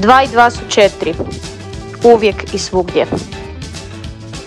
[0.00, 1.14] 2 i 2 su 4.
[2.04, 3.06] Uvijek i svugdje.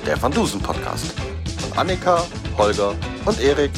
[0.06, 1.20] Der Van Dusen Podcast.
[1.60, 2.18] Von Annika,
[2.58, 2.94] Holger
[3.26, 3.72] und Erik.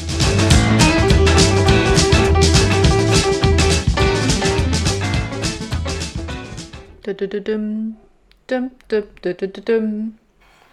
[7.04, 7.16] Was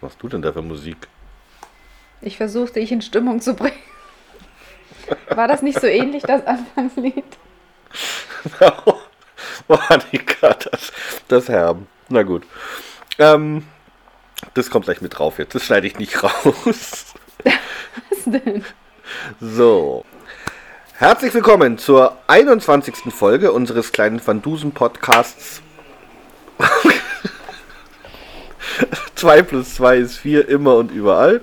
[0.01, 0.97] machst du denn da für Musik?
[2.21, 3.75] Ich versuchte, dich in Stimmung zu bringen.
[5.35, 7.25] War das nicht so ähnlich, das Anfangslied?
[8.85, 8.92] oh,
[9.89, 10.91] Annika, das,
[11.27, 11.87] das Herben.
[12.09, 12.43] Na gut.
[13.19, 13.65] Ähm,
[14.53, 15.55] das kommt gleich mit drauf jetzt.
[15.55, 17.05] Das schneide ich nicht raus.
[17.45, 18.63] Was denn?
[19.39, 20.05] So.
[20.95, 23.13] Herzlich willkommen zur 21.
[23.13, 25.61] Folge unseres kleinen Van Dusen Podcasts.
[29.15, 31.41] 2 plus 2 ist 4 immer und überall.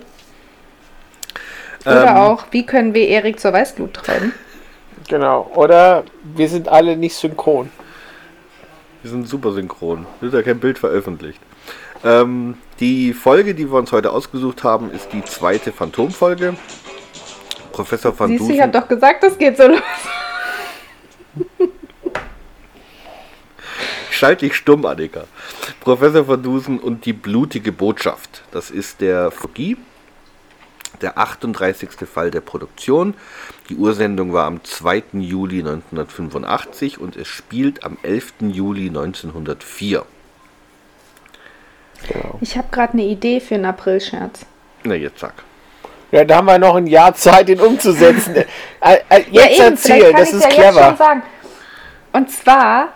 [1.84, 4.34] Oder Ähm, auch, wie können wir Erik zur Weißglut treiben?
[5.08, 5.50] Genau.
[5.54, 7.70] Oder wir sind alle nicht synchron.
[9.02, 10.06] Wir sind super synchron.
[10.20, 11.40] Wird ja kein Bild veröffentlicht.
[12.04, 16.56] Ähm, die Folge, die wir uns heute ausgesucht haben, ist die zweite Phantom-Folge.
[17.72, 18.54] Professor Van Siehst du, Dusen.
[18.56, 19.80] ich habe doch gesagt, das geht so los.
[24.10, 25.24] Schalt dich stumm, Annika.
[25.80, 28.42] Professor Van Dusen und die blutige Botschaft.
[28.50, 29.78] Das ist der Fogie,
[31.00, 31.90] der 38.
[32.06, 33.14] Fall der Produktion.
[33.70, 35.04] Die Ursendung war am 2.
[35.12, 38.34] Juli 1985 und es spielt am 11.
[38.40, 40.04] Juli 1904.
[42.08, 42.38] Genau.
[42.40, 44.44] Ich habe gerade eine Idee für einen Aprilscherz.
[44.82, 45.34] Na, jetzt sag.
[46.10, 48.34] Ja, da haben wir noch ein Jahr Zeit, ihn umzusetzen.
[48.34, 48.44] äh,
[49.08, 50.84] äh, jetzt Ja, eben, erzählen, kann das ist ja Jetzt clever.
[50.88, 51.22] schon sagen.
[52.12, 52.88] Und zwar,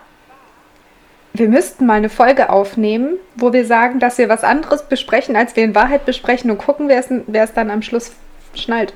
[1.34, 5.55] wir müssten mal eine Folge aufnehmen, wo wir sagen, dass wir was anderes besprechen, als
[5.55, 8.11] wir in Wahrheit besprechen und gucken, wer es, wer es dann am Schluss
[8.56, 8.92] schnallt.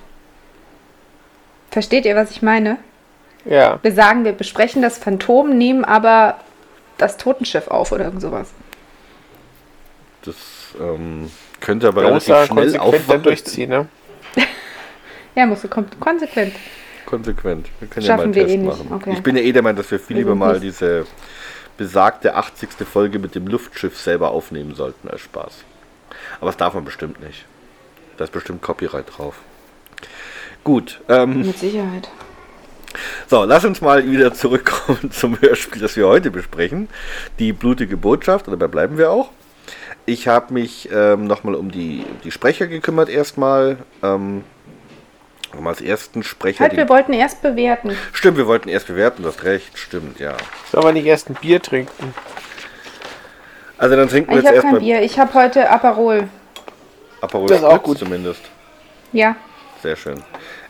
[1.78, 2.76] Versteht ihr, was ich meine?
[3.44, 3.78] Ja.
[3.82, 6.40] Wir sagen, wir besprechen das Phantom, nehmen aber
[6.96, 8.48] das Totenschiff auf oder irgend sowas.
[10.24, 10.34] Das
[10.80, 11.30] ähm,
[11.60, 13.86] könnte aber muss relativ da schnell konsequent durchziehen, ne?
[15.36, 16.52] Ja, musst du kon konsequent.
[17.06, 17.68] Konsequent.
[17.78, 18.90] Wir können Schaffen ja mal wir einen eh Test nicht.
[18.90, 19.00] machen.
[19.00, 19.12] Okay.
[19.12, 21.06] Ich bin ja eh der Meinung, dass wir viel Wir lieber mal nicht- diese
[21.76, 22.70] besagte 80.
[22.92, 25.62] Folge mit dem Luftschiff selber aufnehmen sollten als Spaß.
[26.40, 27.44] Aber das darf man bestimmt nicht.
[28.16, 29.36] Da ist bestimmt Copyright drauf.
[30.64, 32.08] Gut, ähm, Mit Sicherheit.
[33.26, 36.88] so, lass uns mal wieder zurückkommen zum Hörspiel, das wir heute besprechen.
[37.38, 39.30] Die blutige Botschaft, und dabei bleiben wir auch.
[40.04, 43.78] Ich habe mich ähm, nochmal um die, die Sprecher gekümmert erstmal.
[44.02, 44.42] Ähm,
[45.54, 47.92] haben als ersten Sprecher Halt, wir wollten erst bewerten.
[48.12, 50.36] Stimmt, wir wollten erst bewerten, du hast recht, stimmt, ja.
[50.70, 52.14] Sollen wir nicht erst ein Bier trinken?
[53.78, 55.02] Also dann trinken wir Ich jetzt habe kein erstmal Bier.
[55.02, 56.28] Ich habe heute Aperol.
[57.22, 57.98] Aperol Das ist auch gut.
[57.98, 58.42] zumindest.
[59.12, 59.36] Ja,
[59.82, 60.22] Sehr schön.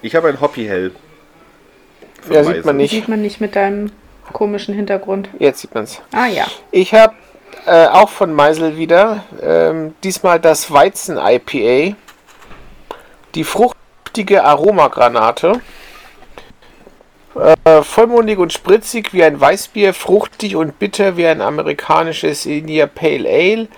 [0.03, 0.93] Ich habe ein Hoppy Hell.
[2.23, 2.91] von Ja, sieht man nicht.
[2.91, 3.91] sieht man nicht mit deinem
[4.33, 5.29] komischen Hintergrund.
[5.39, 6.01] Jetzt sieht man's.
[6.13, 6.47] Ah ja.
[6.71, 7.15] Ich habe
[7.67, 11.97] äh, auch von Meisel wieder, ähm, diesmal das Weizen-IPA.
[13.35, 15.61] Die fruchtige Aromagranate.
[17.65, 23.29] Äh, vollmundig und spritzig wie ein Weißbier, fruchtig und bitter wie ein amerikanisches India Pale
[23.29, 23.69] Ale.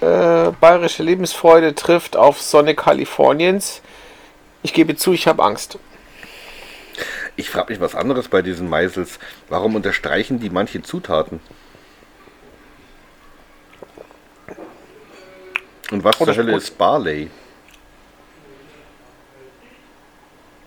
[0.00, 3.82] Äh, bayerische Lebensfreude trifft auf Sonne Kaliforniens.
[4.62, 5.78] Ich gebe zu, ich habe Angst.
[7.36, 9.18] Ich frage mich was anderes bei diesen Meisels.
[9.48, 11.40] Warum unterstreichen die manche Zutaten?
[15.90, 17.30] Und was Oh, zur Hölle ist Barley?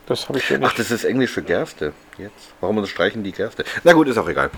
[0.07, 0.79] Das habe ich hier Ach, nicht.
[0.79, 1.93] das ist englische Gerste.
[2.17, 2.53] Jetzt.
[2.61, 3.63] Warum unterstreichen die Gerste?
[3.83, 4.51] Na gut, ist auch egal.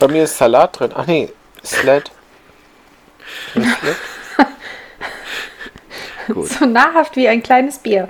[0.00, 0.92] Bei mir ist Salat drin.
[0.94, 1.32] Ach nee,
[1.64, 2.10] Sled.
[3.52, 3.96] Sled?
[6.26, 6.48] Gut.
[6.48, 8.08] So nahrhaft wie ein kleines Bier.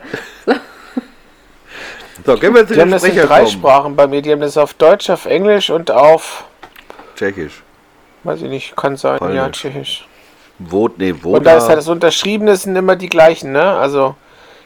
[2.25, 3.51] So, gehen wir zu Die haben den das in drei kommen.
[3.51, 4.23] Sprachen bei mir.
[4.23, 6.45] Die haben das auf Deutsch, auf Englisch und auf,
[7.15, 7.63] Tschechisch.
[8.25, 9.61] weiß ich nicht, kann sein, ja, Polnisch.
[9.61, 10.09] Tschechisch.
[10.59, 13.63] Wo, nee, wo Und da ist halt das Unterschriebene sind immer die gleichen, ne?
[13.63, 14.15] Also,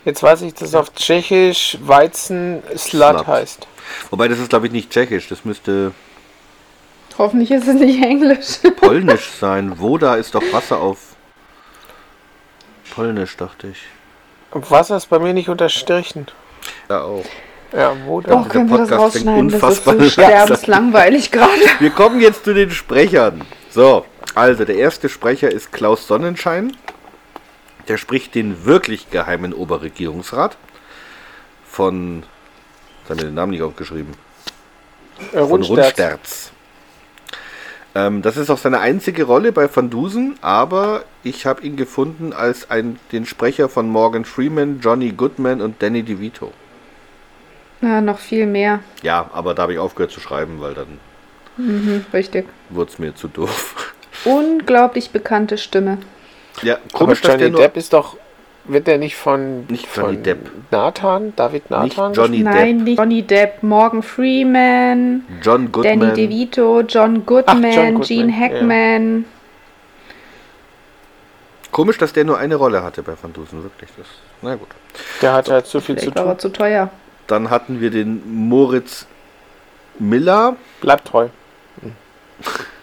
[0.04, 3.26] jetzt weiß ich, dass es auf Tschechisch Weizen Slat.
[3.26, 3.66] heißt.
[4.10, 5.28] Wobei, das ist glaube ich nicht tschechisch.
[5.28, 5.92] Das müsste
[7.18, 8.60] Hoffentlich ist es nicht Englisch.
[8.80, 9.78] polnisch sein.
[9.80, 11.09] Woda ist doch Wasser auf
[12.90, 13.78] polnisch, dachte ich.
[14.52, 16.26] Wasser ist bei mir nicht unterstrichen.
[16.88, 17.24] Ja, auch.
[17.72, 18.48] Ja, wo Doch, da?
[18.48, 19.48] können wir das rausschneiden?
[19.48, 21.50] Das ist unfassbar so sterbenslangweilig gerade.
[21.78, 23.42] Wir kommen jetzt zu den Sprechern.
[23.70, 24.04] So,
[24.34, 26.76] also der erste Sprecher ist Klaus Sonnenschein.
[27.88, 30.56] Der spricht den wirklich geheimen Oberregierungsrat
[31.64, 32.24] von.
[33.00, 34.14] Jetzt haben wir den Namen nicht aufgeschrieben.
[35.32, 35.70] Äh, Von Rundsterz.
[35.70, 36.49] Rundsterz.
[37.94, 42.32] Ähm, das ist auch seine einzige Rolle bei Van Dusen, aber ich habe ihn gefunden
[42.32, 46.52] als ein, den Sprecher von Morgan Freeman, Johnny Goodman und Danny DeVito.
[47.82, 48.80] Ja, noch viel mehr.
[49.02, 50.98] Ja, aber da habe ich aufgehört zu schreiben, weil dann
[51.56, 52.46] Mhm, richtig.
[52.70, 53.94] wurde es mir zu doof.
[54.24, 55.98] Unglaublich bekannte Stimme.
[56.62, 57.60] Ja, Aber komisch, dass der Johnny nur...
[57.62, 58.16] Depp ist doch.
[58.72, 59.66] Wird der nicht von.
[59.66, 60.50] Nicht von Johnny Depp.
[60.70, 61.32] Nathan?
[61.34, 62.12] David Nicht Nathan?
[62.12, 66.14] Johnny Nein, Depp, nicht Johnny Depp, Morgan Freeman, John Danny Goodman.
[66.14, 68.38] DeVito, John Goodman, Goodman, Gene ja.
[68.38, 69.24] Hackman.
[71.72, 73.90] Komisch, dass der nur eine Rolle hatte bei Van Dusen, wirklich.
[73.96, 74.06] Das,
[74.40, 74.68] na gut.
[75.20, 76.26] Der hat halt zu viel zu war tun.
[76.26, 76.90] er zu teuer.
[77.26, 79.06] Dann hatten wir den Moritz
[79.98, 81.26] Miller, Bleibt treu.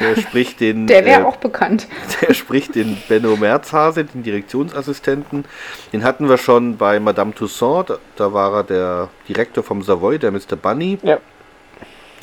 [0.00, 0.86] der spricht den...
[0.86, 1.86] Der wäre äh, auch bekannt.
[2.20, 5.44] Der spricht den Benno Merzhase, den Direktionsassistenten.
[5.92, 7.90] Den hatten wir schon bei Madame Toussaint.
[7.90, 10.56] Da, da war er der Direktor vom Savoy, der Mr.
[10.60, 10.98] Bunny.
[11.02, 11.18] Ja.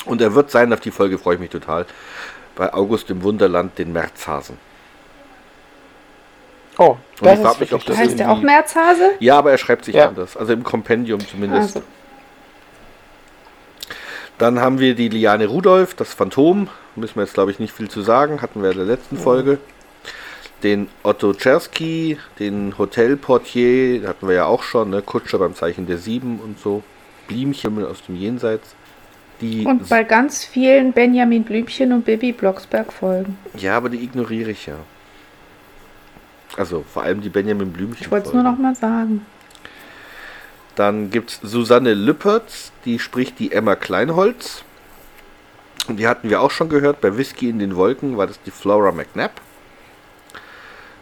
[0.06, 1.86] Und er wird sein, auf die Folge freue ich mich total,
[2.56, 4.58] bei August im Wunderland, den Merzhasen.
[6.78, 9.12] Oh, das ist mich, das heißt der auch Merzhase?
[9.20, 10.08] Ja, aber er schreibt sich Ja.
[10.08, 10.38] anders.
[10.38, 11.76] Also im Kompendium zumindest.
[11.76, 11.88] Also,
[14.40, 16.70] Dann haben wir die Liane Rudolph, das Phantom.
[16.96, 18.42] Müssen wir jetzt, glaube ich, nicht viel zu sagen.
[18.42, 19.60] Hatten wir in der letzten Folge.
[20.64, 24.90] Den Otto Czerski, den Hotelportier, hatten wir ja auch schon.
[24.92, 25.02] Ne?
[25.02, 26.84] Kutscher beim Zeichen der Sieben und so.
[27.28, 28.76] Blümchen aus dem Jenseits.
[29.42, 33.38] Die und bei ganz vielen Benjamin Blümchen und Bibi Blocksberg folgen.
[33.58, 34.76] ja, aber die ignoriere ich ja.
[36.58, 38.02] Also vor allem die Benjamin Blümchen.
[38.02, 39.26] Ich wollte es nur noch mal sagen.
[40.80, 44.64] Dann gibt es Susanne Lüppertz, die spricht die Emma Kleinholz.
[45.90, 47.02] Und die hatten wir auch schon gehört.
[47.02, 49.42] Bei Whisky in den Wolken war das die Flora McNabb.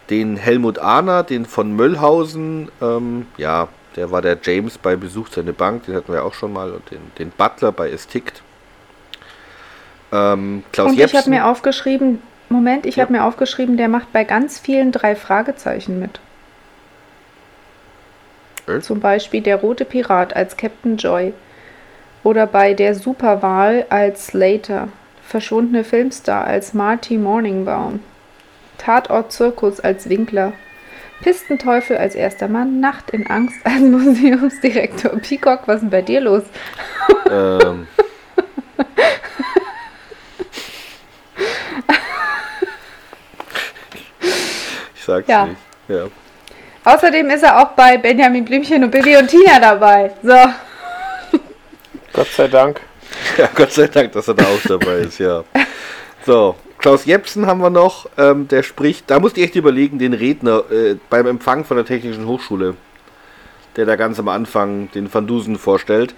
[0.09, 5.53] Den Helmut Ahner, den von Möllhausen, ähm, ja, der war der James bei Besuch seine
[5.53, 6.71] Bank, den hatten wir auch schon mal.
[6.71, 8.41] Und den, den Butler bei Es tickt.
[10.11, 12.19] Ähm, Klaus und ich habe mir aufgeschrieben,
[12.49, 13.03] Moment, ich Ja.
[13.03, 16.19] habe mir aufgeschrieben, der macht bei ganz vielen drei Fragezeichen mit.
[18.67, 18.79] Äh?
[18.81, 21.33] Zum Beispiel der rote Pirat als Captain Joy.
[22.23, 24.89] Oder bei der Superwahl als Slater.
[25.23, 27.99] Verschwundene Filmstar als Marty Morningbaum.
[28.77, 30.53] Tatort Zirkus als Winkler.
[31.21, 32.79] Pistenteufel als erster Mann.
[32.79, 35.11] Nacht in Angst als Museumsdirektor.
[35.19, 36.43] Peacock, was ist denn bei dir los?
[37.29, 37.87] Ähm,
[44.95, 45.45] ich sag's Ja.
[45.45, 45.57] nicht.
[45.87, 46.05] Ja.
[46.87, 50.09] Außerdem ist er auch bei Benjamin Blümchen und Bibi und Tina dabei.
[50.23, 50.37] So.
[52.13, 52.79] Gott sei Dank.
[53.37, 55.43] ja, Gott sei Dank, dass er da auch dabei ist, ja.
[56.25, 60.13] So, Klaus Jepsen haben wir noch, ähm, der spricht, da musst du echt überlegen, den
[60.13, 62.75] Redner äh, beim Empfang von der Technischen Hochschule,
[63.75, 66.15] der da ganz am Anfang den Van Dusen vorstellt.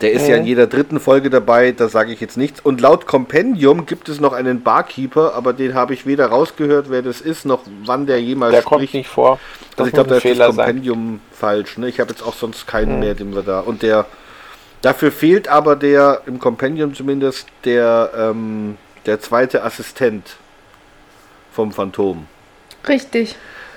[0.00, 0.48] Der ist ja in Mhm.
[0.48, 2.60] jeder dritten Folge dabei, da sage ich jetzt nichts.
[2.60, 7.02] Und laut Kompendium gibt es noch einen Barkeeper, aber den habe ich weder rausgehört, wer
[7.02, 8.68] das ist, noch wann der jemals Der spricht.
[8.80, 9.32] kommt nicht vor.
[9.32, 9.40] Also
[9.76, 10.66] Das ich glaube, da ist das Fehler sein.
[10.66, 11.76] Kompendium falsch.
[11.76, 11.88] Ne?
[11.88, 13.60] Ich habe jetzt auch sonst keinen mehr, den wir da.
[13.60, 14.06] Und der
[14.82, 20.36] dafür fehlt aber der im Kompendium zumindest der ähm, der zweite Assistent
[21.52, 22.26] vom Phantom.
[22.88, 23.36] Richtig.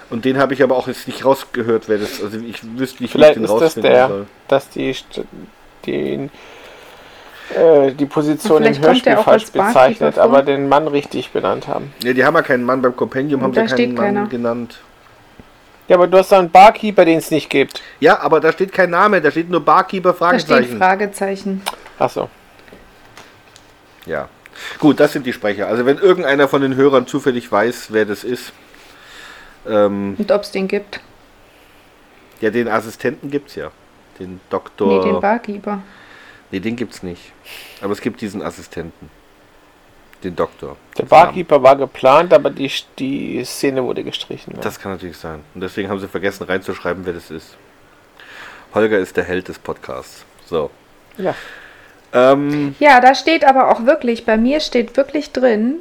[0.10, 2.22] Und den habe ich aber auch jetzt nicht rausgehört, wer das.
[2.24, 4.26] Also ich wüsste nicht, Vielleicht wie ich ist den das rausfinden der, soll.
[4.48, 5.26] dass die, St-
[5.86, 6.30] den,
[7.56, 11.94] äh, die Position im Hörspiel falsch bezeichnet, aber den Mann richtig benannt haben.
[12.04, 14.28] Ne, die haben ja keinen Mann beim Kompendium, haben Da sie keinen Mann keiner.
[14.28, 14.80] genannt.
[15.90, 17.82] Ja, aber du hast doch einen Barkeeper, den es nicht gibt.
[18.00, 20.78] Ja, aber da steht kein Name, da steht nur Barkeeper Da steht Fragezeichen.
[20.78, 21.62] Fragezeichen.
[22.00, 22.30] Achso.
[24.06, 24.30] Ja.
[24.80, 25.68] Gut, das sind die Sprecher.
[25.68, 28.54] Also wenn irgendeiner von den Hörern zufällig weiß, wer das ist,
[29.68, 31.02] ähm, Und ob es den gibt.
[32.40, 33.72] ja, den Assistenten gibt's ja.
[34.20, 34.88] Den Doktor.
[34.88, 35.82] Nee, den Barkeeper.
[36.52, 37.32] Nee, den gibt's nicht.
[37.82, 39.10] Aber es gibt diesen Assistenten.
[40.24, 40.78] Den Doktor.
[40.98, 44.54] Der Barkeeper war geplant, aber die, die Szene wurde gestrichen.
[44.54, 44.60] ne?
[44.62, 45.42] Das kann natürlich sein.
[45.54, 47.58] Und deswegen haben sie vergessen reinzuschreiben, wer das ist.
[48.74, 50.24] Holger ist der Held des Podcasts.
[50.46, 50.70] So.
[51.18, 51.36] ja.
[52.14, 55.78] Ähm, Ja, da steht aber auch wirklich, bei mir steht wirklich drin,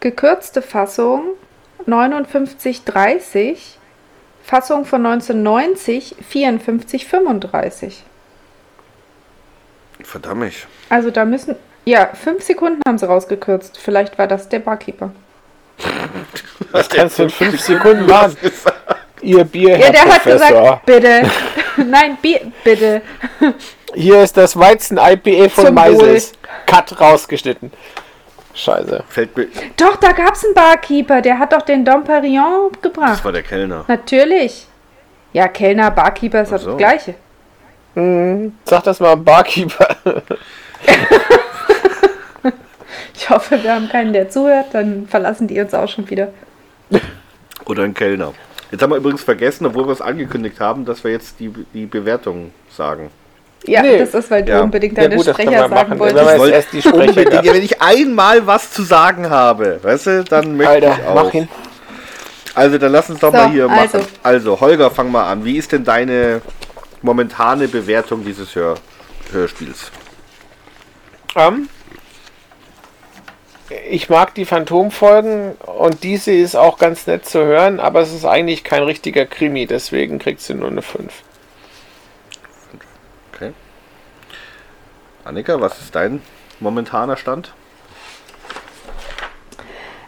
[0.00, 1.22] gekürzte Fassung
[1.86, 3.78] 5930,
[4.44, 8.02] Fassung von 1990 5435.
[10.02, 10.52] verdammt.
[10.90, 13.78] Also da müssen, ja, fünf Sekunden haben sie rausgekürzt.
[13.78, 15.10] Vielleicht war das der Barkeeper.
[16.72, 18.36] Das kannst du in fünf Sekunden machen.
[19.22, 20.48] Ihr Bier, Ja, Herr der hat Professor.
[20.60, 21.30] gesagt, bitte.
[21.88, 23.02] Nein, Bier, bitte.
[23.94, 26.32] Hier ist das Weizen-IPA von Zum Meisels.
[26.66, 27.72] Cut rausgeschnitten.
[28.54, 29.04] Scheiße.
[29.08, 29.48] Fällt mir.
[29.76, 33.12] Doch, da gab es einen Barkeeper, der hat doch den Dom Perignon gebracht.
[33.14, 33.84] Das war der Kellner.
[33.88, 34.66] Natürlich.
[35.32, 36.56] Ja, Kellner, Barkeeper ist so.
[36.56, 37.14] das Gleiche.
[38.64, 39.96] Sag das mal Barkeeper.
[43.16, 46.28] Ich hoffe, wir haben keinen, der zuhört, dann verlassen die uns auch schon wieder.
[47.64, 48.34] Oder ein Kellner.
[48.70, 51.86] Jetzt haben wir übrigens vergessen, obwohl wir es angekündigt haben, dass wir jetzt die, die
[51.86, 53.10] Bewertung sagen.
[53.66, 53.98] Ja, Nee.
[53.98, 54.60] das ist, weil du Ja.
[54.62, 55.98] unbedingt Ja, deine gut, das können Sprecher wir sagen machen.
[55.98, 56.26] wolltest.
[56.26, 57.46] Wenn Ich wollte erst die Sprecher unbedingt, gehabt.
[57.48, 61.14] wenn ich einmal was zu sagen habe, weißt du, dann möchte Alter, ich auch.
[61.14, 61.48] mach ihn.
[62.54, 63.98] Also dann lass uns doch So, mal hier also.
[63.98, 64.08] machen.
[64.22, 65.44] Also Holger, fang mal an.
[65.44, 66.40] Wie ist denn deine
[67.02, 68.74] momentane Bewertung dieses Hör
[69.32, 69.90] Hörspiels?
[71.36, 71.68] Ähm,
[73.90, 78.24] ich mag die Phantomfolgen und diese ist auch ganz nett zu hören, aber es ist
[78.26, 81.12] eigentlich kein richtiger Krimi, deswegen kriegt sie nur eine 5.
[83.34, 83.52] Okay.
[85.24, 86.20] Annika, was ist dein
[86.60, 87.52] momentaner Stand?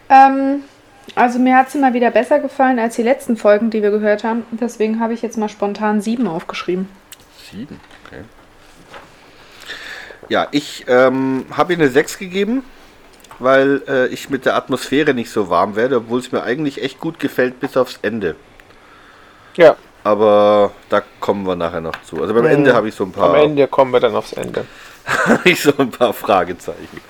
[0.09, 0.63] Ähm,
[1.15, 4.25] also mir hat sie mal wieder besser gefallen als die letzten Folgen, die wir gehört
[4.25, 4.45] haben.
[4.53, 6.89] Deswegen habe ich jetzt mal spontan sieben aufgeschrieben.
[7.51, 8.25] Sieben, okay.
[10.29, 12.65] Ja, ich ähm, habe ihr eine 6 gegeben,
[13.39, 17.01] weil äh, ich mit der Atmosphäre nicht so warm werde, obwohl es mir eigentlich echt
[17.01, 18.37] gut gefällt bis aufs Ende.
[19.57, 22.21] Ja, Aber da kommen wir nachher noch zu.
[22.21, 22.51] Also beim Mhm.
[22.51, 24.67] Ende habe ich so ein paar am Ende kommen wir dann aufs Ende.
[25.27, 27.01] habe ich so ein paar Fragezeichen.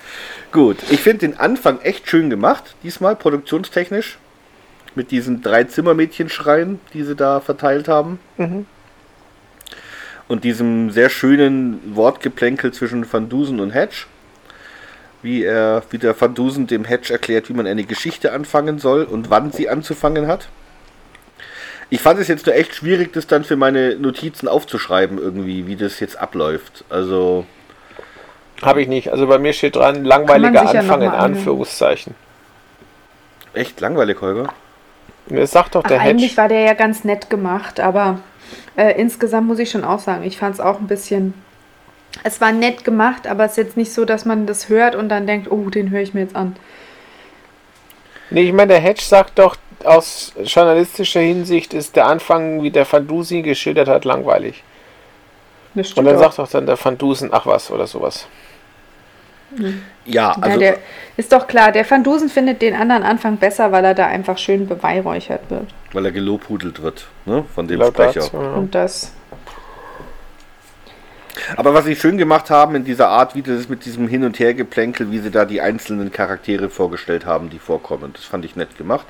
[0.52, 4.18] Gut, ich finde den Anfang echt schön gemacht, diesmal produktionstechnisch.
[4.94, 8.18] Mit diesen drei Zimmermädchenschreien, die sie da verteilt haben.
[10.28, 14.06] Und diesem sehr schönen Wortgeplänkel zwischen Van Dusen und Hedge.
[15.22, 19.04] Wie er, wie der Van Dusen dem Hedge erklärt, wie man eine Geschichte anfangen soll
[19.04, 20.48] und wann sie anzufangen hat.
[21.90, 25.76] Ich fand es jetzt nur echt schwierig, das dann für meine Notizen aufzuschreiben, irgendwie, wie
[25.76, 26.84] das jetzt abläuft.
[26.88, 27.46] Also,
[28.62, 29.10] Habe ich nicht.
[29.10, 31.10] Also bei mir steht dran, langweiliger sich ja Anfang in.
[31.10, 32.14] Anführungszeichen.
[33.54, 34.52] echt langweilig, Holger.
[35.28, 36.36] Das sagt doch Ach, der eigentlich Hedge.
[36.36, 38.20] war der ja ganz nett gemacht, aber
[38.76, 41.34] äh, insgesamt muss ich schon auch sagen, ich fand es auch ein bisschen.
[42.22, 45.08] Es war nett gemacht, aber es ist jetzt nicht so, dass man das hört und
[45.08, 46.56] dann denkt, oh, den höre ich mir jetzt an.
[48.30, 52.90] Nee, ich meine, der Hedge sagt doch, aus journalistischer Hinsicht ist der Anfang, wie der
[52.90, 54.64] Van Dusen geschildert hat, langweilig.
[55.74, 56.20] Und dann auch.
[56.20, 58.26] sagt doch dann der Van Dusen, ach was, oder sowas.
[59.58, 59.70] Ja,
[60.04, 60.78] ja, also der
[61.16, 64.38] ist doch klar, der Van Dusen findet den anderen Anfang besser, weil er da einfach
[64.38, 65.66] schön beweihräuchert wird.
[65.92, 68.20] weil er gelobhudelt wird, ne, von dem Sprecher.
[68.20, 68.52] dazu, ja.
[68.52, 69.12] Und das.
[71.56, 74.38] Aber was sie schön gemacht haben in dieser Art, wie das mit diesem Hin- und
[74.38, 78.76] Hergeplänkel, wie sie da die einzelnen Charaktere vorgestellt haben, die vorkommen, das fand ich nett
[78.78, 79.06] gemacht.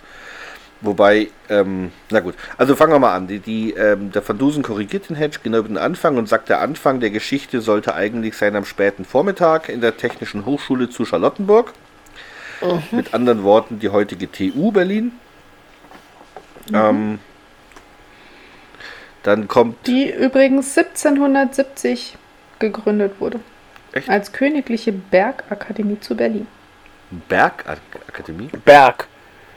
[0.83, 3.27] Wobei, ähm, na gut, also fangen wir mal an.
[3.27, 6.51] Die, die, ähm, der Van Dusen korrigiert den Hedge genau über den Anfang und sagt,
[6.51, 11.05] der Anfang der Geschichte sollte eigentlich sein am späten Vormittag in der Technischen Hochschule zu
[11.05, 11.73] Charlottenburg.
[12.91, 15.13] Mit anderen Worten, die heutige TU Berlin.
[16.73, 17.19] Ähm,
[19.23, 22.17] dann kommt Die übrigens 1770
[22.59, 23.41] gegründet wurde.
[23.93, 24.09] Echt?
[24.09, 26.47] Als Königliche Bergakademie zu Berlin.
[27.29, 28.49] Bergakademie.
[28.65, 29.07] Berg.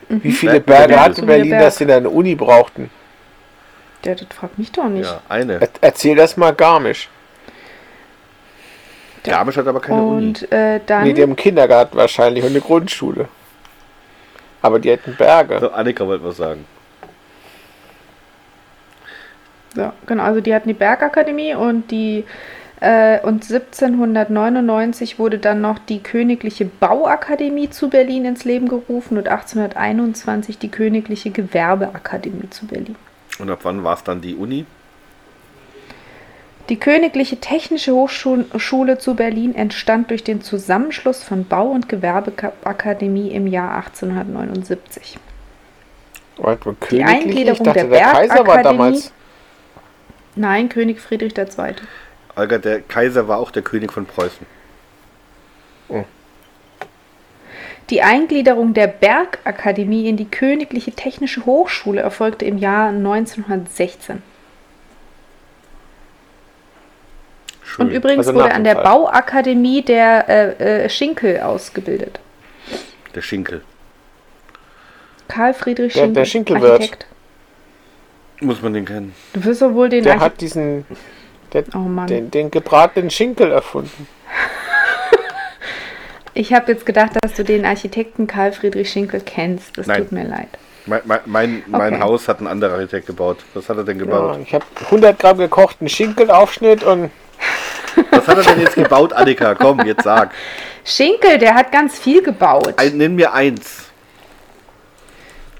[0.09, 1.61] Wie viele Berg- Berge hatte Berlin, Berg.
[1.63, 2.89] dass sie eine Uni brauchten?
[4.03, 5.09] Der, das fragt mich doch nicht.
[5.09, 5.61] Ja, eine.
[5.61, 7.09] Er erzähl das mal Garmisch.
[9.23, 10.27] Garmisch hat aber keine Uni.
[10.27, 11.03] Und äh, dann.
[11.03, 13.27] Nee, die haben einen Kindergarten wahrscheinlich und eine Grundschule.
[14.61, 15.59] Aber die hätten Berge.
[15.59, 16.65] So, Annika wollte was sagen.
[19.75, 22.25] Ja, genau, also die hatten die Bergakademie und die
[22.81, 30.57] und 1799 wurde dann noch die Königliche Bauakademie zu Berlin ins Leben gerufen und 1821
[30.59, 32.95] die Königliche Gewerbeakademie zu Berlin.
[33.39, 34.65] Und ab wann war es dann die Uni?
[36.69, 43.47] Die Königliche Technische Hochschule zu Berlin entstand durch den Zusammenschluss von Bau- und Gewerbeakademie im
[43.47, 45.17] Jahr 1879.
[46.37, 49.11] Warte Die Eingliederung dachte, der der Kaiser war Bergakademie- damals.
[50.35, 51.75] Nein, König Friedrich II.
[52.39, 54.45] Olga, der Kaiser war auch der König von Preußen.
[57.89, 64.21] Die Eingliederung der Bergakademie in die Königliche Technische Hochschule erfolgte im Jahr 1916.
[67.63, 67.87] Schön.
[67.87, 68.75] Und übrigens Also wurde an der.
[68.75, 72.19] Bauakademie der äh, äh, Schinkel ausgebildet.
[73.15, 73.63] Der Schinkel.
[75.27, 76.13] Karl Friedrich Der- Schinkel.
[76.13, 76.71] der Schinkelwirt.
[76.71, 77.05] Architekt.
[78.41, 79.13] Muss man den kennen.
[79.33, 80.33] Du wirst doch wohl den Der Architekt.
[80.33, 80.85] hat diesen,
[81.53, 82.07] der, Oh Mann.
[82.07, 84.07] den, den gebratenen Schinkel erfunden.
[86.35, 89.77] Ich habe jetzt gedacht, dass du den Architekten Karl Friedrich Schinkel kennst.
[89.77, 90.03] Das Nein.
[90.03, 90.47] tut mir leid.
[90.85, 92.01] Mein, mein, mein, Okay.
[92.03, 93.37] Haus hat ein anderer Architekt gebaut.
[93.53, 94.39] Was hat er denn Ja, gebaut?
[94.43, 97.11] ich habe 100 Gramm gekochten Schinkelaufschnitt und
[98.11, 99.55] Was hat er denn jetzt gebaut, Annika?
[99.55, 100.31] Komm, jetzt sag.
[100.85, 102.73] Schinkel, der hat ganz viel gebaut.
[102.77, 103.88] Ein, nenn mir eins.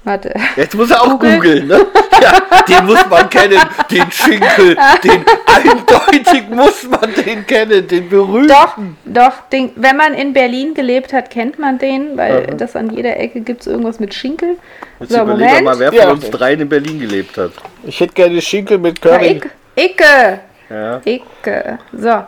[0.02, 0.32] Warte.
[0.56, 1.34] Jetzt muss er auch Google.
[1.36, 1.86] googeln, ne?
[2.22, 3.58] Ja, den muss man kennen.
[3.90, 4.76] Den Schinkel.
[5.04, 7.86] Den eindeutig muss man den kennen.
[7.86, 8.48] Den berühmten.
[8.48, 12.90] Doch, doch, den, wenn man in Berlin gelebt hat, kennt man den, weil das an
[12.90, 14.56] jeder Ecke gibt es irgendwas mit Schinkel.
[15.00, 15.80] Jetzt So, überleg doch mal, Moment.
[15.80, 16.10] wer von Ja.
[16.10, 17.52] uns dreien in Berlin gelebt hat.
[17.84, 19.30] ich hätte gerne Schinkel mit Ja, Curry.
[19.36, 20.40] Icke, Icke,
[20.70, 21.00] Ja.
[21.04, 21.78] Icke.
[21.92, 22.22] So.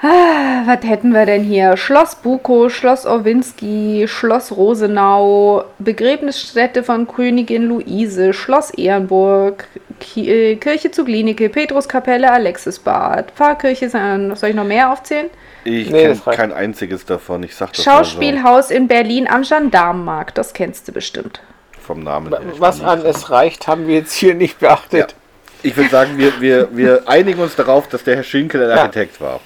[0.00, 1.76] Ah, was hätten wir denn hier?
[1.76, 9.66] Schloss Bukow, Schloss Owinski, Schloss Rosenau, Begräbnisstätte von Königin Luise, Schloss Ehrenburg,
[9.98, 15.30] Ki äh, Kirche zu Klinike, Petruskapelle, Alexisbad, Pfarrkirche, San- soll ich noch mehr aufzählen?
[15.64, 17.42] Ich Nee, kenne kein einziges davon.
[17.42, 21.40] Ich sag das Schauspielhaus in Berlin am Gendarmenmarkt, das kennst du bestimmt.
[21.74, 22.40] so vom Namen her.
[22.58, 25.16] Was an es reicht, haben wir jetzt hier nicht beachtet.
[25.64, 28.82] Ich würde sagen, wir, wir, wir einigen uns darauf, dass der Herr Schinkel ein Ja.
[28.84, 29.40] Architekt war.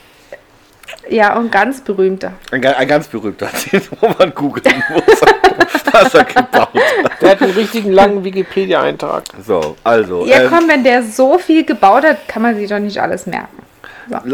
[1.09, 2.33] Ja, und ganz berühmter.
[2.51, 3.49] Ein, ein ganz berühmter,
[4.01, 5.21] wo man googeln muss,
[5.93, 7.21] was er gebaut hat.
[7.21, 9.25] Der hat einen richtigen langen Wikipedia-Eintrag.
[9.45, 10.27] So, also.
[10.27, 13.27] Ja, ähm, komm, wenn der so viel gebaut hat, kann man sich doch nicht alles
[13.27, 13.63] merken.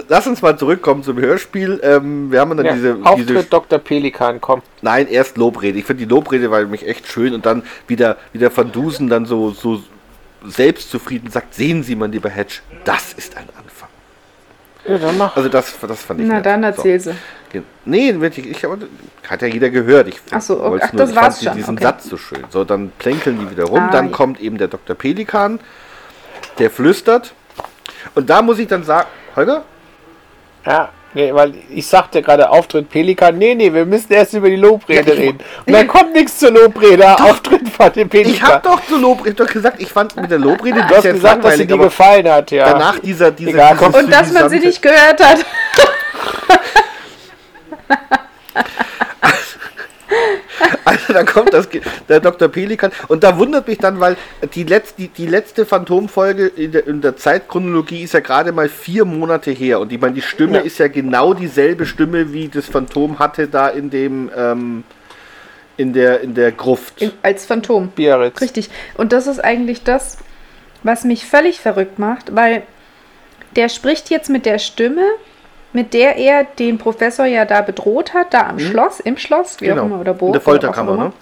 [0.09, 1.81] Lass uns mal zurückkommen zum Hörspiel.
[1.83, 3.45] Ähm, wir haben dann Ja, diese, Auftritt diese.
[3.45, 3.79] Dr.
[3.79, 4.63] Pelikan, komm.
[4.83, 5.79] Nein, erst Lobrede.
[5.79, 9.27] Ich finde die Lobrede war nämlich echt schön und dann wieder, wieder Van Dusen dann
[9.27, 9.83] so, so
[10.45, 13.68] selbstzufrieden sagt: Sehen Sie, mein lieber Hedge, das ist ein Anfang.
[14.89, 15.37] Ja, dann mach.
[15.37, 16.27] Also, das, das fand ich.
[16.27, 16.47] Na nett.
[16.47, 16.67] dann So.
[16.69, 17.15] erzähl sie.
[17.53, 18.79] Ge- Nee, wirklich, ich, aber,
[19.29, 20.09] hat ja jeder gehört.
[20.09, 20.81] Ich Ach so, okay.
[20.85, 21.85] Ach, das ich war's fand schon, diesen okay.
[21.85, 22.45] Satz so schön.
[22.51, 24.13] So, dann plänkeln die wieder rum, Ah, dann ja.
[24.13, 24.95] kommt eben der Dr.
[24.97, 25.59] Pelikan,
[26.59, 27.33] der flüstert.
[28.15, 29.65] Und da muss ich dann sagen, Holger?
[30.67, 33.37] Ja, nee, weil ich sagte gerade Auftritt Pelikan.
[33.39, 35.39] Nee, nee, wir müssen erst über die Lobrede Ja, ich- reden.
[35.67, 37.19] Und dann kommt nichts zur Lobrede.
[37.21, 38.33] Auftritt von dem Pelikan.
[38.35, 41.45] Ich habe doch zur Lobrede doch gesagt, ich fand mit der Lobrede Du hast gesagt,
[41.45, 42.73] dass sie dir gefallen hat, ja.
[42.73, 45.39] danach dieser, dieser, Egal, dieses Und dass man sie nicht gehört hat.
[51.09, 51.69] Also da kommt das,
[52.09, 52.49] der Dr.
[52.49, 54.17] Pelikan und da wundert mich dann, weil
[54.55, 58.69] die, letz, die, die letzte Phantomfolge in der, in der Zeitchronologie ist ja gerade mal
[58.69, 60.63] vier Monate her und ich meine, die Stimme Ja.
[60.63, 64.85] ist ja genau dieselbe Stimme, wie das Phantom hatte da in dem ähm,
[65.77, 67.01] in der in der Gruft.
[67.01, 67.89] In, als Phantom.
[67.89, 68.41] Biarritz.
[68.41, 68.71] Richtig.
[68.97, 70.19] Und das ist eigentlich das,
[70.83, 72.63] was mich völlig verrückt macht, weil
[73.57, 75.03] der spricht jetzt mit der Stimme,
[75.73, 79.71] mit der er den Professor ja da bedroht hat, da am Schloss, im Schloss, wie
[79.73, 80.21] auch immer, oder Burg.
[80.23, 80.27] Mhm.
[80.29, 81.13] in der Folterkammer, ne?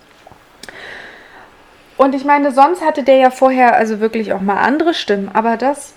[1.96, 5.56] Und ich meine, sonst hatte der ja vorher also wirklich auch mal andere Stimmen, aber
[5.56, 5.94] das,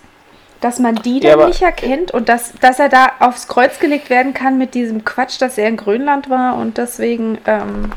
[0.61, 4.09] dass man die Ja, dann nicht erkennt und dass, dass er da aufs Kreuz gelegt
[4.09, 7.91] werden kann mit diesem Quatsch, dass er in Grönland war und deswegen ähm,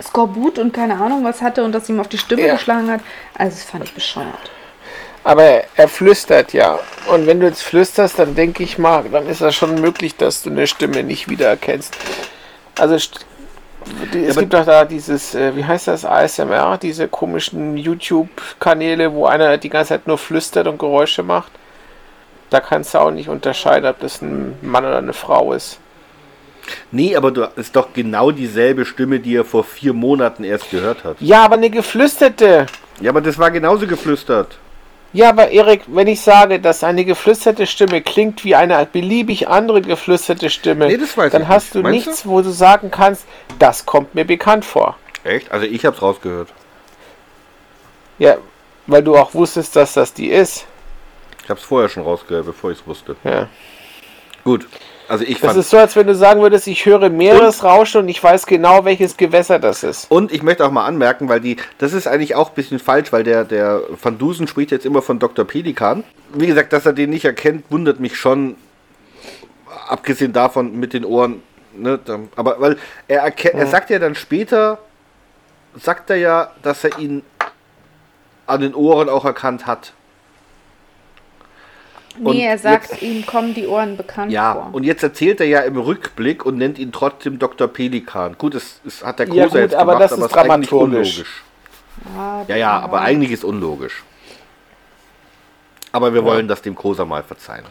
[0.00, 2.54] Skorbut und keine Ahnung was hatte und das ihm auf die Stimme Ja.
[2.54, 3.00] geschlagen hat.
[3.36, 4.50] Also das fand ich bescheuert.
[5.22, 6.78] Aber er, er flüstert ja.
[7.12, 10.42] Und wenn du jetzt flüsterst, dann denke ich mal, dann ist das schon möglich, dass
[10.42, 11.94] du eine Stimme nicht wiedererkennst.
[12.78, 12.96] Also
[14.14, 19.12] die, es aber- gibt doch da dieses, äh, wie heißt das, ASMR, diese komischen YouTube-Kanäle,
[19.12, 21.52] wo einer die ganze Zeit nur flüstert und Geräusche macht.
[22.48, 25.78] Da kannst du auch nicht unterscheiden, ob das ein Mann oder eine Frau ist.
[26.92, 31.04] Nee, aber du ist doch genau dieselbe Stimme, die er vor vier Monaten erst gehört
[31.04, 31.16] hat.
[31.20, 32.66] Ja, aber eine geflüsterte.
[33.00, 34.58] Ja, aber das war genauso geflüstert.
[35.12, 39.80] Ja, aber Erik, wenn ich sage, dass eine geflüsterte Stimme klingt wie eine beliebig andere
[39.82, 41.74] geflüsterte Stimme, Nee, das weiß dann ich hast nicht.
[41.74, 43.24] du Meinst nichts, wo du sagen kannst,
[43.58, 44.96] das kommt mir bekannt vor.
[45.24, 45.50] Echt?
[45.50, 46.48] Also ich hab's rausgehört.
[48.18, 48.36] Ja,
[48.86, 50.66] weil du auch wusstest, dass das die ist.
[51.42, 53.16] Ich hab's vorher schon rausgehört, bevor ich es wusste.
[53.24, 53.48] Ja.
[54.44, 54.68] Gut.
[55.10, 58.08] Also ich Das ist so, als wenn du sagen würdest, ich höre Meeresrauschen Rauschen und
[58.08, 60.08] ich weiß genau, welches Gewässer das ist.
[60.08, 63.12] Und ich möchte auch mal anmerken, weil die, das ist eigentlich auch ein bisschen falsch,
[63.12, 65.44] weil der, der Van Dusen spricht jetzt immer von Dr.
[65.44, 66.04] Pelikan.
[66.32, 68.54] Wie gesagt, dass er den nicht erkennt, wundert mich schon.
[69.88, 71.42] Abgesehen davon mit den Ohren.
[71.76, 71.98] Ne,
[72.36, 72.76] aber weil
[73.08, 74.78] er erkennt, er sagt ja dann später,
[75.76, 77.22] sagt er ja, dass er ihn
[78.46, 79.92] an den Ohren auch erkannt hat.
[82.22, 84.68] Und Nee, er sagt, jetzt- ihm kommen die Ohren bekannt Ja, vor.
[84.72, 87.66] und jetzt erzählt er ja im Rückblick und nennt ihn trotzdem Dr.
[87.68, 88.36] Pelikan.
[88.36, 91.18] Gut, es, es hat der Ja, Große gut, jetzt aber gemacht, das aber ist dramaturgisch.
[91.18, 91.44] unlogisch.
[92.16, 94.02] Ah, Ja, ja, aber eigentlich ist unlogisch.
[95.92, 97.64] Aber wir wollen das dem Kosa mal verzeihen.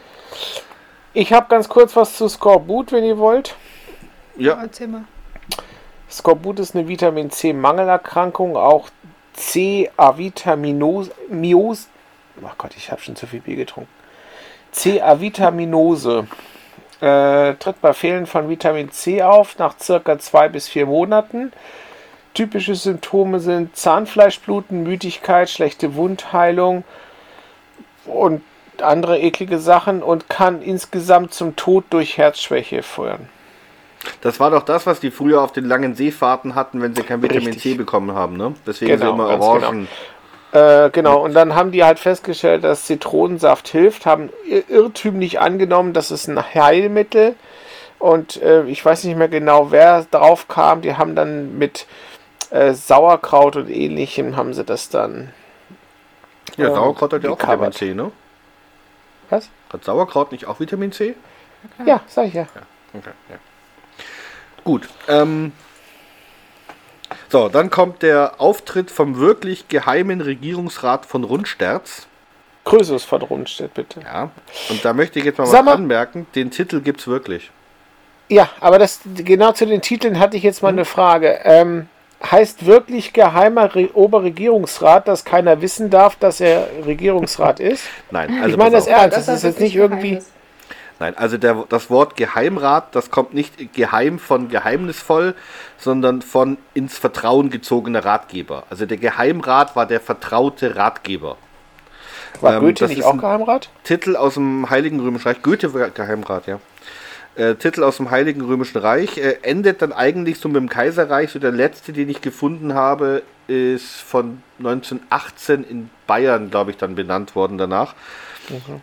[1.14, 3.56] Ich habe ganz kurz was zu Skorbut, wenn ihr wollt.
[4.38, 5.04] Ja, Erzähl mal.
[6.10, 8.90] Skorbut ist eine Vitamin C-Mangelerkrankung, auch
[9.34, 11.12] C-Avitaminose.
[11.32, 11.88] Mios-
[12.46, 13.90] Ach Gott, ich habe schon zu viel Bier getrunken.
[14.71, 16.27] C-Avitaminose
[17.01, 21.51] äh, tritt bei Fehlen von Vitamin C auf nach circa zwei bis vier Monaten.
[22.34, 26.84] Typische Symptome sind Zahnfleischbluten, Müdigkeit, schlechte Wundheilung
[28.05, 28.41] und
[28.82, 33.27] andere eklige Sachen und kann insgesamt zum Tod durch Herzschwäche führen.
[34.21, 37.21] das war doch das, was die früher auf den langen Seefahrten hatten, wenn sie kein
[37.21, 37.63] Vitamin Richtig.
[37.63, 38.53] C bekommen haben, ne?
[38.65, 39.88] Deswegen Genau, sie immer Orangen.
[40.52, 45.94] Äh, genau, und dann haben die halt festgestellt, dass Zitronensaft hilft, haben ir- irrtümlich angenommen,
[45.94, 47.36] das ist ein Heilmittel.
[48.00, 50.82] Und äh, ich weiß nicht mehr genau, wer drauf kam.
[50.82, 51.86] Die haben dann mit
[52.50, 55.34] äh, Sauerkraut und ähnlichem haben sie das dann.
[56.58, 57.72] Ja, ähm, Sauerkraut hat ja auch Vitamin.
[57.74, 58.12] C, ne?
[59.30, 59.50] Was?
[59.72, 61.14] Hat Sauerkraut nicht auch Vitamin C?
[61.86, 62.48] Ja, sag ich ja.
[62.94, 63.36] Okay, ja.
[64.64, 64.88] Gut.
[65.08, 65.52] Ähm,
[67.30, 72.08] so, dann kommt der Auftritt vom wirklich geheimen Regierungsrat von Rundsterz.
[72.65, 74.02] Krösus von Rundstedt, bitte.
[74.02, 74.30] Ja.
[74.70, 76.28] Und da möchte ich jetzt mal Sag was mal- anmerken.
[76.36, 77.52] Den Titel gibt's wirklich.
[78.28, 81.39] Ja, aber das genau zu den Titeln hatte ich jetzt mal eine Frage.
[81.44, 81.88] Ähm,
[82.24, 87.86] heißt wirklich geheimer Re Oberregierungsrat, dass keiner wissen darf, dass er Regierungsrat ist?
[88.12, 89.18] Nein, also ich meine das ernst.
[89.18, 90.20] Das, ist jetzt nicht irgendwie.
[91.00, 95.34] Nein, also der, das Wort Geheimrat, das kommt nicht geheim von geheimnisvoll,
[95.78, 98.64] sondern von ins Vertrauen gezogener Ratgeber.
[98.70, 101.38] Also der Geheimrat war der vertraute Ratgeber.
[102.42, 103.70] War Ähm, Goethe nicht auch Geheimrat?
[103.84, 106.60] Titel aus dem Heiligen Römischen Reich, Goethe war Geheimrat, ja.
[107.36, 111.32] Äh, Titel aus dem Heiligen Römischen Reich, äh, endet dann eigentlich so mit dem Kaiserreich.
[111.32, 116.96] So der letzte, den ich gefunden habe, ist von 1918 in Bayern, glaube ich, dann
[116.96, 117.96] benannt worden danach.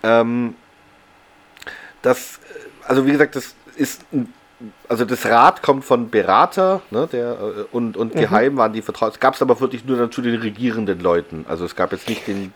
[0.03, 0.55] Ähm,
[2.07, 4.33] das, äh, also wie gesagt, das ist ein
[4.89, 9.13] also das Rat kommt von Berater, ne, der äh, und, und geheim waren die Vertrauen.
[9.13, 11.45] Es gab es aber wirklich nur dann zu den regierenden Leuten.
[11.49, 12.55] Also es gab jetzt nicht den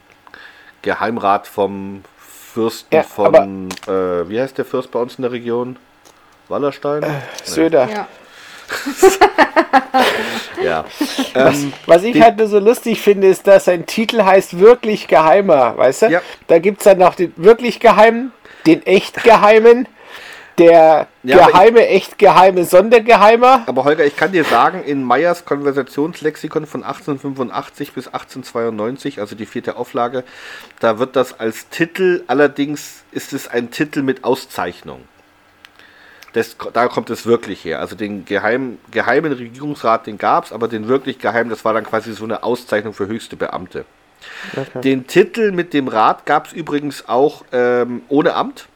[0.82, 5.76] Geheimrat vom Fürsten Ja, von, äh, wie heißt der Fürst bei uns in der Region?
[6.48, 7.04] Wallerstein?
[7.44, 7.88] Söder.
[7.88, 8.08] Ja.
[10.62, 10.85] Ja.
[11.35, 15.76] Ähm, Was ich halt nur so lustig finde, ist, dass sein Titel heißt wirklich Geheimer,
[15.76, 16.06] weißt du?
[16.11, 16.22] Ja.
[16.48, 18.33] Da gibt es dann noch den wirklich Geheimen,
[18.66, 19.88] den echt Geheimen,
[20.59, 23.62] der Ja, geheime, echt geheime Sondergeheimer.
[23.66, 29.46] aber Holger, ich kann dir sagen, in Meyers Konversationslexikon von 1885 bis 1892, also die
[29.46, 30.24] vierte Auflage,
[30.80, 35.00] da wird das als Titel, allerdings ist es ein Titel mit Auszeichnung.
[36.32, 37.80] Das, da kommt es wirklich her.
[37.80, 41.84] Also den geheim, geheimen Regierungsrat, den gab es, aber den wirklich geheimen, das war dann
[41.84, 43.84] quasi so eine Auszeichnung für höchste Beamte.
[44.84, 48.68] Den Titel mit dem Rat gab es übrigens auch ähm, ohne Amt.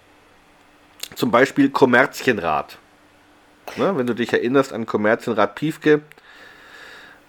[1.14, 2.78] Zum Beispiel Kommerzienrat.
[3.76, 6.02] Ne, wenn du dich erinnerst an Kommerzienrat Piefke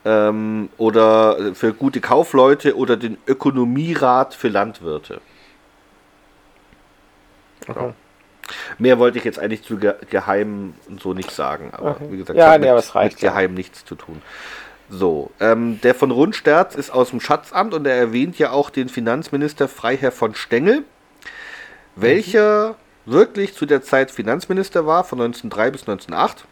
[0.04, 5.22] ähm, oder für gute Kaufleute oder den Ökonomierat für Landwirte.
[7.68, 7.94] Ja.
[8.78, 12.08] Mehr wollte ich jetzt eigentlich zu ge geheim und so nicht sagen, aber Okay.
[12.12, 14.22] wie gesagt, Ja, hat nee, mit, mit geheim nichts zu tun.
[14.90, 18.88] So, ähm, der von Rundsterz ist aus dem Schatzamt und er erwähnt ja auch den
[18.90, 20.84] Finanzminister Freiherr von Stengel,
[21.96, 26.46] welcher wirklich zu der Zeit Finanzminister war, von 1903 bis 1908.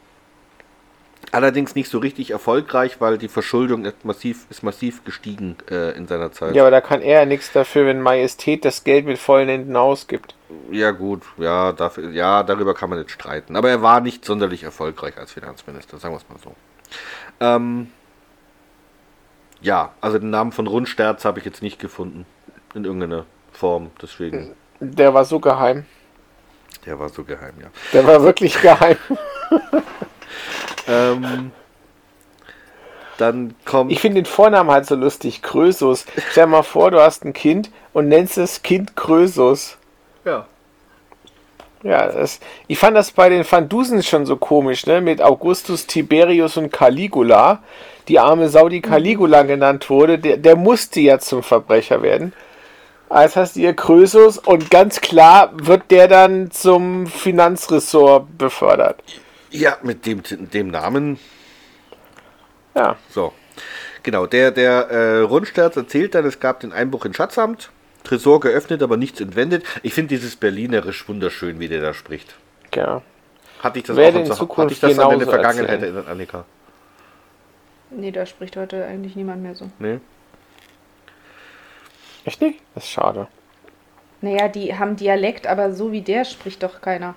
[1.31, 6.07] Allerdings nicht so richtig erfolgreich, weil die Verschuldung ist massiv, ist massiv gestiegen äh, in
[6.07, 6.53] seiner Zeit.
[6.55, 9.75] Ja, aber da kann er ja nichts dafür, wenn Majestät das Geld mit vollen Händen
[9.75, 10.35] ausgibt.
[10.69, 13.55] Ja, gut, ja, dafür, ja, darüber kann man nicht streiten.
[13.55, 16.55] Aber er war nicht sonderlich erfolgreich als Finanzminister, sagen wir es mal so.
[17.39, 17.87] Ähm,
[19.61, 22.25] ja, also den Namen von Rundsterz habe ich jetzt nicht gefunden.
[22.75, 24.53] In irgendeiner Form, deswegen.
[24.79, 25.85] Der war so geheim.
[26.85, 27.67] Der war so geheim, ja.
[27.93, 28.97] Der war wirklich geheim.
[30.87, 31.51] Ähm,
[33.17, 33.91] dann kommt.
[33.91, 35.41] Ich finde den Vornamen halt so lustig.
[35.41, 36.05] Krösus.
[36.31, 39.77] Stell dir mal vor, du hast ein Kind und nennst das Kind Krösus.
[40.25, 40.45] ja.
[41.83, 45.01] Ja, das, ich fand das bei den Van Dusen schon so komisch, ne?
[45.01, 47.61] Mit Augustus, Tiberius und Caligula.
[48.07, 52.31] Die arme Sau, die Caligula genannt wurde, der, der musste ja zum Verbrecher werden.
[53.09, 59.03] Als hast du ihr Krösus und ganz klar wird der dann zum Finanzressort befördert.
[59.53, 61.19] Ja, mit dem, dem Namen
[62.75, 62.97] Ja.
[63.09, 63.33] So,
[64.01, 64.25] genau.
[64.25, 67.71] Der, der äh, Rundsterz erzählt dann, es gab den Einbruch in Schatzamt,
[68.03, 69.63] Tresor geöffnet, aber nichts entwendet.
[69.83, 72.35] Ich finde dieses Berlinerisch wunderschön, wie der da spricht.
[72.75, 73.01] ja.
[73.61, 75.69] Hatte ich das Werde auch in zu- Zukunft hatte ich das an deine genauso Vergangenheit
[75.69, 75.83] erzählen.
[75.95, 76.45] erinnert, Annika?
[77.91, 79.69] Nee, da spricht heute eigentlich niemand mehr so.
[79.79, 79.99] Nee?
[82.25, 82.59] Echt nicht?
[82.75, 83.27] Das ist schade.
[84.19, 87.15] Naja, die haben Dialekt, aber so wie der spricht doch keiner.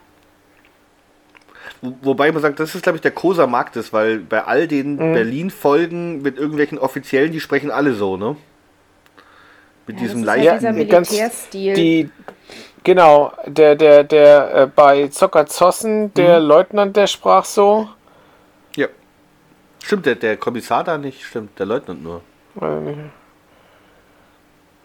[1.83, 4.67] Wo, wobei man sagt, das ist, glaube ich, der Koser mag das, weil bei all
[4.69, 5.13] den Mhm.
[5.15, 8.37] Berlin-Folgen mit irgendwelchen Offiziellen, die sprechen alle so, ne?
[9.87, 10.51] Mit Ja, diesem leichten.
[10.51, 11.75] halt dieser ganz- Militärstil.
[11.75, 12.11] Die,
[12.83, 17.89] genau, der, der, der äh, bei Zocker Zossen, der Leutnant, der sprach so.
[18.77, 18.89] ja.
[19.85, 22.23] Stimmt, der, der Kommissar da nicht, stimmt, der Leutnant nur.
[22.61, 22.95] Äh,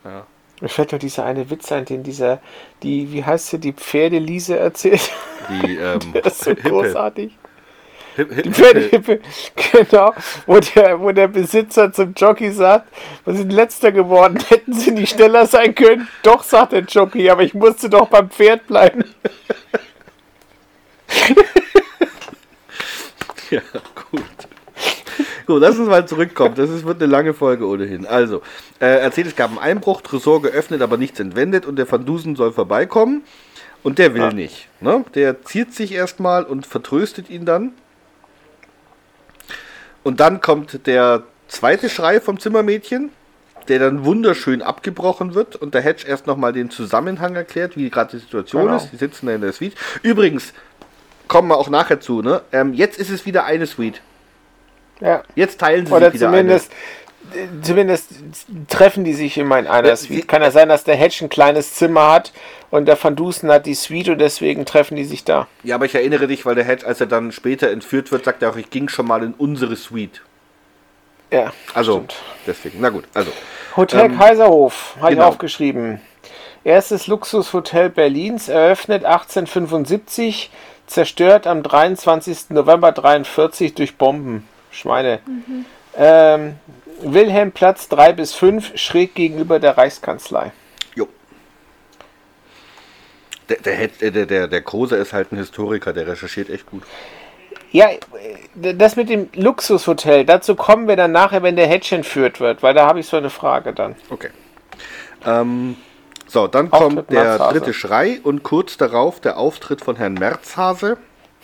[0.04, 0.26] Ja.
[0.62, 2.40] Mir fällt nur dieser eine Witz ein, den dieser,
[2.84, 5.12] die, wie heißt sie, die Pferdelise erzählt.
[5.50, 6.70] Die, ähm, Der ist so Hippe.
[6.70, 7.38] großartig.
[8.16, 8.54] Hip, hip, Die Hippe.
[8.54, 9.20] Pferdehippe,
[9.72, 10.14] genau.
[10.46, 12.88] Wo der, wo der Besitzer zum Jockey sagt,
[13.26, 16.08] wir sind letzter geworden, hätten sie nicht schneller sein können.
[16.22, 19.04] Doch, sagt der Jockey, aber ich musste doch beim Pferd bleiben.
[23.50, 23.62] Ja.
[25.52, 26.56] So, lass uns mal zurückkommen.
[26.56, 28.08] Das ist, wird eine lange Folge ohnehin.
[28.08, 28.42] Also,
[28.80, 32.38] äh, erzählt, es gab einen Einbruch, Tresor geöffnet, aber nichts entwendet und der Van Dusen
[32.38, 33.26] soll vorbeikommen.
[33.84, 34.32] Und der will Ja.
[34.32, 34.70] nicht.
[34.80, 35.04] Ne?
[35.14, 37.74] Der ziert sich erstmal und vertröstet ihn dann.
[40.04, 43.10] Und dann kommt der zweite Schrei vom Zimmermädchen,
[43.68, 48.12] der dann wunderschön abgebrochen wird und der Hedge erst nochmal den Zusammenhang erklärt, wie gerade
[48.12, 48.78] die Situation Genau.
[48.78, 48.92] ist.
[48.94, 49.76] Die sitzen da in der Suite.
[50.02, 50.54] Übrigens,
[51.28, 52.42] kommen wir auch nachher zu, ne?
[52.54, 54.02] Ähm, jetzt ist es wieder eine Suite.
[55.02, 55.24] Ja.
[55.36, 56.72] Jetzt teilen sie Oder sich wieder zumindest,
[57.34, 58.10] äh, zumindest
[58.68, 60.28] treffen die sich immer in einer Ja, Suite.
[60.28, 62.32] Kann ja sein, dass der Hedge ein kleines Zimmer hat
[62.70, 65.40] und der Van Dusen hat die Suite und deswegen treffen die sich da.
[65.40, 65.48] eine.
[65.64, 68.42] Ja, aber ich erinnere dich, weil der Hedge, als er dann später entführt wird, sagt
[68.44, 70.22] er auch, ich ging schon mal in unsere Suite.
[71.32, 71.52] Ja.
[71.74, 72.16] Also, stimmt.
[72.46, 72.78] deswegen.
[72.82, 73.32] Na gut, also.
[73.78, 75.30] Hotel Ähm, Kaiserhof, habe ich genau.
[75.30, 76.02] aufgeschrieben.
[76.64, 80.52] Erstes Luxushotel Berlins, eröffnet 1875,
[80.88, 82.50] zerstört am 23.
[82.50, 84.48] November 43 durch Bomben.
[84.72, 85.20] Schweine.
[85.96, 86.56] Ähm,
[87.02, 90.52] Wilhelmplatz 3 bis 5, schräg gegenüber der Reichskanzlei.
[90.96, 91.08] Jo.
[93.50, 96.84] Der, der, äh, der, der, der Krose ist halt ein Historiker, der recherchiert echt gut.
[97.72, 102.40] Ja, äh, das mit dem Luxushotel, dazu kommen wir dann nachher, wenn der Hedge entführt
[102.40, 103.96] wird, weil da habe ich so eine Frage dann.
[104.10, 104.30] Okay.
[105.26, 105.78] Ähm,
[106.28, 107.60] so, dann Auftritt kommt der Merzhase.
[107.60, 110.98] dritte Schrei und kurz darauf der Auftritt von Herrn Merzhase.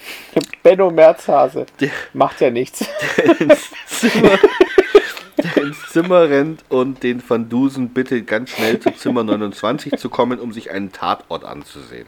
[0.63, 1.65] Benno Merzhase.
[1.79, 2.81] Der- Macht ja nichts.
[3.39, 4.39] ins Zimmer,
[5.37, 10.09] der ins Zimmer rennt und den Van Dusen bitte ganz schnell zu Zimmer 29 zu
[10.09, 12.07] kommen, um sich einen Tatort anzusehen.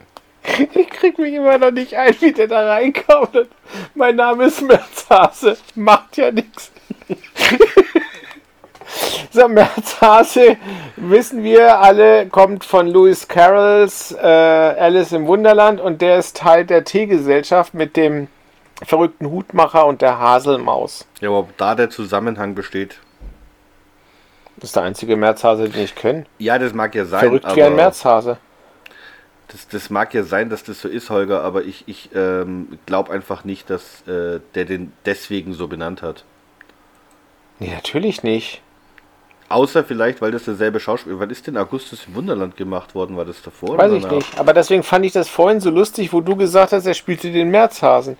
[0.74, 3.46] Ich krieg mich immer noch nicht ein, wie der da reinkommt.
[3.94, 5.56] Mein Name ist Merzhase.
[5.74, 6.72] Macht ja nichts.
[9.30, 10.56] So, Merzhase,
[10.96, 16.64] wissen wir alle, kommt von Lewis Carrolls äh, Alice im Wunderland und der ist Teil
[16.64, 18.28] der Teegesellschaft mit dem
[18.82, 21.06] verrückten Hutmacher und der Haselmaus.
[21.20, 22.98] Ja, aber ob da der Zusammenhang besteht,
[24.56, 26.24] Das ist der einzige Merzhase, den ich kenne.
[26.38, 27.20] ja, das mag ja sein.
[27.20, 28.38] Verrückt wie ein Merzhase.
[29.48, 33.12] Das, das mag ja sein, dass das so ist, Holger, aber ich, ich ähm, glaube
[33.12, 36.24] einfach nicht, dass äh, der den deswegen so benannt hat.
[37.58, 38.62] Nee, natürlich nicht.
[39.50, 41.18] Außer vielleicht, weil das derselbe Schauspieler.
[41.18, 43.16] Wann ist denn Augustus im Wunderland gemacht worden?
[43.16, 43.76] War das davor?
[43.76, 44.38] Weiß ich nicht.
[44.38, 47.50] Aber deswegen fand ich das vorhin so lustig, wo du gesagt hast, er spielte den
[47.50, 48.16] Merzhasen.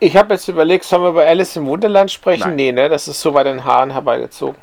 [0.00, 2.48] Ich habe jetzt überlegt, sollen wir über Alice im Wunderland sprechen?
[2.48, 2.56] Nein.
[2.56, 2.88] Nee, ne?
[2.88, 4.56] Das ist so bei den Haaren herbeigezogen.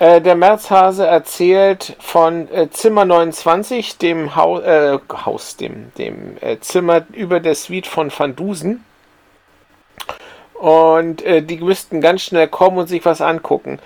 [0.00, 6.58] Äh, der Merzhase erzählt von äh, Zimmer 29, dem Hau äh, Haus, dem, dem äh,
[6.60, 8.84] Zimmer über der Suite von Van Dusen.
[10.52, 13.78] Und äh, die müssten ganz schnell kommen und sich was angucken.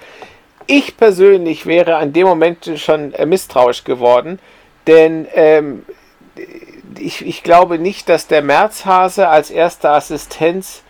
[0.70, 4.38] Ich persönlich wäre an dem Moment schon äh, misstrauisch geworden,
[4.86, 5.84] denn ähm,
[6.98, 10.82] ich, ich glaube nicht, dass der Märzhase als erste Assistenz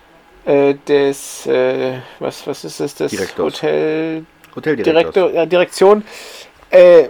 [0.44, 3.54] äh, des, äh, was, was ist es, des Direktors.
[3.54, 4.92] Hotel Hoteldirektor.
[4.92, 6.04] Direktor, ja, Direktion
[6.70, 7.04] äh,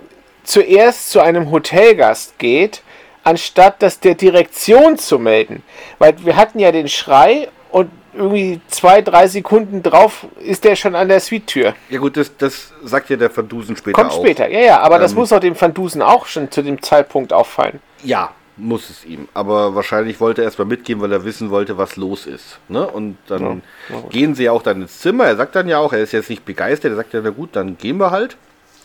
[0.45, 2.83] zuerst zu einem Hotelgast geht,
[3.25, 5.63] anstatt das der Direktion zu melden.
[5.99, 10.95] Weil wir hatten ja den Schrei und irgendwie zwei, drei Sekunden drauf ist der schon
[10.95, 11.75] an der Suite-Tür.
[11.89, 14.21] Ja gut, das, das sagt ja der Van Dusen später Kommt auch.
[14.21, 16.83] später, ja, ja, aber das Ähm, muss auch dem Van Dusen auch schon zu dem
[16.83, 17.81] Zeitpunkt auffallen.
[18.03, 19.29] Ja, muss es ihm.
[19.35, 22.59] Aber wahrscheinlich wollte er erstmal mitgehen, weil er wissen wollte, was los ist.
[22.69, 22.87] Ne?
[22.87, 24.11] Und dann gut.
[24.11, 25.27] gehen sie ja auch dann ins Zimmer.
[25.27, 26.93] Er sagt dann ja auch, er ist jetzt nicht begeistert.
[26.93, 28.37] Er sagt ja, na gut, dann gehen wir halt.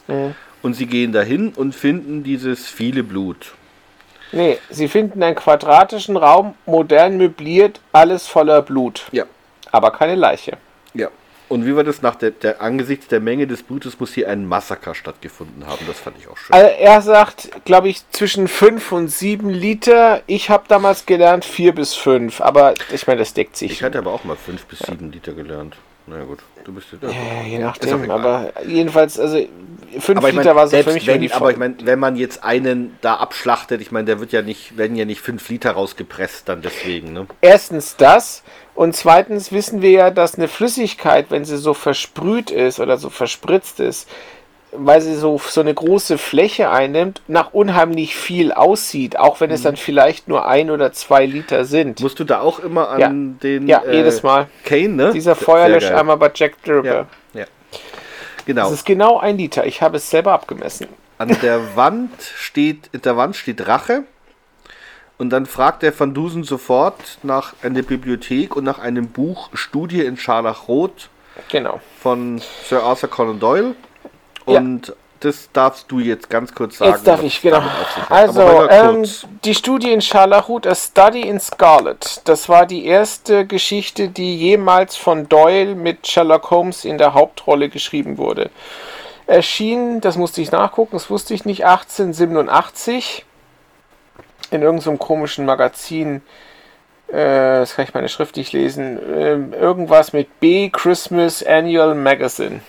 [0.08, 0.32] Ja.
[0.62, 3.54] Und sie gehen dahin und finden dieses viele Blut.
[4.34, 9.06] Nee, sie finden einen quadratischen Raum, modern möbliert, alles voller Blut.
[9.12, 9.26] Ja.
[9.72, 10.58] Aber keine Leiche.
[10.94, 11.10] Ja.
[11.50, 14.48] Und wie war das nach der, der angesichts der Menge des Blutes muss hier ein
[14.48, 15.86] Massaker stattgefunden haben.
[15.86, 16.52] Das fand ich auch schön.
[16.52, 20.24] Also er sagt, glaube ich, zwischen 5 und 7 Liter.
[20.26, 22.42] Ich habe damals gelernt 4 bis 5.
[22.42, 23.72] Aber ich meine, das deckt sich.
[23.72, 25.76] Ich hatte aber auch mal fünf bis sieben Liter gelernt.
[26.06, 27.10] Na ja, gut, du bist ja.
[27.10, 28.12] ja, je nachdem.
[28.12, 29.38] Aber jedenfalls, also
[30.00, 31.76] 5 Aber ich Liter meine, war so für mich nur die wenn, aber ich meine,
[31.84, 35.22] wenn man jetzt einen da abschlachtet, ich meine, der wird ja nicht, werden ja nicht
[35.22, 37.28] fünf Liter rausgepresst dann deswegen, ne?
[37.42, 38.44] Erstens das.
[38.76, 43.10] Und zweitens wissen wir ja, dass eine Flüssigkeit, wenn sie so versprüht ist oder so
[43.10, 44.10] verspritzt ist,
[44.76, 49.62] weil sie so, so eine große Fläche einnimmt, nach unheimlich viel aussieht, auch wenn es
[49.62, 49.64] Mhm.
[49.66, 52.00] dann vielleicht nur ein oder zwei Liter sind.
[52.02, 53.10] Musst du da auch immer an Ja.
[53.10, 54.48] den Ja, jedes Mal.
[54.66, 55.12] Kane, ne?
[55.14, 56.72] Dieser Feuerlöscheimer bei Jack the.
[56.72, 57.08] Ripper.
[57.34, 57.46] Ja, ja.
[58.46, 58.64] Genau.
[58.64, 59.66] Das ist genau ein Liter.
[59.66, 60.88] Ich habe es selber abgemessen.
[61.18, 64.04] An der Wand steht, in der Wand steht Rache.
[65.18, 70.02] Und dann fragt der Van Dusen sofort nach einer Bibliothek und nach einem Buch Studie
[70.02, 71.10] in Scharlachrot
[71.50, 71.80] Genau.
[72.02, 73.76] von Sir Arthur Conan Doyle.
[74.46, 74.60] Ja.
[74.60, 76.92] Und das darfst du jetzt ganz kurz sagen.
[76.92, 77.64] Jetzt darf ich, genau.
[78.10, 79.06] Also, ähm,
[79.46, 84.98] die Studie in Scharlachhut, A Study in Scarlet, das war die erste Geschichte, die jemals
[84.98, 88.50] von Doyle mit Sherlock Holmes in der Hauptrolle geschrieben wurde.
[89.26, 93.26] Erschien, das musste ich nachgucken, das wusste ich nicht, 1887
[94.52, 96.22] in irgendeinem komischen Magazin.
[97.08, 99.00] Äh, das kann ich meine schriftlich lesen.
[99.16, 102.60] Ähm, irgendwas mit B Christmas Annual Magazine.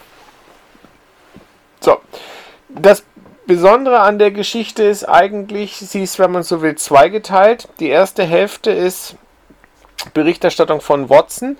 [1.84, 2.00] So,
[2.70, 3.04] das
[3.46, 7.68] Besondere an der Geschichte ist eigentlich, sie ist, wenn man so will, zweigeteilt.
[7.78, 9.16] Die erste Hälfte ist
[10.14, 11.58] Berichterstattung von Watson,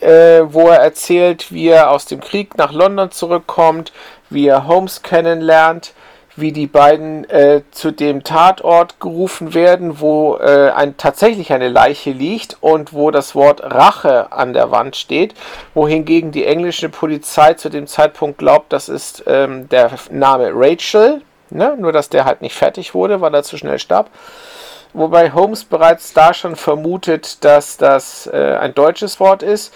[0.00, 3.92] äh, wo er erzählt, wie er aus dem Krieg nach London zurückkommt,
[4.30, 5.92] wie er Holmes kennenlernt,
[6.36, 12.10] wie die beiden äh, zu dem Tatort gerufen werden, wo äh, ein, tatsächlich eine Leiche
[12.10, 15.34] liegt und wo das Wort Rache an der Wand steht,
[15.74, 21.76] wohingegen die englische Polizei zu dem Zeitpunkt glaubt, das ist ähm, der Name Rachel, ne?
[21.78, 24.10] nur dass der halt nicht fertig wurde, weil er zu schnell starb.
[24.92, 29.72] Wobei Holmes bereits da schon vermutet, dass das äh, ein deutsches Wort ist.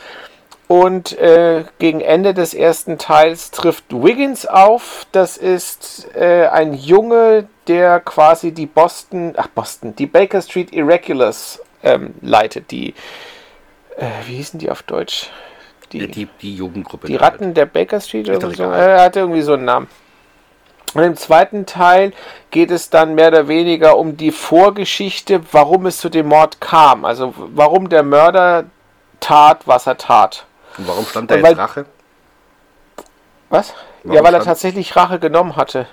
[0.67, 5.07] Und äh, gegen Ende des ersten Teils trifft Wiggins auf.
[5.13, 11.61] Das ist äh, ein Junge, der quasi die Boston, ach Boston, die Baker Street Irregulars
[11.83, 12.71] ähm, leitet.
[12.71, 12.95] Die,
[13.97, 15.31] äh, wie hießen die auf Deutsch?
[15.95, 17.07] die, die, die Jugendgruppe.
[17.07, 17.17] Die.
[17.17, 18.65] Ratten der Baker Street oder so.
[18.65, 19.89] Er hatte irgendwie so einen Namen.
[20.95, 22.13] Und im zweiten Teil
[22.51, 27.05] geht es dann mehr oder weniger um die Vorgeschichte, warum es zu dem Mord kam.
[27.05, 28.67] Also warum der Mörder
[29.19, 30.47] tat, was er tat.
[30.79, 31.87] Und warum stand da Weil- jetzt Rache?
[33.51, 33.73] Was?
[34.03, 35.87] Warum ja, weil er tatsächlich Rache genommen hatte.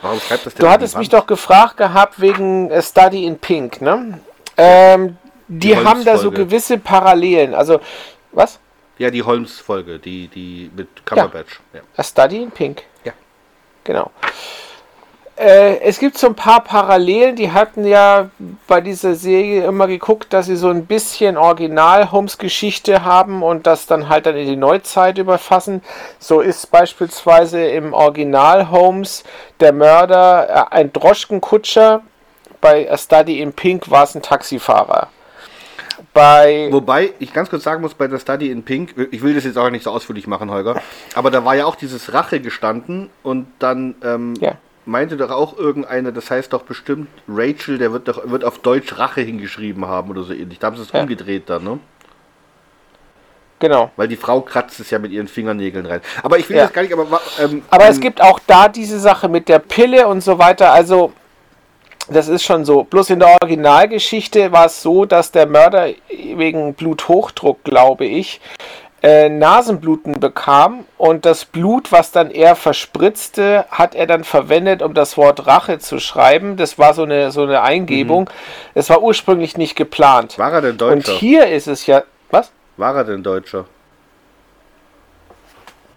[0.00, 3.80] Warum schreibt das denn Du hattest mich doch gefragt gehabt wegen äh, Study in Pink,
[3.80, 4.20] ne?
[4.56, 5.16] Ähm,
[5.48, 7.54] die Die haben da so gewisse Parallelen.
[7.54, 7.80] Also,
[8.32, 8.60] was?
[8.98, 11.60] Ja, die Holmes-Folge, die, die mit Cumberbatch.
[11.72, 11.80] Ja.
[11.96, 12.82] A Study in Pink.
[13.04, 13.12] Ja.
[13.82, 14.10] Genau.
[15.36, 18.30] Äh, es gibt so ein paar Parallelen, die hatten ja
[18.68, 24.08] bei dieser Serie immer geguckt, dass sie so ein bisschen Original-Holmes-Geschichte haben und das dann
[24.08, 25.82] halt dann in die Neuzeit überfassen.
[26.20, 29.24] So ist beispielsweise im Original Holmes
[29.58, 32.02] der Mörder äh, ein Droschkenkutscher,
[32.60, 35.08] bei A Study in Pink war es ein Taxifahrer.
[36.12, 39.44] Bei Wobei ich ganz kurz sagen muss, bei der Study in Pink, ich will das
[39.44, 40.80] jetzt auch nicht so ausführlich machen, Holger,
[41.14, 44.56] aber da war ja auch dieses Rache gestanden und dann ähm, Ja.
[44.86, 48.98] Meinte doch auch irgendeiner, das heißt doch bestimmt Rachel, der wird doch wird auf Deutsch
[48.98, 50.58] Rache hingeschrieben haben oder so ähnlich.
[50.58, 51.00] Da haben sie es Ja.
[51.00, 51.78] umgedreht dann, ne?
[53.58, 53.90] genau.
[53.96, 56.00] Weil die Frau kratzt es ja mit ihren Fingernägeln rein.
[56.22, 56.64] Aber ich will Ja.
[56.64, 59.58] das gar nicht, aber ähm, Aber es ähm, gibt auch da diese Sache mit der
[59.58, 60.72] Pille und so weiter.
[60.72, 61.12] Also,
[62.10, 62.84] das ist schon so.
[62.84, 68.40] Bloß in der Originalgeschichte war es so, dass der Mörder wegen Bluthochdruck, glaube ich,
[69.04, 74.94] äh, Nasenbluten bekam und das Blut, was dann er verspritzte, hat er dann verwendet, um
[74.94, 76.56] das Wort Rache zu schreiben.
[76.56, 78.30] Das war so eine, so eine Eingebung.
[78.72, 80.38] Es war ursprünglich nicht geplant.
[80.38, 81.12] war er denn Und Deutscher?
[81.12, 82.02] hier ist es ja.
[82.30, 82.50] Was?
[82.78, 83.66] War er denn Deutscher?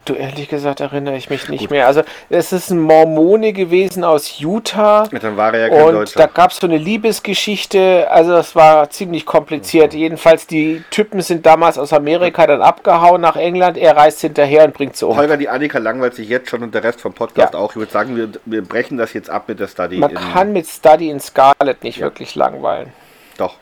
[0.08, 1.86] Du, ehrlich gesagt erinnere ich mich nicht mehr.
[1.86, 5.04] Also, es ist ein Mormone gewesen aus Utah.
[5.12, 6.20] Ja, Dann war er ja kein Und Deutscher.
[6.20, 9.94] da gab es so eine Liebesgeschichte, also das war ziemlich kompliziert.
[9.94, 14.74] Jedenfalls, die Typen sind damals aus Amerika dann abgehauen nach England, er reist hinterher und
[14.74, 15.18] bringt sie um.
[15.18, 17.60] Holger, die Annika langweilt sich jetzt schon und der Rest vom Podcast Ja.
[17.60, 17.72] auch.
[17.72, 19.98] Ich würde sagen, wir, wir brechen das jetzt ab mit der Study.
[19.98, 22.94] Man kann mit Study in Scarlet nicht wirklich langweilen.
[23.38, 23.56] Doch.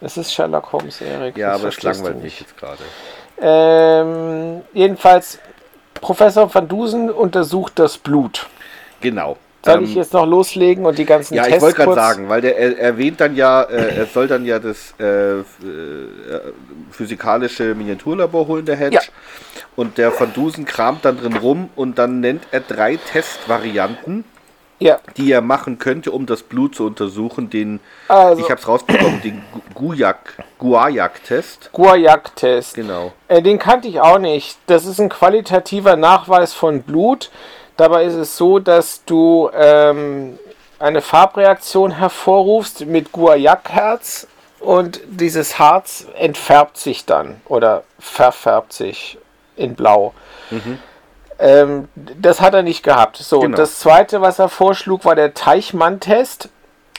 [0.00, 1.36] Das ist Sherlock Holmes, Erik.
[1.36, 2.82] Ja, das aber es langweilt mich jetzt gerade.
[3.40, 5.38] Ähm, jedenfalls,
[5.94, 8.46] Professor Van Dusen untersucht das Blut.
[9.00, 9.36] Genau.
[9.64, 12.28] Soll Ähm, ich jetzt noch loslegen und die ganzen Ja, Tests ich wollte gerade sagen,
[12.28, 15.42] weil der er erwähnt dann ja, äh, er soll dann ja das äh, äh,
[16.90, 18.96] physikalische Miniaturlabor holen, der Hedge.
[18.96, 19.00] Ja.
[19.76, 24.24] Und der Van Dusen kramt dann drin rum und dann nennt er drei Testvarianten,
[24.80, 27.48] Ja, die er machen könnte, um das Blut zu untersuchen.
[27.48, 31.70] Den, Also- ich habe es rausbekommen, den Gu- Guyac, Guayac-Test.
[31.72, 32.74] Guayac-Test.
[32.74, 33.12] Genau.
[33.28, 34.58] Äh, den kannte ich auch nicht.
[34.66, 37.30] Das ist ein qualitativer Nachweis von Blut.
[37.76, 40.38] Dabei ist es so, dass du ähm,
[40.78, 44.26] eine Farbreaktion hervorrufst mit Guaiac-Herz
[44.60, 49.18] und dieses Harz entfärbt sich dann oder verfärbt sich
[49.56, 50.12] in Blau.
[51.38, 53.16] Ähm, das hat er nicht gehabt.
[53.16, 53.56] So, Genau.
[53.56, 56.48] das zweite, was er vorschlug, war der Teichmann-Test.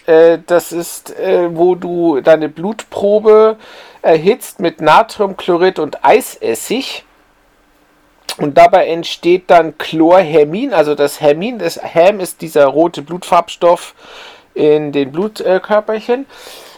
[0.05, 3.57] Äh, das ist, äh, wo du deine Blutprobe
[4.01, 7.05] erhitzt mit Natriumchlorid und Eisessig.
[8.37, 13.95] Und dabei entsteht dann Chlorhermin, also das Hermin, das Häm ist dieser rote Blutfarbstoff
[14.53, 16.25] in den Blutkörperchen.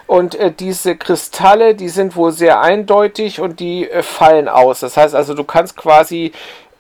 [0.05, 4.80] Und äh, diese Kristalle, die sind wohl sehr eindeutig und die äh, fallen aus.
[4.80, 6.32] Das heißt also, du kannst quasi,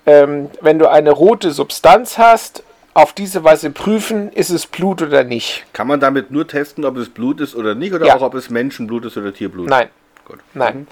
[0.07, 2.63] ähm, wenn du eine rote Substanz hast,
[2.95, 5.65] auf diese Weise prüfen, ist es Blut oder nicht.
[5.73, 8.15] Kann man damit nur testen, ob es Blut ist oder nicht, oder Ja.
[8.15, 9.69] auch ob es Menschenblut ist oder Tierblut?
[9.69, 9.89] Nein,
[10.25, 10.39] Gut.
[10.55, 10.87] nein.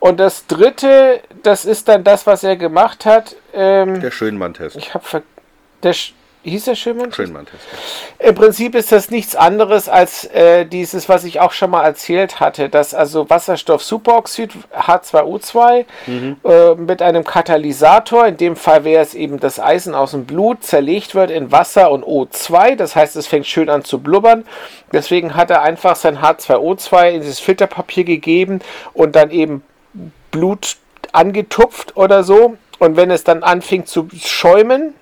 [0.00, 3.36] Und das dritte, das ist dann das, was er gemacht hat.
[3.54, 4.74] Ähm, Der Schönmann-Test.
[4.76, 5.22] ich habe ver
[5.84, 6.14] der Sch
[6.50, 7.12] hieß der Schönmann?
[7.12, 7.62] Schönmann-Test.
[8.18, 12.40] Im Prinzip ist das nichts anderes als äh, dieses, was ich auch schon mal erzählt
[12.40, 15.84] hatte, dass also Wasserstoff-Superoxid H2O2
[16.44, 20.64] äh, mit einem Katalysator, in dem Fall wäre es eben das Eisen aus dem Blut,
[20.64, 22.76] zerlegt wird in Wasser und O2.
[22.76, 24.44] Das heißt, es fängt schön an zu blubbern.
[24.92, 28.60] Deswegen hat er einfach sein H2O2 in dieses Filterpapier gegeben
[28.94, 29.62] und dann eben
[30.30, 30.76] Blut
[31.12, 32.56] angetupft oder so.
[32.78, 34.94] Und wenn es dann anfing zu schäumen,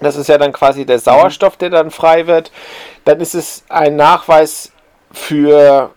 [0.00, 2.50] das ist ja dann quasi der Sauerstoff, der dann frei wird,
[3.04, 4.72] dann ist es ein Nachweis
[5.12, 5.90] für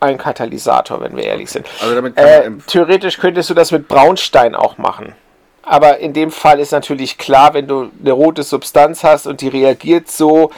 [0.00, 1.66] einen Katalysator, wenn wir ehrlich sind.
[1.80, 5.14] Also damit Äh, theoretisch könntest du das mit Braunstein auch machen.
[5.62, 9.48] Aber in dem Fall ist natürlich klar, wenn du eine rote Substanz hast und die
[9.48, 10.50] reagiert so,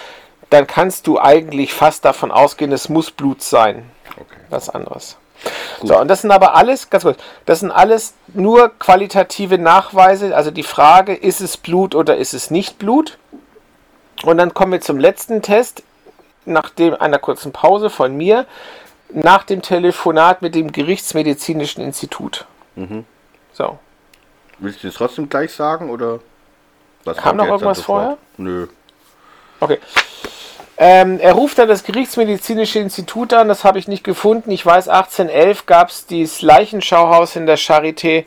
[0.48, 3.90] dann kannst du eigentlich fast davon ausgehen, es muss Blut sein.
[4.16, 4.40] Okay.
[4.48, 5.18] Was anderes.
[5.82, 10.34] So, und das sind aber alles, ganz kurz, das sind alles nur qualitative Nachweise.
[10.34, 13.18] Also die Frage, ist es Blut oder ist es nicht Blut?
[14.22, 15.82] Und dann kommen wir zum letzten Test,
[16.46, 18.46] nach dem, einer kurzen Pause von mir,
[19.10, 22.46] nach dem Telefonat mit dem Gerichtsmedizinischen Institut.
[22.74, 23.04] Mhm.
[23.52, 23.78] So.
[24.58, 26.20] Willst du das trotzdem gleich sagen oder
[27.04, 28.18] was Kam noch irgendwas vorher?
[28.36, 28.66] Nö.
[29.60, 29.78] Okay.
[30.76, 34.50] Ähm, er ruft dann das Gerichtsmedizinische Institut an, das habe ich nicht gefunden.
[34.50, 38.24] Ich weiß, 1811 gab es dieses Leichenschauhaus in der Charité.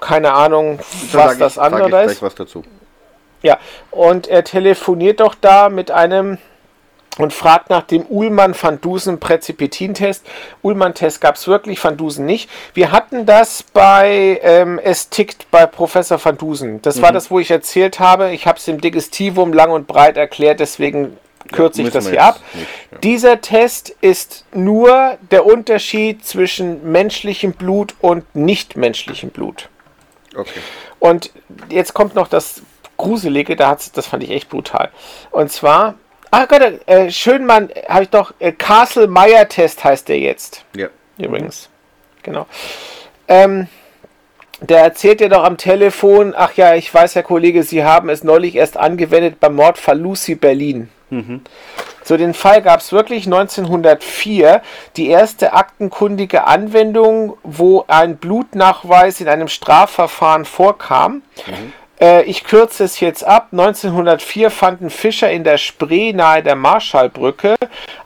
[0.00, 0.78] Keine Ahnung,
[1.12, 2.22] was das ich, sag andere ich gleich ist.
[2.22, 2.62] was dazu.
[3.42, 3.58] Ja,
[3.90, 6.38] und er telefoniert doch da mit einem
[7.18, 10.24] und fragt nach dem Ullmann-Van Dusen-Präzipitin-Test.
[10.62, 12.48] Ullmann-Test gab es wirklich, Van Dusen nicht.
[12.72, 16.80] Wir hatten das bei ähm, Es tickt bei Professor Van Dusen.
[16.82, 17.02] Das Mhm.
[17.02, 18.30] war das, wo ich erzählt habe.
[18.30, 21.16] Ich habe es im Digestivum lang und breit erklärt, deswegen
[21.52, 22.40] kürze ich müssen das hier ab.
[22.54, 22.98] nicht, ja.
[22.98, 29.68] Dieser Test ist nur der Unterschied zwischen menschlichem Blut und nichtmenschlichem Blut.
[30.36, 30.60] Okay.
[30.98, 31.30] Und
[31.70, 32.62] jetzt kommt noch das
[32.96, 34.90] Gruselige, da hat's, das fand ich echt brutal.
[35.30, 35.94] Und zwar,
[36.30, 40.64] ah Gott, äh, Schönmann, habe ich doch, äh, Castle-Meyer-Test heißt der jetzt.
[40.76, 40.88] Ja.
[41.18, 41.68] Übrigens.
[42.22, 42.46] Genau.
[43.28, 43.68] Ähm,
[44.60, 48.22] der erzählt dir doch am Telefon, ach ja, ich weiß, Herr Kollege, Sie haben es
[48.22, 50.90] neulich erst angewendet beim Mordfall Lucy Berlin.
[52.02, 54.62] So, den Fall gab es wirklich 1904,
[54.96, 61.22] die erste aktenkundige Anwendung, wo ein Blutnachweis in einem Strafverfahren vorkam.
[62.00, 63.48] Äh, ich kürze es jetzt ab.
[63.52, 67.56] 1904 fanden Fischer in der Spree nahe der Marschallbrücke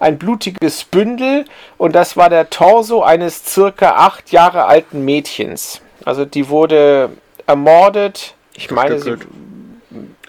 [0.01, 1.45] ein blutiges Bündel
[1.79, 5.81] und das war der Torso eines circa acht Jahre alten Mädchens.
[6.05, 7.11] Also die wurde
[7.47, 8.35] ermordet.
[8.55, 9.17] Ich meine, sie.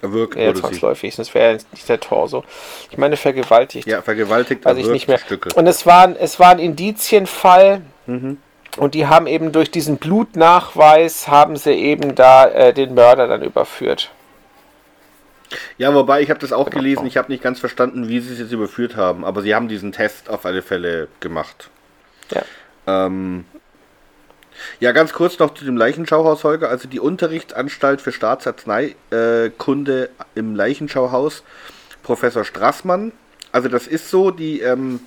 [0.05, 0.61] Erwürgt ja, wurde sie.
[0.61, 2.43] zwangsläufig, sonst wäre nicht der Torso.
[2.91, 3.87] Ich meine, vergewaltigt.
[3.87, 5.17] Ja, vergewaltigt, Weiß ich nicht mehr.
[5.17, 5.55] verstückelt.
[5.55, 7.81] Und es war, ein- es war ein Indizienfall.
[8.05, 8.37] Mhm.
[8.77, 13.41] Und die haben eben durch diesen Blutnachweis haben sie eben da äh, den Mörder dann
[13.41, 14.11] überführt.
[15.77, 18.39] Ja, wobei ich habe das auch gelesen, ich habe nicht ganz verstanden, wie sie es
[18.39, 21.69] jetzt überführt haben, aber sie haben diesen Test auf alle Fälle gemacht.
[22.31, 22.41] Ja.
[23.05, 23.45] Ähm,
[24.79, 26.69] ja, ganz kurz noch zu dem Leichenschauhaus, Holger.
[26.69, 31.43] Also die Unterrichtsanstalt für Staatsarzneikunde im Leichenschauhaus,
[32.03, 33.11] Professor Strassmann.
[33.51, 34.99] Also das ist so, die, ähm,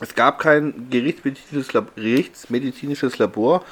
[0.00, 3.64] es gab kein gerichtsmedizinisches, Lab gerichtsmedizinisches Labor.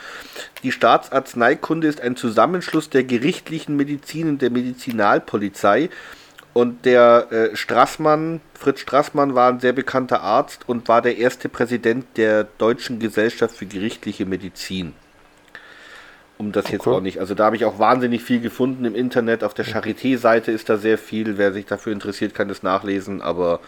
[0.62, 5.91] Die Staatsarzneikunde ist ein Zusammenschluss der gerichtlichen Medizin und der Medizinalpolizei.
[6.55, 11.48] Und der äh, Strassmann, Fritz Strassmann, war ein sehr bekannter Arzt und war der erste
[11.48, 14.94] Präsident der Deutschen Gesellschaft für gerichtliche Medizin.
[16.38, 16.96] Um das jetzt Okay.
[16.96, 17.18] auch nicht.
[17.18, 19.42] Also da habe ich auch wahnsinnig viel gefunden im Internet.
[19.44, 21.38] Auf der Charité-Seite ist da sehr viel.
[21.38, 23.20] Wer sich dafür interessiert, kann das nachlesen.
[23.20, 23.61] Aber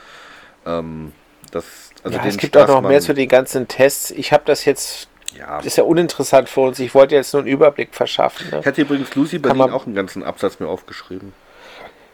[0.64, 1.12] ähm,
[1.52, 1.64] das,
[2.04, 4.12] also ja, es gibt auch noch Strassmann- mehr zu den ganzen Tests.
[4.12, 5.56] Ich habe das jetzt, Ja.
[5.58, 6.78] das ist ja uninteressant für uns.
[6.78, 8.48] Ich wollte jetzt nur einen Überblick verschaffen.
[8.50, 8.60] Ne?
[8.60, 11.32] Ich hatte übrigens Lucy Berlin auch einen ganzen Absatz mir aufgeschrieben.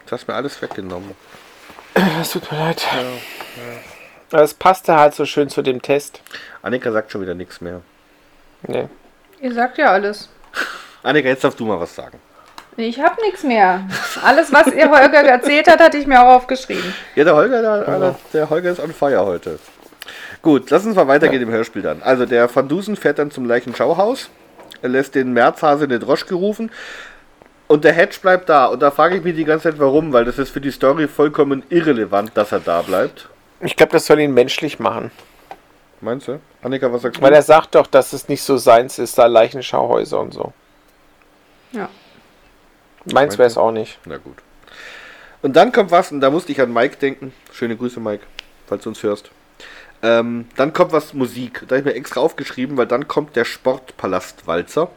[0.05, 1.15] Das hast mir alles weggenommen.
[2.21, 2.87] Es tut mir leid.
[4.31, 6.23] Aber es passte halt so schön zu dem Test.
[6.63, 7.83] Annika sagt schon wieder nichts mehr.
[8.67, 8.89] Nee.
[9.41, 10.29] Ihr sagt ja alles.
[11.03, 12.19] Annika, jetzt darfst du mal was sagen.
[12.77, 13.87] Ich habe nichts mehr.
[14.23, 16.95] Alles, was ihr Holger erzählt hat, hatte ich mir auch aufgeschrieben.
[17.15, 19.59] Ja, der Holger, der, der Holger ist on fire heute.
[20.41, 22.03] Gut, lass uns mal weitergehen im Hörspiel dann.
[22.03, 24.31] Also der Van Dusen fährt dann zum Leichenschauhaus,
[24.81, 26.71] er lässt den Märzhase in den Droschke rufen
[27.73, 28.67] und der Hedge bleibt da.
[28.67, 31.09] Und da frage ich mich die ganze Zeit, warum, weil das ist für die Story
[31.09, 33.31] vollkommen irrelevant, dass er da bleibt.
[33.61, 35.11] Ich glaube, das soll ihn menschlich machen.
[36.03, 36.39] Meinst du?
[36.63, 37.23] Annika, was sagst du?
[37.23, 40.53] Weil er sagt doch, dass es nicht so seins ist, da Leichenschauhäuser und so.
[41.73, 41.89] Ja.
[43.11, 43.99] Meins wäre es auch nicht.
[44.05, 44.37] Na gut.
[45.41, 47.33] Und dann kommt was, und da musste ich an Mike denken.
[47.53, 48.25] Schöne Grüße, Mike,
[48.67, 49.31] falls du uns hörst.
[50.03, 51.65] Ähm, dann kommt was Musik.
[51.69, 54.91] Da habe ich mir extra aufgeschrieben, weil dann kommt der Sportpalastwalzer,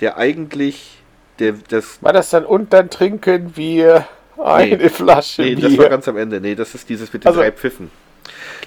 [0.00, 0.97] der eigentlich
[1.38, 2.02] der, das.
[2.02, 4.06] War das dann und dann trinken wir
[4.42, 4.88] eine Nee.
[4.88, 5.68] Flasche Nee, Bier?
[5.68, 6.40] das war ganz am Ende.
[6.40, 7.90] Nee, das ist dieses mit den Also- drei Pfiffen.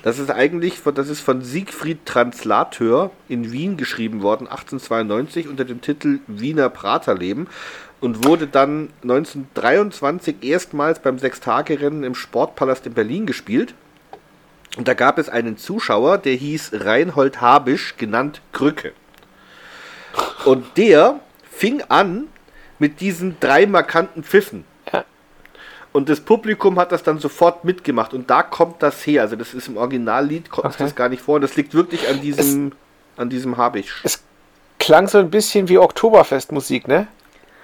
[0.04, 5.64] Das ist eigentlich von, das ist von Siegfried Translator in Wien geschrieben worden, 1892, unter
[5.66, 7.48] dem Titel Wiener Praterleben
[8.00, 13.76] und wurde dann 1923 erstmals beim Sechstagerennen im Sportpalast in Berlin gespielt.
[14.78, 18.94] Und da gab es einen Zuschauer, der hieß Reinhold Habisch, genannt Krücke.
[20.46, 21.20] Und der
[21.52, 22.28] fing an
[22.82, 24.66] mit diesen drei markanten Pfiffen.
[24.92, 25.06] Ja.
[25.94, 28.12] Und das Publikum hat das dann sofort mitgemacht.
[28.16, 29.22] Und da kommt das her.
[29.22, 30.84] Also das ist im Originallied, kommt Okay.
[30.84, 31.40] das gar nicht vor.
[31.40, 32.72] Das liegt wirklich an diesem,
[33.18, 34.02] an diesem Habisch.
[34.80, 37.08] Klang so ein bisschen wie Oktoberfestmusik, ne?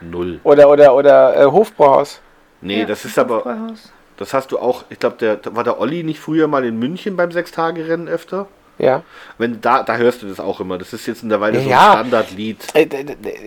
[0.02, 0.40] Null.
[0.44, 2.22] Oder oder oder äh, Hofbrauhaus.
[2.62, 3.72] Nee, Ja, das ist aber,
[4.18, 7.16] das hast du auch, ich glaube, der war der Olli nicht früher mal in München
[7.16, 8.48] beim Sechstagerennen öfter?
[8.80, 9.02] Ja.
[9.40, 10.78] Wenn da, da hörst du das auch immer.
[10.78, 11.94] Das ist jetzt in der Weile so Ja.
[11.94, 12.58] ein Standardlied.
[12.76, 12.88] Äh,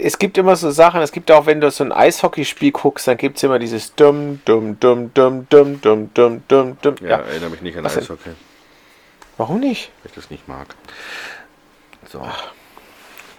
[0.03, 3.17] Es gibt immer so Sachen, es gibt auch, wenn du so ein Eishockeyspiel guckst, dann
[3.17, 6.95] gibt es immer dieses dumm, dumm, dumm, dumm, dumm, dumm, dumm, dumm, dumm.
[7.01, 7.17] Ja, Ja.
[7.19, 8.03] erinnere mich nicht an Was denn?
[8.03, 8.31] Eishockey,
[9.37, 9.91] Warum nicht?
[10.03, 10.67] weil ich das nicht mag.
[12.09, 12.19] So.
[12.21, 12.31] Kann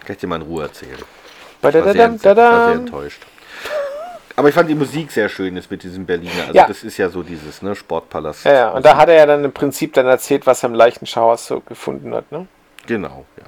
[0.08, 0.96] ich dir mal in Ruhe erzählen.
[1.58, 3.22] Ich war sehr, sehr enttäuscht.
[4.36, 6.42] Aber ich fand die Musik sehr schön jetzt mit diesem Berliner.
[6.42, 6.66] Also Ja.
[6.66, 8.44] das ist ja so dieses, ne, Sportpalast.
[8.44, 10.74] Ja, ja, und da hat er ja dann im Prinzip dann erzählt, was er im
[10.74, 12.46] Leichenschauhaus so gefunden hat, ne?
[12.86, 13.44] Genau, ja.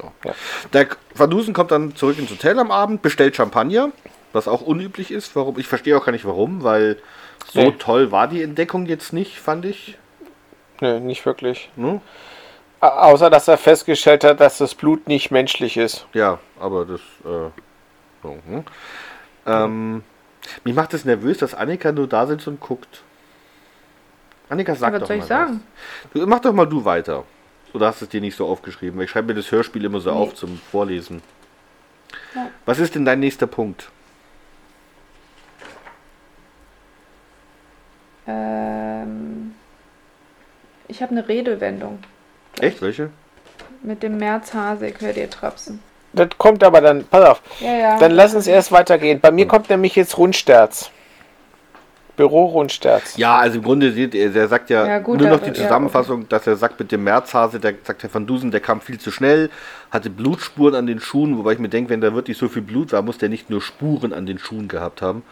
[0.00, 0.12] So.
[0.24, 0.34] Ja.
[0.72, 3.90] Der Van Dusen kommt dann zurück ins Hotel am Abend, bestellt Champagner,
[4.32, 5.34] was auch unüblich ist.
[5.36, 5.58] Warum?
[5.58, 6.98] Ich verstehe auch gar nicht warum, weil
[7.50, 7.72] so Nee.
[7.78, 9.96] toll war die Entdeckung jetzt nicht, fand ich.
[10.80, 11.70] Nö, nicht wirklich.
[12.80, 16.06] A- Außer, dass er festgestellt hat, dass das Blut nicht menschlich ist.
[16.12, 17.00] Ja, aber das.
[17.24, 17.50] Äh,
[18.22, 18.64] so, hm.
[19.48, 20.02] Ähm,
[20.64, 23.02] mich macht es nervös, dass Annika nur da sitzt und guckt.
[24.48, 25.60] Annika, sag was doch soll mal ich sagen?
[26.12, 26.20] Was.
[26.20, 27.24] Du, mach doch mal du weiter.
[27.74, 29.00] Oder hast du es dir nicht so aufgeschrieben?
[29.02, 30.16] Ich schreibe mir das Hörspiel immer so Nee.
[30.16, 31.22] auf zum Vorlesen.
[32.34, 32.48] Ja.
[32.64, 33.90] Was ist denn dein nächster Punkt?
[38.26, 39.54] Ähm,
[40.86, 41.98] ich habe eine Redewendung
[42.60, 42.82] Echt?
[42.82, 43.10] Welche?
[43.82, 45.80] mit dem Märzhase, ich höre dir trapsen.
[46.18, 47.98] Das kommt aber dann, pass auf, Ja, ja.
[47.98, 49.20] dann lass uns erst weitergehen.
[49.20, 50.90] Bei mir kommt nämlich jetzt Rundsterz.
[52.16, 53.16] Büro Rundsterz.
[53.16, 55.54] Ja, also im Grunde, sieht er- der sagt ja, Ja, gut, nur noch die ja,
[55.54, 58.98] Zusammenfassung, dass er sagt, mit dem Märzhase, der sagt Herr Van Dusen, der kam viel
[58.98, 59.50] zu schnell,
[59.92, 62.92] hatte Blutspuren an den Schuhen, wobei ich mir denke, wenn da wirklich so viel Blut
[62.92, 65.22] war, muss der nicht nur Spuren an den Schuhen gehabt haben.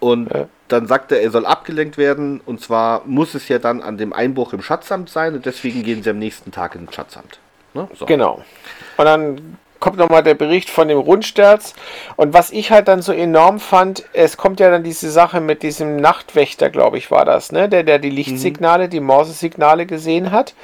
[0.00, 0.48] Und Ja.
[0.66, 4.12] dann sagt er, er soll abgelenkt werden, und zwar muss es ja dann an dem
[4.12, 7.38] Einbruch im Schatzamt sein, und deswegen gehen sie am nächsten Tag ins Schatzamt.
[7.74, 7.88] Ne?
[7.94, 8.06] So.
[8.06, 8.42] Genau.
[8.96, 11.74] Und dann kommt nochmal der Bericht von dem Rundsterz.
[12.16, 15.62] Und was ich halt dann so enorm fand, es kommt ja dann diese Sache mit
[15.62, 17.68] diesem Nachtwächter, glaube ich, war das, ne?
[17.68, 20.54] Der, der die Lichtsignale, die Morse-Signale gesehen hat.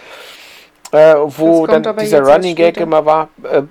[0.90, 2.82] Äh, wo dann dieser Running Gag später.
[2.82, 3.62] immer war, äh,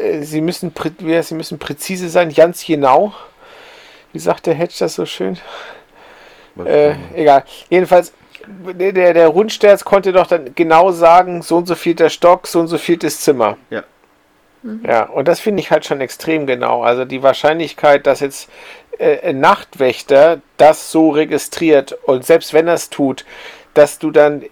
[0.00, 3.12] äh, sie, müssen, heißt, sie müssen präzise sein, ganz genau.
[4.12, 5.36] Wie sagt der Hedge das so schön?
[6.64, 7.44] Äh, egal.
[7.68, 8.12] Jedenfalls,
[8.46, 12.46] der, der, der Rundsterz konnte doch dann genau sagen, so und so viel der Stock,
[12.46, 13.56] so und so viel das Zimmer.
[13.70, 13.82] Ja.
[14.82, 16.82] Ja, und das finde ich halt schon extrem genau.
[16.82, 18.48] Also die Wahrscheinlichkeit, dass jetzt
[18.98, 23.26] äh, ein Nachtwächter das so registriert und selbst wenn er es tut,
[23.74, 24.42] dass du dann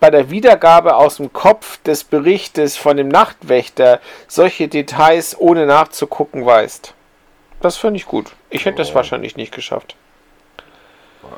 [0.00, 6.46] bei der Wiedergabe aus dem Kopf des Berichtes von dem Nachtwächter solche Details ohne nachzugucken
[6.46, 6.94] weißt.
[7.60, 8.32] Das finde ich gut.
[8.48, 8.94] Ich hätte das Ja.
[8.94, 9.96] wahrscheinlich nicht geschafft.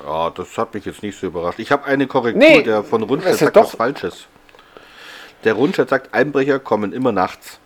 [0.07, 1.59] Ja, das hat mich jetzt nicht so überrascht.
[1.59, 4.27] Ich habe eine Korrektur, Nee, der von Rundstedt sagt doch- was Falsches.
[5.45, 7.59] Der Rundstedt sagt, Einbrecher kommen immer nachts.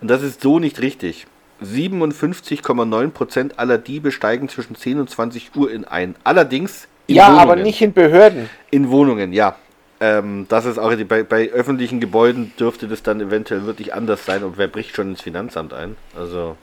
[0.00, 1.26] Und das ist so nicht richtig.
[1.62, 6.14] 57,9% aller Diebe steigen zwischen 10 und 20 Uhr in ein.
[6.24, 7.40] Allerdings in ja, Wohnungen.
[7.40, 8.50] aber nicht in Behörden.
[8.70, 9.56] In Wohnungen, ja.
[10.00, 14.42] Ähm, das ist auch bei, bei öffentlichen Gebäuden dürfte das dann eventuell wirklich anders sein.
[14.42, 15.96] Und wer bricht schon ins Finanzamt ein?
[16.16, 16.56] Also,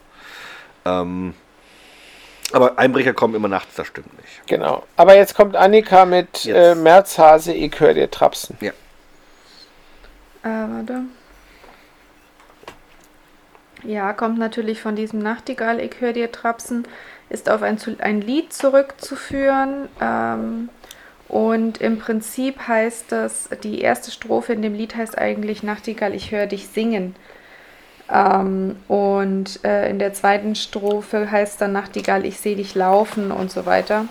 [0.84, 1.34] ähm,
[2.54, 4.46] aber Einbrecher kommen immer nachts, das stimmt nicht.
[4.46, 4.84] Genau.
[4.96, 6.56] Aber jetzt kommt Annika mit Jetzt.
[6.56, 8.56] äh, Märzhase, ich höre dir trapsen.
[8.60, 8.72] Äh,
[10.42, 11.02] warte.
[13.84, 16.86] Ja, kommt natürlich von diesem Nachtigall, ich höre dir trapsen,
[17.30, 19.88] ist auf ein, zu- ein Lied zurückzuführen.
[20.00, 20.68] Ähm,
[21.28, 26.30] und im Prinzip heißt das, die erste Strophe in dem Lied heißt eigentlich Nachtigall, ich
[26.30, 27.16] höre dich singen.
[28.12, 33.50] Ähm, und äh, in der zweiten Strophe heißt dann Nachtigall, ich sehe dich laufen und
[33.50, 34.04] so weiter.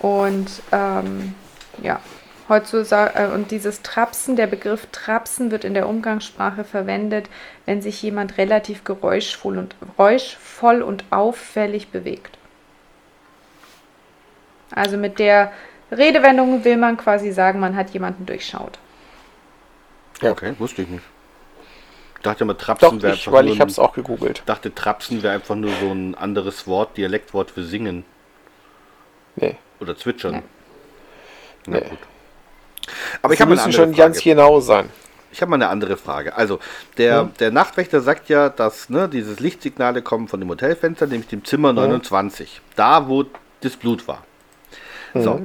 [0.00, 1.34] Und ähm,
[1.80, 2.00] ja,
[2.48, 7.30] heutzutage, äh, und dieses Trapsen, der Begriff Trapsen wird in der Umgangssprache verwendet,
[7.66, 12.36] wenn sich jemand relativ geräuschvoll und, geräuschvoll und auffällig bewegt.
[14.72, 15.52] Also mit der
[15.92, 18.80] Redewendung will man quasi sagen, man hat jemanden durchschaut.
[20.20, 20.32] Ja.
[20.32, 21.04] Okay, wusste ich nicht.
[22.24, 24.42] Ich dachte immer, Trapsen wäre einfach weil nur ich es auch gegoogelt.
[24.46, 28.02] dachte, Trapsen wäre einfach nur so ein anderes Wort, Dialektwort für singen
[29.36, 29.56] Nee.
[29.78, 30.42] oder zwitschern.
[31.66, 31.84] Na Nee.
[31.86, 31.98] gut.
[33.20, 34.30] Aber ich Sie habe eine müssen andere schon ganz Frage.
[34.30, 34.88] genau sein.
[35.32, 36.34] Ich habe mal eine andere Frage.
[36.34, 36.60] Also,
[36.96, 41.44] der, der Nachtwächter sagt ja, dass ne, dieses Lichtsignale kommen von dem Hotelfenster, nämlich dem
[41.44, 42.62] Zimmer 29.
[42.74, 43.26] Da, wo
[43.60, 44.24] das Blut war.
[45.12, 45.42] So.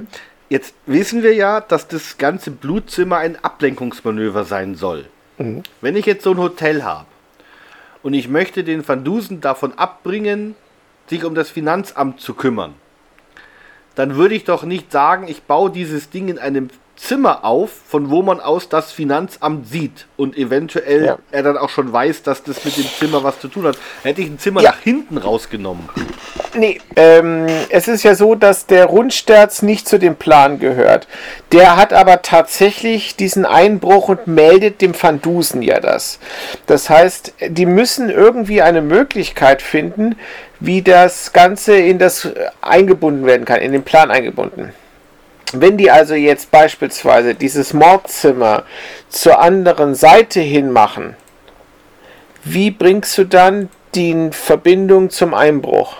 [0.48, 5.08] Jetzt wissen wir ja, dass das ganze Blutzimmer ein Ablenkungsmanöver sein soll.
[5.40, 7.06] Wenn ich jetzt so ein Hotel habe
[8.04, 10.56] und ich möchte den Van Dusen davon abbringen,
[11.08, 12.74] sich um das Finanzamt zu kümmern,
[13.96, 16.70] dann würde ich doch nicht sagen, ich baue dieses Ding in einem
[17.00, 21.18] Zimmer auf, von wo man aus das Finanzamt sieht und eventuell Ja.
[21.32, 23.78] er dann auch schon weiß, dass das mit dem Zimmer was zu tun hat.
[24.04, 24.72] Hätte ich ein Zimmer Ja.
[24.72, 25.88] nach hinten rausgenommen.
[26.56, 31.08] Nee, ähm, es ist ja so, dass der Rundsterz nicht zu dem Plan gehört.
[31.54, 36.20] Der hat aber tatsächlich diesen Einbruch und meldet dem Van Dusen ja das.
[36.66, 40.16] Das heißt, die müssen irgendwie eine Möglichkeit finden,
[40.60, 42.28] wie das Ganze in das
[42.62, 44.74] eingebunden werden kann, in den Plan eingebunden.
[45.54, 48.64] Wenn die also jetzt beispielsweise dieses Mordzimmer
[49.10, 51.16] zur anderen Seite hin machen,
[52.44, 55.98] wie bringst du dann die Verbindung zum Einbruch?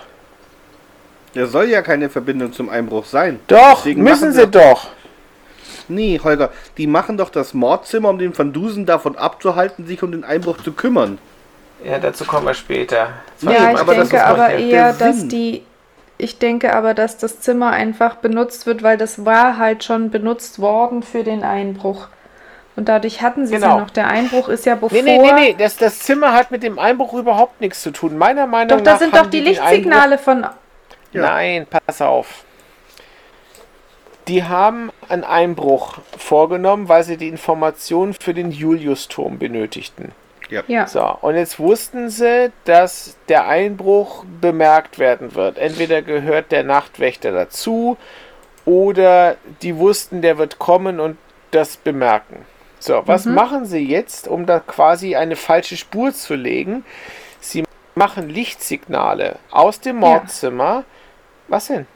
[1.34, 3.40] Der soll ja keine Verbindung zum Einbruch sein.
[3.46, 4.88] Doch, Deswegen müssen sie doch.
[5.88, 10.12] Nee, Holger, die machen doch das Mordzimmer, um den Van Dusen davon abzuhalten, sich um
[10.12, 11.18] den Einbruch zu kümmern.
[11.84, 13.08] Ja, dazu kommen wir später.
[13.40, 15.62] Nee, ja, ich aber das denke ist doch aber eher, dass die.
[16.20, 20.58] Ich denke aber, dass das Zimmer einfach benutzt wird, weil das war halt schon benutzt
[20.60, 22.08] worden für den Einbruch.
[22.76, 23.76] Und dadurch hatten sie es Genau.
[23.76, 23.90] ja noch.
[23.90, 24.90] Der Einbruch ist ja bevor.
[24.90, 28.16] Nee, nee, nee, nee, das, das Zimmer hat mit dem Einbruch überhaupt nichts zu tun.
[28.16, 28.92] Meiner Meinung Doch, nach.
[28.92, 30.44] das sind haben doch die den Lichtsignale von.
[30.44, 30.58] Einbruch,
[31.12, 32.44] Nein, pass auf.
[34.28, 40.12] Die haben einen Einbruch vorgenommen, weil sie die Informationen für den Juliusturm benötigten.
[40.50, 40.86] Ja.
[40.86, 45.58] So, und jetzt wussten sie, dass der Einbruch bemerkt werden wird.
[45.58, 47.96] Entweder gehört der Nachtwächter dazu
[48.64, 51.16] oder die wussten, der wird kommen und
[51.50, 52.44] das bemerken.
[52.78, 56.84] So, was machen sie jetzt, um da quasi eine falsche Spur zu legen?
[57.38, 60.84] Sie machen Lichtsignale aus dem Mordzimmer.
[61.48, 61.86] Was denn?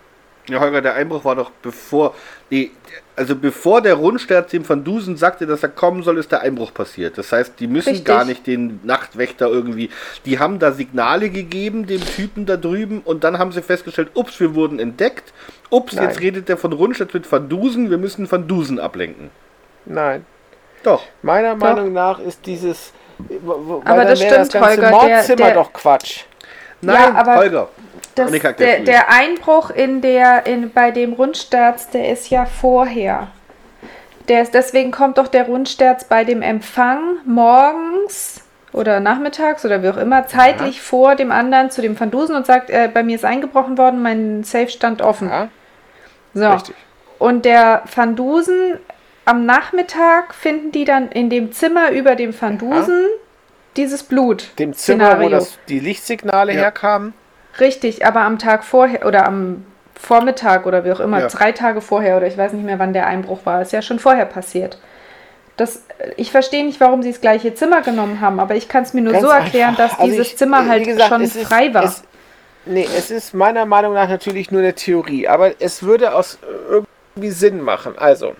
[0.49, 2.15] Ja, Holger, der Einbruch war doch bevor.
[2.51, 2.71] Nee,
[3.17, 6.75] also bevor der Rundsterz dem Van Dusen sagte, dass er kommen soll, ist der Einbruch
[6.75, 7.17] passiert.
[7.17, 8.07] Das heißt, die müssen Richtig.
[8.07, 9.91] gar nicht den Nachtwächter irgendwie.
[10.25, 14.41] Die haben da Signale gegeben, dem Typen da drüben, und dann haben sie festgestellt, ups,
[14.41, 15.33] wir wurden entdeckt.
[15.71, 16.09] Ups, Nein.
[16.09, 19.31] jetzt redet der von Rundsterz mit Van Dusen, wir müssen Van Dusen ablenken.
[19.87, 20.25] Nein.
[20.83, 21.03] Doch.
[21.23, 22.93] Meiner Meinung nach ist dieses.
[23.19, 26.25] weil Aber das stimmt, das ganze Holger, der- Mordzimmer der- doch Quatsch.
[26.81, 27.69] Nein, aber Holger.
[28.15, 33.29] Das, Annika, der, der Einbruch in der, in, bei dem Rundsterz, der ist ja vorher.
[34.29, 38.41] Der ist, deswegen kommt doch der Rundsterz bei dem Empfang morgens
[38.73, 42.47] oder nachmittags oder wie auch immer zeitlich vor dem anderen zu dem Van Dusen und
[42.47, 45.29] sagt, äh, bei mir ist eingebrochen worden, mein Safe stand offen.
[45.29, 45.49] Ja,
[46.35, 46.51] so.
[46.51, 46.75] richtig.
[47.19, 48.79] Und der Van Dusen,
[49.25, 53.07] am Nachmittag finden die dann in dem Zimmer über dem Van Dusen
[53.77, 54.51] dieses Blut.
[54.59, 55.31] Dem Zimmer, wo Szenario.
[55.31, 56.63] das, die Lichtsignale Ja.
[56.63, 57.15] herkamen.
[57.61, 61.29] Richtig, aber am Tag vorher oder am Vormittag oder wie auch immer, Ja.
[61.29, 63.99] drei Tage vorher oder ich weiß nicht mehr, wann der Einbruch war, ist ja schon
[63.99, 64.79] vorher passiert.
[65.57, 65.85] Das,
[66.17, 69.03] ich verstehe nicht, warum sie das gleiche Zimmer genommen haben, aber ich kann es mir
[69.03, 69.91] nur Ganz so erklären, einfach.
[69.91, 71.85] dass Also dieses ich- Zimmer halt gesagt, schon ist- frei war.
[71.85, 72.03] Es,
[72.67, 76.39] nee, es ist meiner Meinung nach natürlich nur eine Theorie, aber es würde aus
[76.69, 77.95] irgendwie Sinn machen.
[77.97, 78.35] Also,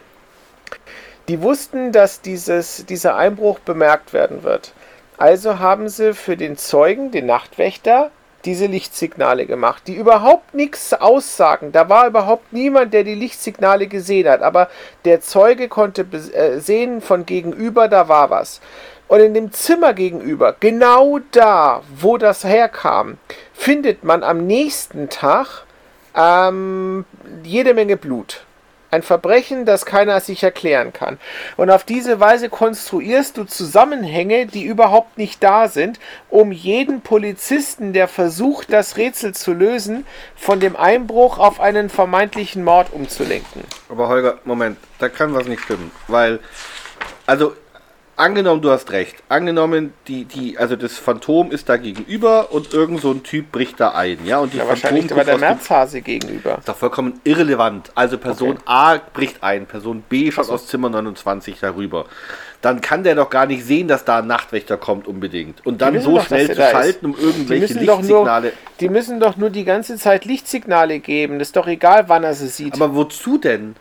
[1.29, 4.73] die wussten, dass dieses, dieser Einbruch bemerkt werden wird.
[5.17, 8.11] Also haben sie für den Zeugen, den Nachtwächter,
[8.45, 11.73] diese Lichtsignale gemacht, die überhaupt nichts aussagen.
[11.73, 14.69] Da war überhaupt niemand, der die Lichtsignale gesehen hat, aber
[15.05, 18.61] der Zeuge konnte äh, sehen von gegenüber, da war was.
[19.09, 23.19] Und in dem Zimmer gegenüber, genau da, wo das herkam,
[23.53, 25.65] findet man am nächsten Tag
[26.17, 27.05] ähm,
[27.43, 28.45] jede Menge Blut.
[28.95, 31.19] Ein Verbrechen, das keiner sich erklären kann.
[31.57, 35.99] Und auf diese Weise konstruierst du Zusammenhänge, die überhaupt nicht da sind,
[36.31, 42.63] um jeden Polizisten, der versucht, das Rätsel zu lösen, von dem Einbruch auf einen vermeintlichen
[42.63, 43.65] Mord umzulenken.
[43.89, 45.91] Aber Holger, Moment, da kann was nicht stimmen.
[46.07, 46.39] Weil,
[47.27, 47.55] also,
[48.17, 49.17] angenommen, du hast recht.
[49.29, 53.81] Angenommen, die, die, also das Phantom ist da gegenüber und irgend so ein Typ bricht
[53.81, 56.59] da ein, ja, und die Ja, wahrscheinlich Phantom war der Merzhase gegenüber.
[56.59, 57.91] ist doch vollkommen irrelevant.
[57.95, 58.63] Also Person Okay.
[58.67, 60.53] A bricht ein, Person B schaut so.
[60.53, 62.07] aus Zimmer 29 darüber.
[62.63, 65.67] Dann kann der doch gar nicht sehen, dass da ein Nachtwächter kommt unbedingt.
[65.67, 68.53] Und dann so doch, schnell zu schalten, um Die irgendwelche müssen, doch nur, Lichtsignale.
[68.81, 71.39] die müssen doch nur die ganze Zeit Lichtsignale geben.
[71.39, 72.75] Das ist doch egal, wann er sie sieht.
[72.75, 73.77] Aber wozu denn?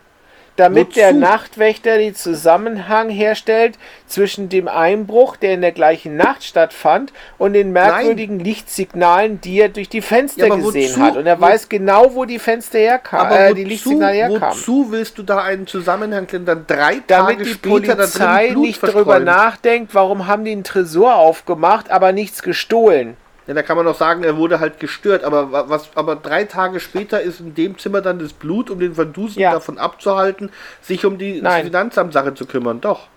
[0.56, 1.00] Damit wozu?
[1.00, 7.54] der Nachtwächter den Zusammenhang herstellt zwischen dem Einbruch, der in der gleichen Nacht stattfand, und
[7.54, 11.00] den merkwürdigen Lichtsignalen, die er durch die Fenster Ja, gesehen wozu?
[11.02, 11.16] hat.
[11.16, 14.56] Und er weiß genau, wo die Fenster herkamen, Aber äh, wozu, die Lichtsignale herkamen.
[14.56, 18.44] wozu willst du da einen Zusammenhang denn dann drei Damit Tage die später da Polizei
[18.44, 23.16] drin Blut nicht darüber nachdenkt, warum haben die einen Tresor aufgemacht, aber nichts gestohlen.
[23.46, 26.44] Ja, da kann man doch sagen, er wurde halt gestört, aber wa- was, aber drei
[26.44, 29.52] Tage später ist in dem Zimmer dann das Blut, um den Verdusen Ja.
[29.52, 31.40] davon abzuhalten, sich um die.
[31.42, 32.80] Finanzamtsache zu kümmern.
[32.80, 33.08] Doch.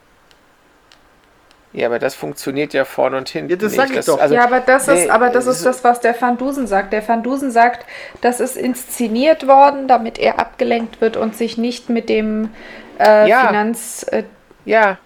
[1.74, 3.52] Ja, aber das funktioniert ja vorne und hinten.
[3.52, 3.88] Ja, das nicht.
[3.90, 4.20] sag ich doch.
[4.20, 6.92] also- ja, aber das nee, ist, aber das ist das, was der Van Dusen sagt.
[6.92, 7.86] Der Van Dusen sagt,
[8.22, 12.50] das ist inszeniert worden, damit er abgelenkt wird und sich nicht mit dem
[13.00, 13.48] äh, Ja.
[13.48, 14.06] Finanz.
[14.12, 14.24] Äh,
[14.66, 14.98] Ja,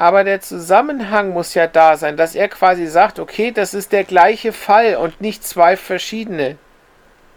[0.00, 4.04] aber der Zusammenhang muss ja da sein, dass er quasi sagt, okay, das ist der
[4.04, 6.56] gleiche Fall und nicht zwei verschiedene.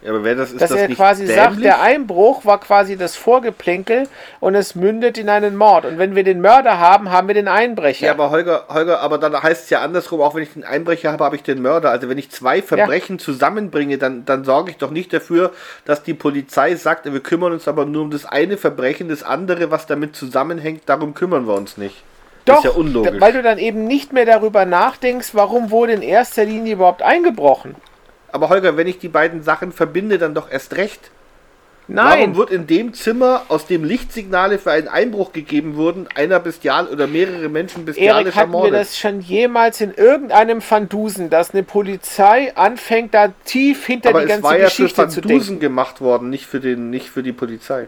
[0.02, 1.44] Ja, aber wer das ist, Dass das er quasi dämlich?
[1.44, 4.08] sagt, der Einbruch war quasi das Vorgeplänkel
[4.40, 5.84] und es mündet in einen Mord.
[5.84, 8.06] Und wenn wir den Mörder haben, haben wir den Einbrecher.
[8.06, 11.12] Ja, aber Holger, Holger, aber dann heißt es ja andersrum, auch wenn ich den Einbrecher
[11.12, 11.92] habe, habe ich den Mörder.
[11.92, 15.52] Also wenn ich zwei Verbrechen zusammenbringe, dann, dann sorge ich doch nicht dafür,
[15.84, 19.70] dass die Polizei sagt, wir kümmern uns aber nur um das eine Verbrechen, das andere,
[19.70, 22.04] was damit zusammenhängt, darum kümmern wir uns nicht.
[22.46, 23.22] Doch, ist ja unlogisch.
[23.22, 27.76] weil du dann eben nicht mehr darüber nachdenkst, warum wurde in erster Linie überhaupt eingebrochen.
[28.32, 31.12] Aber Holger, wenn ich die beiden Sachen verbinde, dann doch erst recht.
[31.88, 36.40] Nein, Warum wird in dem Zimmer, aus dem Lichtsignale für einen Einbruch gegeben wurden, einer
[36.40, 38.80] bestial oder mehrere Menschen bestialisch Erik, hatten wir ermordet?
[38.80, 44.26] das schon jemals in irgendeinem Fandusen, dass eine Polizei anfängt, da tief hinter aber die
[44.26, 45.40] es ganze war ja für Geschichte zu Van denken?
[45.40, 47.88] Dusen gemacht worden, nicht für, den, nicht für die Polizei.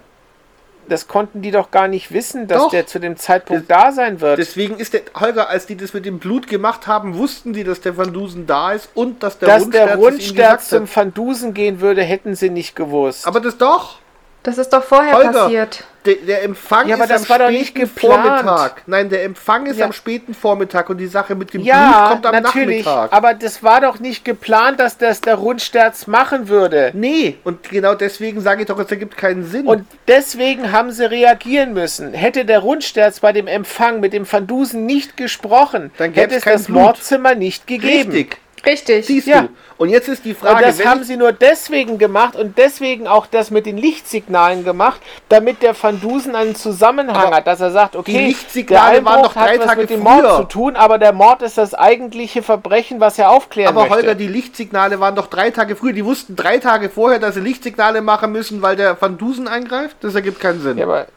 [0.87, 2.69] Das konnten die doch gar nicht wissen, dass Doch.
[2.69, 4.37] der zu dem Zeitpunkt da sein wird.
[4.37, 7.81] Deswegen ist der Holger, als die das mit dem Blut gemacht haben, wussten die, dass
[7.81, 10.89] der Van Dusen da ist und dass der dass Rundsterz der Rundsterz zum hat.
[10.89, 13.27] Fandusen gehen würde, hätten sie nicht gewusst.
[13.27, 13.99] Aber das doch.
[14.45, 15.83] Das ist doch vorher Holger, passiert.
[16.05, 18.21] Der, der Empfang Ja, ist am späten geplant.
[18.43, 18.83] Vormittag.
[18.85, 19.85] Nein, der Empfang ist Ja.
[19.85, 22.85] am späten Vormittag und die Sache mit dem Blut ja, kommt am natürlich.
[22.85, 23.11] Nachmittag.
[23.11, 26.91] Aber das war doch nicht geplant, dass das der Rundsterz machen würde.
[26.93, 29.65] nee, und genau deswegen sage ich doch, es ergibt keinen Sinn.
[29.65, 32.13] Und deswegen haben sie reagieren müssen.
[32.13, 36.53] Hätte der Rundsterz bei dem Empfang mit dem Fandusen nicht gesprochen, Dann hätte es kein
[36.53, 36.81] das Blut.
[36.81, 38.11] Mordzimmer nicht gegeben.
[38.11, 38.37] Richtig.
[38.65, 39.05] Richtig.
[39.05, 39.43] Siehst Ja.
[39.43, 39.49] du.
[39.77, 43.07] Und jetzt ist die Und Frage, das wenn haben sie nur deswegen gemacht und deswegen
[43.07, 47.59] auch das mit den Lichtsignalen gemacht, damit der Van Dusen einen Zusammenhang Aber hat, dass
[47.59, 50.21] er sagt, okay, Lichtsignale der waren doch drei hat was Tage mit dem früher.
[50.21, 53.95] Mord zu tun, aber der Mord ist das eigentliche Verbrechen, was er aufklären aber möchte.
[53.95, 55.93] Holger, die Lichtsignale waren doch drei Tage früher.
[55.93, 59.97] Die wussten drei Tage vorher, dass sie Lichtsignale machen müssen, weil der Van Dusen eingreift.
[60.01, 60.77] Das ergibt keinen Sinn.
[60.77, 61.07] ja, aber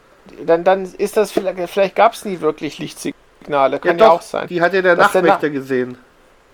[0.45, 4.21] dann, dann ist das vielleicht, vielleicht gab es nie wirklich Lichtsignale, kann ja, doch, auch
[4.21, 4.47] sein.
[4.47, 5.97] Die hat ja der Nachtwächter gesehen.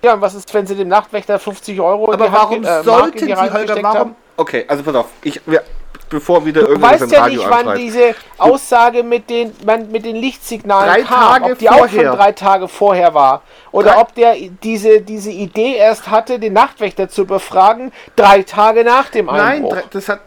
[0.03, 2.63] Ja, und was ist, wenn sie dem Nachtwächter 50 Euro in Aber die Hand warum
[2.63, 3.97] äh, Mark sollten in die sie, Hand Holger, warum?
[3.99, 4.15] haben?
[4.37, 5.05] Okay, also pass auf.
[5.23, 5.63] Ich, wir,
[6.09, 7.77] bevor wieder Du irgendwas weißt im ja Radio nicht, wann anschreit.
[7.79, 12.03] diese Aussage mit den, man, mit den Lichtsignalen Drei kam, Tage ob die auch vorher.
[12.09, 13.41] schon drei Tage vorher war.
[13.71, 18.83] Oder Drei- ob der diese, diese Idee erst hatte, den Nachtwächter zu befragen, drei Tage
[18.83, 19.73] nach dem Nein, Einbruch.
[19.73, 20.19] drei- das hat.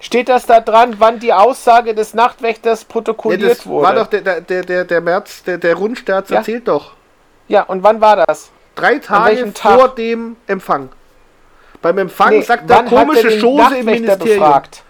[0.00, 3.86] Steht das da dran, wann die Aussage des Nachtwächters Ja, protokolliert das wurde?
[3.86, 6.38] war doch der, der, der, der, März, der, der Rundsterz Ja.
[6.38, 6.92] erzählt doch.
[7.48, 8.50] Ja, und wann war das?
[8.74, 9.74] Drei Tage welchem Tag?
[9.78, 10.90] vor dem Empfang.
[11.82, 14.38] Beim Empfang Nee, sagt der er komische den Chose im Ministerium.
[14.40, 14.82] Befragt?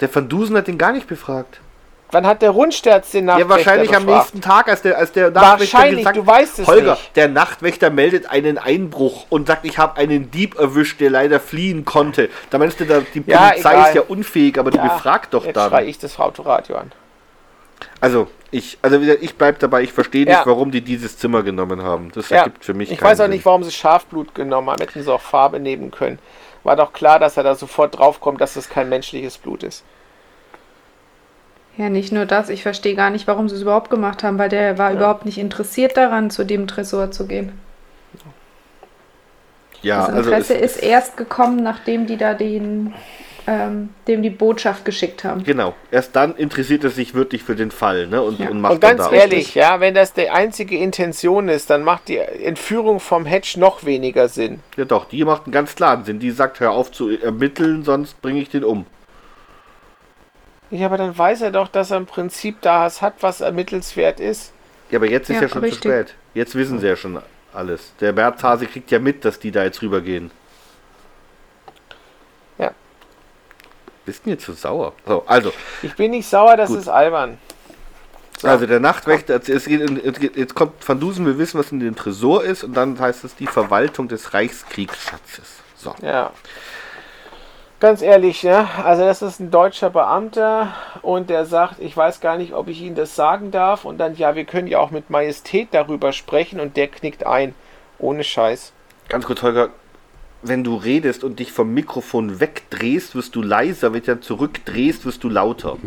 [0.00, 1.60] Der Van Dusen hat den gar nicht befragt.
[2.10, 4.20] Wann hat der Rundsterz den Ja, Nachtwächter wahrscheinlich am befragt?
[4.34, 7.16] nächsten Tag, als der, als der Nachtwächter Wahrscheinlich, gesagt du weißt es Holger, nicht.
[7.16, 11.86] der Nachtwächter meldet einen Einbruch und sagt, ich habe einen Dieb erwischt, der leider fliehen
[11.86, 12.28] konnte.
[12.50, 13.88] Da meinst du, da, die Ja, Polizei egal.
[13.88, 15.70] ist ja unfähig, aber die Ja, befragt doch Jetzt dann.
[15.70, 16.92] schreie ich das Autoradio an.
[18.02, 20.42] Also, ich, also ich bleib dabei, ich verstehe nicht, Ja.
[20.44, 22.10] warum die dieses Zimmer genommen haben.
[22.12, 23.30] Das Ja, ergibt für mich ich keinen weiß auch Sinn.
[23.30, 24.80] nicht, warum sie Schafblut genommen haben.
[24.80, 26.18] Hätten sie auch Farbe nehmen können.
[26.64, 29.84] War doch klar, dass er da sofort draufkommt, dass das kein menschliches Blut ist.
[31.76, 32.48] Ja, nicht nur das.
[32.48, 35.38] Ich verstehe gar nicht, warum sie es überhaupt gemacht haben, weil der war überhaupt nicht
[35.38, 37.52] interessiert daran, zu dem Tresor zu gehen.
[39.82, 42.94] Ja, das also Interesse es, ist erst gekommen, nachdem die da den,
[43.46, 45.42] ähm, dem die Botschaft geschickt haben.
[45.44, 45.74] genau.
[45.90, 48.22] Erst dann interessiert er sich wirklich für den Fall, ne?
[48.22, 48.48] Und, Ja.
[48.50, 51.82] und macht Und ganz dann da ehrlich, ja, wenn das die einzige Intention ist, dann
[51.82, 54.60] macht die Entführung vom Hedge noch weniger Sinn.
[54.76, 56.18] Ja doch, die macht einen ganz klaren Sinn.
[56.20, 58.86] Die sagt, hör auf zu ermitteln, sonst bringe ich den um.
[60.70, 64.20] Ja, aber dann weiß er doch, dass er im Prinzip da was hat, was ermittelnswert
[64.20, 64.52] ist.
[64.90, 65.82] Ja, aber jetzt ist ja, Ja, schon richtig.
[65.82, 66.14] zu spät.
[66.34, 67.20] Jetzt wissen sie ja schon
[67.52, 67.92] alles.
[68.00, 70.30] Der Berthase kriegt ja mit, dass die da jetzt rübergehen.
[74.04, 74.92] Bist du jetzt so sauer?
[75.06, 76.78] So, also, Ich bin nicht sauer, das Gut.
[76.80, 77.38] ist albern.
[78.40, 78.48] So.
[78.48, 81.70] also der Nachtwächter, es geht, in- es geht, jetzt kommt Van Dusen, wir wissen, was
[81.70, 85.44] in dem Tresor ist, und dann heißt es die Verwaltung des Reichskriegsschatzes.
[85.76, 85.94] So.
[86.02, 86.32] Ja.
[87.78, 90.72] Ganz ehrlich, ja, also das ist ein deutscher Beamter
[91.02, 94.16] und der sagt, ich weiß gar nicht, ob ich Ihnen das sagen darf und dann,
[94.16, 97.54] ja, wir können ja auch mit Majestät darüber sprechen und der knickt ein.
[97.98, 98.72] Ohne Scheiß.
[99.08, 99.70] Ganz kurz, Holger,
[100.42, 105.06] wenn du redest und dich vom Mikrofon wegdrehst, wirst du leiser, wenn du dann zurückdrehst,
[105.06, 105.78] wirst du lauter.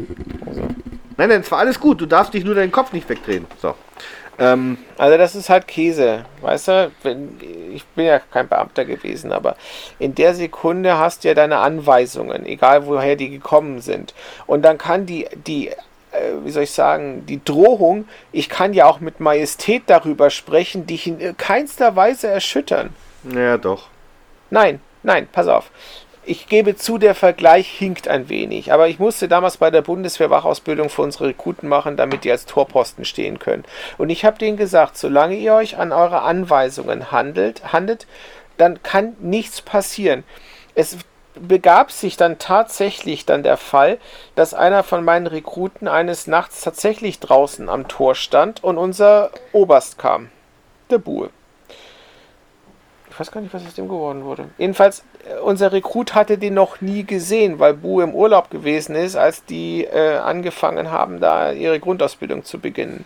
[1.18, 3.46] Nein, nein, es war alles gut, du darfst dich nur deinen Kopf nicht wegdrehen.
[3.62, 3.76] So.
[4.38, 6.92] Ähm, Also das ist halt Käse, weißt du?
[7.04, 7.38] Wenn,
[7.74, 9.56] ich bin ja kein Beamter gewesen, aber
[10.00, 14.14] in der Sekunde hast du ja deine Anweisungen, egal woher die gekommen sind.
[14.46, 15.76] Und dann kann die, die, äh,
[16.44, 21.08] wie soll ich sagen, die Drohung, ich kann ja auch mit Majestät darüber sprechen, dich
[21.08, 22.90] in keinster Weise erschüttern.
[23.34, 23.90] ja, doch.
[24.50, 25.72] Nein, nein, pass auf.
[26.28, 28.74] Ich gebe zu, der Vergleich hinkt ein wenig.
[28.74, 33.06] Aber ich musste damals bei der Bundeswehr-Wachausbildung für unsere Rekruten machen, damit die als Torposten
[33.06, 33.64] stehen können.
[34.00, 38.08] Und ich habe denen gesagt, solange ihr euch an eure Anweisungen handelt, handelt,
[38.58, 40.24] dann kann nichts passieren.
[40.74, 40.98] Es
[41.36, 44.00] begab sich dann tatsächlich dann der Fall,
[44.36, 49.98] dass einer von meinen Rekruten eines Nachts tatsächlich draußen am Tor stand und unser Oberst
[49.98, 50.30] kam.
[50.90, 51.30] Der Buhe.
[53.16, 54.50] Ich weiß gar nicht, was aus dem geworden wurde.
[54.58, 59.16] Jedenfalls, äh, unser Rekrut hatte den noch nie gesehen, weil Bu im Urlaub gewesen ist,
[59.16, 63.06] als die äh, angefangen haben, da ihre Grundausbildung zu beginnen.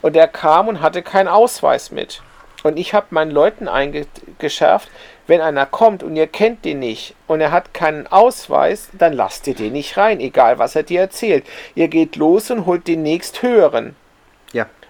[0.00, 2.22] Und er kam und hatte keinen Ausweis mit.
[2.62, 4.90] Und ich habe meinen Leuten eingeschärft,
[5.26, 9.48] wenn einer kommt und ihr kennt den nicht und er hat keinen Ausweis, dann lasst
[9.48, 11.44] ihr den nicht rein, egal was er dir erzählt.
[11.74, 13.96] Ihr geht los und holt den nächsthöheren.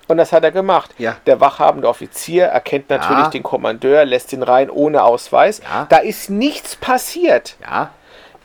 [0.08, 0.94] Und das hat er gemacht.
[0.98, 1.16] Ja.
[1.26, 3.28] Der wachhabende Offizier erkennt natürlich Ja.
[3.28, 5.60] den Kommandeur, lässt ihn rein ohne Ausweis.
[5.62, 5.86] Ja.
[5.88, 7.56] Da ist nichts passiert.
[7.60, 7.90] Ja.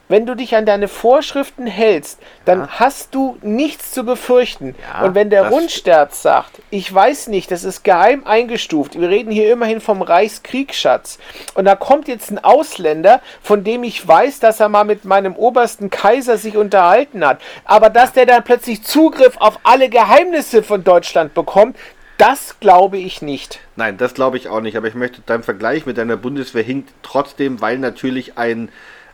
[0.09, 2.67] Wenn du dich an deine Vorschriften hältst, dann Ja.
[2.71, 4.75] hast du nichts zu befürchten.
[4.93, 9.31] Ja, Und wenn der Rundsterz sagt, ich weiß nicht, das ist geheim eingestuft, wir reden
[9.31, 11.19] hier immerhin vom Reichskriegsschatz,
[11.55, 15.35] und da kommt jetzt ein Ausländer, von dem ich weiß, dass er mal mit meinem
[15.35, 20.83] obersten Kaiser sich unterhalten hat, aber dass der dann plötzlich Zugriff auf alle Geheimnisse von
[20.83, 21.77] Deutschland bekommt,
[22.17, 23.59] das glaube ich nicht.
[23.75, 24.77] Nein, das glaube ich auch nicht.
[24.77, 28.69] Aber ich möchte dein Vergleich mit deiner Bundeswehr hinkt trotzdem, weil natürlich ein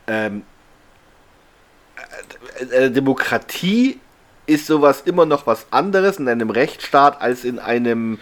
[0.08, 0.42] ähm, äh, äh,
[2.89, 3.99] Demokratie
[4.45, 8.20] ist sowas immer noch was anderes in einem Rechtsstaat als in einem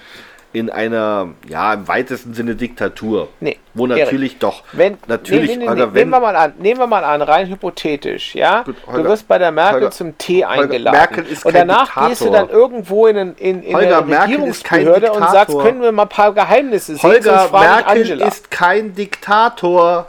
[0.54, 3.28] in einer ja im weitesten Sinne Diktatur.
[3.40, 4.64] Nee, Wo Erik, natürlich doch.
[4.72, 7.22] Wenn, natürlich, nee, nee, Holger, nee, wenn, nehmen wir mal an, nehmen wir mal an,
[7.22, 8.64] rein hypothetisch, ja.
[8.64, 10.98] Gut, du Holger, wirst bei der Merkel Holger, zum Tee eingeladen.
[10.98, 14.08] Merkel ist und kein danach gehst du dann irgendwo in, in, in Holger, eine Merkel
[14.08, 18.28] kein Regierungsbehörde und sagst, können wir mal ein paar Geheimnisse sehen, Holger Merkel Angela.
[18.28, 20.08] ist kein Diktator.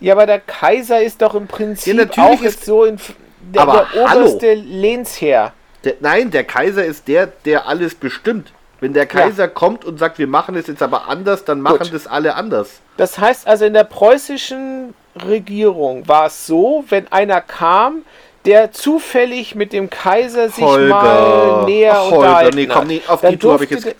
[0.00, 2.98] Ja, aber der Kaiser ist doch im Prinzip Ja, auch ist- so in,
[3.40, 4.20] der, Aber der hallo.
[4.26, 5.52] oberste Lehnsherr.
[5.84, 8.52] Der, nein, der Kaiser ist der, der alles bestimmt.
[8.80, 11.92] Wenn der Kaiser kommt und sagt, wir machen es jetzt aber anders, dann machen Gut.
[11.94, 12.80] das alle anders.
[12.96, 14.94] Das heißt also, in der preußischen
[15.26, 18.02] Regierung war es so, wenn einer kam,
[18.44, 23.20] der zufällig mit dem Kaiser sich mal näher Ach, Holger, unterhalten nee, komm, nee, auf
[23.20, 23.96] dann die Tour habe ich jetzt.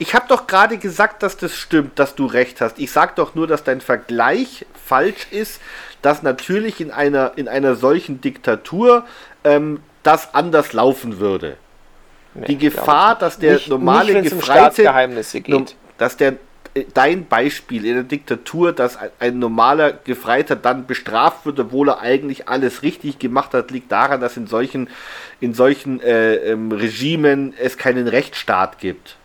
[0.00, 2.78] Ich habe doch gerade gesagt, dass das stimmt, dass du recht hast.
[2.78, 5.60] Ich sage doch nur, dass dein Vergleich falsch ist,
[6.00, 9.04] dass natürlich in einer, in einer solchen Diktatur
[9.44, 11.58] ähm, das anders laufen würde.
[12.32, 14.84] Nee, Die Gefahr, dass der nicht, normale nicht, um Gefreite,
[15.66, 15.76] geht.
[15.98, 16.36] dass der
[16.72, 21.90] äh, dein Beispiel in der Diktatur, dass ein, ein normaler Gefreiter dann bestraft wird, obwohl
[21.90, 24.88] er eigentlich alles richtig gemacht hat, liegt daran, dass in solchen,
[25.40, 29.16] in solchen äh, ähm, Regimen es keinen Rechtsstaat gibt.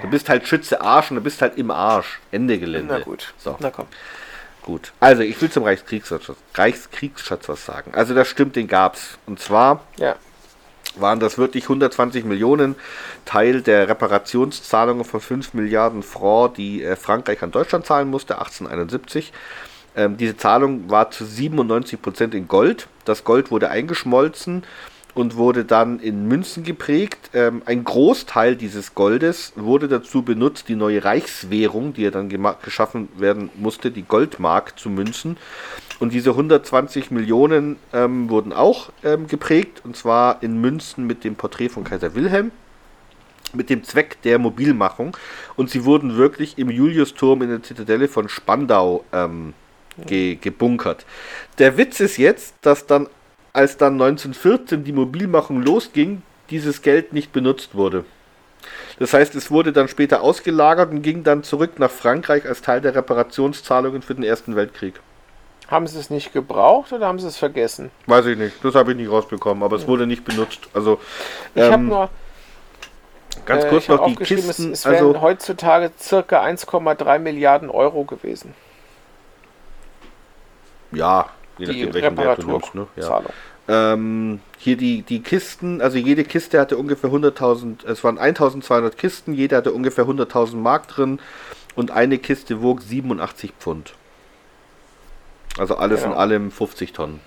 [0.00, 2.20] Du bist halt Schütze Arsch und du bist halt im Arsch.
[2.30, 2.94] Ende Gelände.
[2.98, 3.34] Na gut.
[3.38, 3.56] So.
[3.60, 3.86] Na komm.
[4.62, 4.92] Gut.
[5.00, 7.92] Also, ich will zum Reichskriegsschatz, Reichskriegsschatz was sagen.
[7.94, 9.18] Also, das stimmt, den gab's.
[9.26, 10.14] Und zwar Ja.
[10.96, 12.76] waren das wirklich 120 Millionen
[13.24, 19.32] Teil der Reparationszahlungen von 5 Milliarden Franc, die äh, Frankreich an Deutschland zahlen musste, 1871.
[19.96, 22.86] Ähm, diese Zahlung war zu 97 Prozent in Gold.
[23.04, 24.64] Das Gold wurde eingeschmolzen
[25.14, 27.30] und wurde dann in Münzen geprägt.
[27.34, 32.30] Ähm, ein Großteil dieses Goldes wurde dazu benutzt, die neue Reichswährung, die ja dann
[32.62, 35.36] geschaffen werden musste, die Goldmark zu münzen.
[36.00, 41.36] Und diese 120 Millionen ähm, wurden auch ähm, geprägt, und zwar in Münzen mit dem
[41.36, 42.50] Porträt von Kaiser Wilhelm,
[43.52, 45.16] mit dem Zweck der Mobilmachung.
[45.56, 49.54] Und sie wurden wirklich im Juliusturm in der Zitadelle von Spandau ähm,
[50.06, 51.04] ge gebunkert.
[51.58, 53.08] Der Witz ist jetzt, dass dann,
[53.52, 58.04] als dann 1914 die Mobilmachung losging, dieses Geld nicht benutzt wurde.
[58.98, 62.80] Das heißt, es wurde dann später ausgelagert und ging dann zurück nach Frankreich als Teil
[62.80, 65.00] der Reparationszahlungen für den Ersten Weltkrieg.
[65.68, 67.90] Haben sie es nicht gebraucht oder haben sie es vergessen?
[68.06, 70.68] Weiß ich nicht, das habe ich nicht rausbekommen, aber es wurde nicht benutzt.
[70.74, 71.00] Also
[71.54, 72.10] Ich habe ähm, nur
[73.46, 74.50] ganz äh, kurz hab noch die Kisten.
[74.50, 78.54] Es, es wären also heutzutage circa 1,3 Milliarden Euro gewesen.
[80.92, 82.74] ja, je Die nachdem welchen Wert du nimmst.
[82.74, 82.86] Ne?
[82.96, 83.22] Ja.
[83.68, 89.34] Ähm, hier die, die Kisten, also jede Kiste hatte ungefähr 100.000, es waren 1.200 Kisten,
[89.34, 91.20] jede hatte ungefähr 100.000 Mark drin
[91.76, 93.94] und eine Kiste wog 87 Pfund.
[95.58, 96.16] Also alles in Genau.
[96.20, 97.20] allem 50 Tonnen.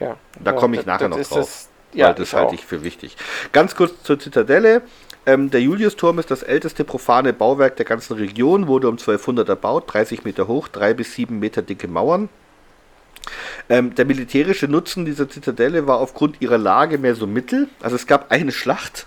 [0.00, 0.16] Ja.
[0.40, 1.38] Da Ja, komme ich das- nachher das noch drauf.
[1.46, 3.16] Das, ja, weil das halte ich für wichtig.
[3.52, 4.82] Ganz kurz zur Zitadelle.
[5.26, 9.84] Ähm, der Juliusturm ist das älteste profane Bauwerk der ganzen Region, wurde um 1200 erbaut,
[9.86, 12.28] 30 Meter hoch, 3 bis 7 Meter dicke Mauern.
[13.68, 17.68] Ähm, der militärische Nutzen dieser Zitadelle war aufgrund ihrer Lage mehr so mittel.
[17.80, 19.06] Also es gab eine Schlacht,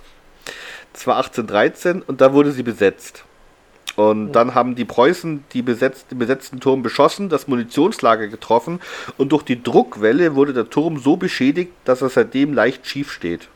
[0.94, 3.26] das war 1813 und da wurde sie besetzt.
[3.96, 8.82] Und dann haben die Preußen die besetzt, den besetzten Turm beschossen, das Munitionslager getroffen
[9.18, 13.48] und durch die Druckwelle wurde der Turm so beschädigt, dass er seitdem leicht schief steht.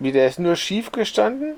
[0.00, 1.54] Wie, der ist nur schief gestanden?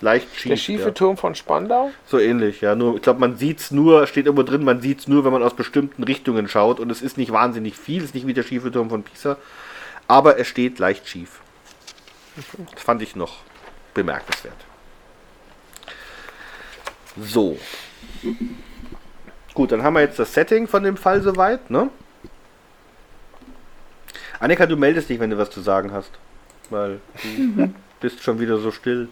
[0.00, 0.50] Leicht schief.
[0.50, 0.90] der schiefe ja.
[0.92, 1.90] Turm von Spandau?
[2.06, 2.74] So ähnlich, ja.
[2.74, 5.32] Nur, ich glaube, man sieht es nur, steht irgendwo drin, man sieht es nur, wenn
[5.32, 6.80] man aus bestimmten Richtungen schaut.
[6.80, 9.36] Und es ist nicht wahnsinnig viel, es ist nicht wie der schiefe Turm von Pisa.
[10.08, 11.40] Aber er steht leicht schief.
[12.74, 13.38] Das fand ich noch
[13.92, 14.54] bemerkenswert.
[17.20, 17.58] So.
[19.52, 21.90] Gut, dann haben wir jetzt das Setting von dem Fall soweit, ne?
[24.38, 26.12] Annika, du meldest dich, wenn du was zu sagen hast.
[26.70, 29.08] Weil du bist schon wieder so still.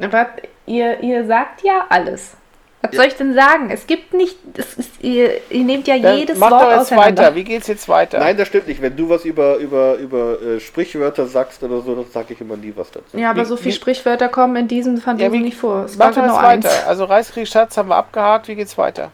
[0.00, 0.26] Aber
[0.66, 2.36] ihr, ihr sagt ja alles.
[2.82, 2.96] Was Ja.
[2.98, 3.70] soll ich denn sagen?
[3.70, 4.36] Es gibt nicht.
[4.58, 7.34] Es ist, ihr, ihr nehmt ja Dann jedes mach Wort doch jetzt weiter.
[7.34, 8.18] Wie geht's jetzt weiter?
[8.18, 8.82] Nein, das stimmt nicht.
[8.82, 12.56] Wenn du was über, über, über äh, Sprichwörter sagst oder so, dann sage ich immer
[12.58, 13.16] nie was dazu.
[13.16, 15.84] Ja, aber Wie- so viele Sprichwörter kommen in diesem Van Ja, wie- nicht vor.
[15.84, 16.64] Es Mach war doch genau jetzt eins.
[16.66, 16.86] weiter.
[16.88, 18.48] Also Reichskriegsschatz haben wir abgehakt.
[18.48, 19.12] Wie geht's weiter?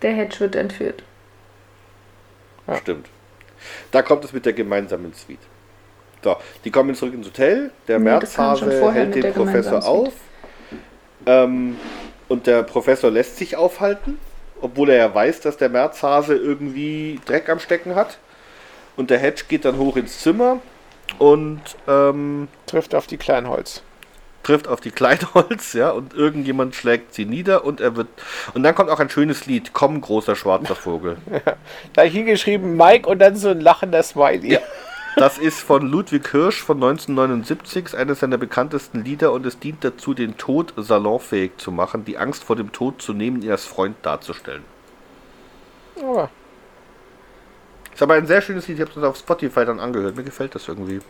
[0.00, 1.02] Der Hedge wird entführt.
[2.80, 3.06] Stimmt.
[3.90, 5.38] Da kommt es mit der gemeinsamen Suite.
[6.26, 7.70] So, die kommen zurück ins Hotel.
[7.86, 10.12] Der Nee, Merzhase hält den Professor auf.
[11.24, 11.76] Ähm,
[12.26, 14.18] und der Professor lässt sich aufhalten,
[14.60, 18.18] obwohl er ja weiß, dass der Merzhase irgendwie Dreck am Stecken hat.
[18.96, 20.58] Und der Hedge geht dann hoch ins Zimmer
[21.20, 23.82] und ähm, Trifft auf die Kleinholz.
[24.42, 28.08] trifft auf die Kleinholz, ja, und irgendjemand schlägt sie nieder und er wird.
[28.52, 31.18] Und dann kommt auch ein schönes Lied, Komm, großer schwarzer Vogel.
[31.92, 34.54] Da hab ich hingeschrieben Mike und dann so ein lachender Smiley.
[34.54, 34.58] Ja.
[35.18, 39.82] Das ist von Ludwig Hirsch von 1979, ist eines seiner bekanntesten Lieder und es dient
[39.82, 43.64] dazu, den Tod salonfähig zu machen, die Angst vor dem Tod zu nehmen, ihn als
[43.64, 44.62] Freund darzustellen.
[46.02, 46.30] Aber
[47.94, 50.54] Ist aber ein sehr schönes Lied, ich habe das auf Spotify dann angehört, mir gefällt
[50.54, 51.00] das irgendwie.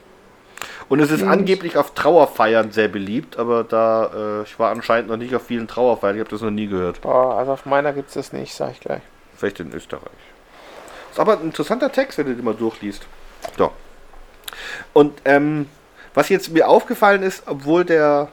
[0.88, 1.28] Und es ist Hm.
[1.28, 5.66] angeblich auf Trauerfeiern sehr beliebt, aber da, äh, ich war anscheinend noch nicht auf vielen
[5.66, 7.00] Trauerfeiern, ich habe das noch nie gehört.
[7.00, 9.02] boah, also auf meiner gibt's das nicht, sag ich gleich.
[9.36, 10.02] Vielleicht in Österreich.
[11.10, 13.04] Ist aber ein interessanter Text, wenn du den mal durchliest.
[13.58, 13.72] So.
[14.92, 15.68] Und ähm,
[16.14, 18.28] was jetzt mir aufgefallen ist, obwohl der,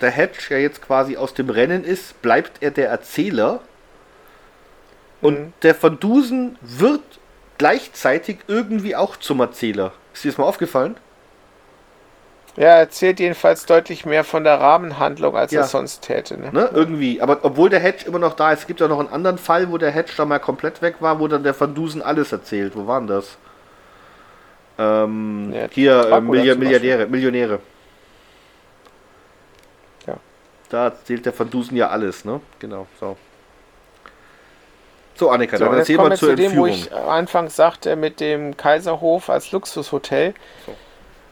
[0.00, 3.60] der Hedge ja jetzt quasi aus dem Rennen ist, bleibt er der Erzähler.
[5.20, 5.52] Und Mhm.
[5.62, 7.00] der Van Dusen wird
[7.58, 9.92] gleichzeitig irgendwie auch zum Erzähler.
[10.12, 10.96] Ist dir das mal aufgefallen?
[12.56, 15.62] Ja, er erzählt jedenfalls deutlich mehr von der Rahmenhandlung, als Ja.
[15.62, 16.38] er sonst täte.
[16.38, 16.50] Ne?
[16.52, 16.70] Ne?
[16.72, 17.20] Irgendwie.
[17.20, 19.72] Aber obwohl der Hedge immer noch da ist, es gibt ja noch einen anderen Fall,
[19.72, 22.76] wo der Hedge dann mal komplett weg war, wo dann der Van Dusen alles erzählt.
[22.76, 23.38] Wo waren das?
[24.78, 27.60] Ähm, Ja, hier, äh, Milli Milliardäre, Millionäre.
[30.06, 30.16] Ja.
[30.68, 32.40] Da erzählt der Van Dusen ja alles, ne?
[32.58, 33.16] Genau, so.
[35.16, 36.68] So, Annika, So, dann erzähl mal zur zu dem, wo Entführung.
[36.68, 40.34] ich am Anfang sagte, mit dem Kaiserhof als Luxushotel.
[40.66, 40.74] So.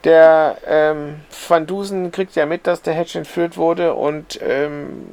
[0.05, 5.07] Der ähm, Van Dusen kriegt ja mit, dass der Hedge entführt wurde und ähm,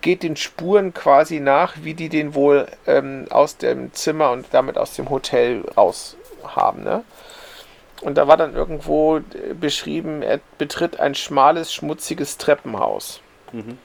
[0.00, 4.76] geht den Spuren quasi nach, wie die den wohl ähm, aus dem Zimmer und damit
[4.78, 6.82] aus dem Hotel raus haben.
[6.82, 7.04] Ne?
[8.04, 13.20] Und da war dann irgendwo äh, beschrieben, er betritt ein schmales, schmutziges Treppenhaus.
[13.52, 13.78] Mhm.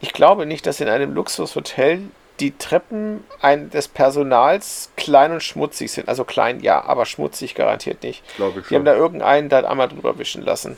[0.00, 2.02] Ich glaube nicht, dass in einem Luxushotel
[2.40, 6.08] die Treppen ein, des Personals klein und schmutzig sind.
[6.08, 8.22] Also klein, ja, aber schmutzig garantiert nicht.
[8.36, 10.76] Glaube ich Die haben da irgendeinen da einmal drüber wischen lassen.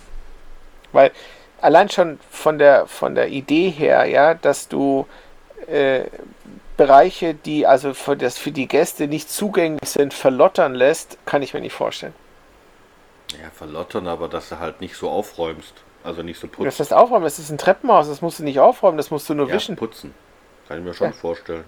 [0.93, 1.11] Weil
[1.61, 5.07] allein schon von der, von der Idee her, ja, dass du
[5.67, 6.05] äh,
[6.81, 11.53] Bereiche, die also für, das, für die Gäste nicht zugänglich sind, verlottern lässt, kann ich
[11.53, 12.15] mir nicht vorstellen.
[13.33, 15.75] Ja, verlottern, aber dass du halt nicht so aufräumst.
[16.03, 16.81] Also nicht so Das putzt.
[16.81, 19.47] heißt aufräumen, das ist ein Treppenhaus, das musst du nicht aufräumen, das musst du nur
[19.49, 19.77] Ja, wischen.
[19.77, 20.15] putzen.
[20.69, 21.13] Kann ich mir schon Ja.
[21.13, 21.65] vorstellen.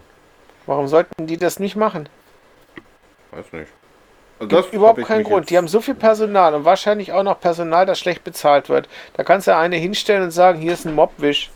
[0.64, 2.08] Warum sollten die das nicht machen?
[3.32, 3.70] Weiß nicht.
[4.38, 5.50] Das Gibt überhaupt keinen Grund.
[5.50, 8.88] Die haben so viel Personal und wahrscheinlich auch noch Personal, das schlecht bezahlt wird.
[9.12, 11.50] Da kannst du eine hinstellen und sagen, hier ist ein Mobwisch.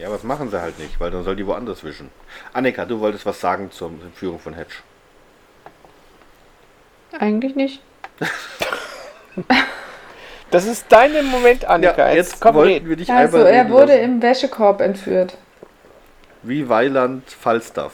[0.00, 2.08] Ja, was machen sie halt nicht, weil dann soll die woanders wischen.
[2.54, 4.76] Annika, du wolltest was sagen zur Führung von Hedge.
[7.18, 7.82] Eigentlich nicht.
[10.50, 12.10] Das ist dein Moment, Annika.
[12.10, 14.02] jetzt, komm, wollten wir dich Also, er wurde lassen.
[14.16, 15.36] im Wäschekorb entführt.
[16.42, 17.92] Wie Weiland Falstaff.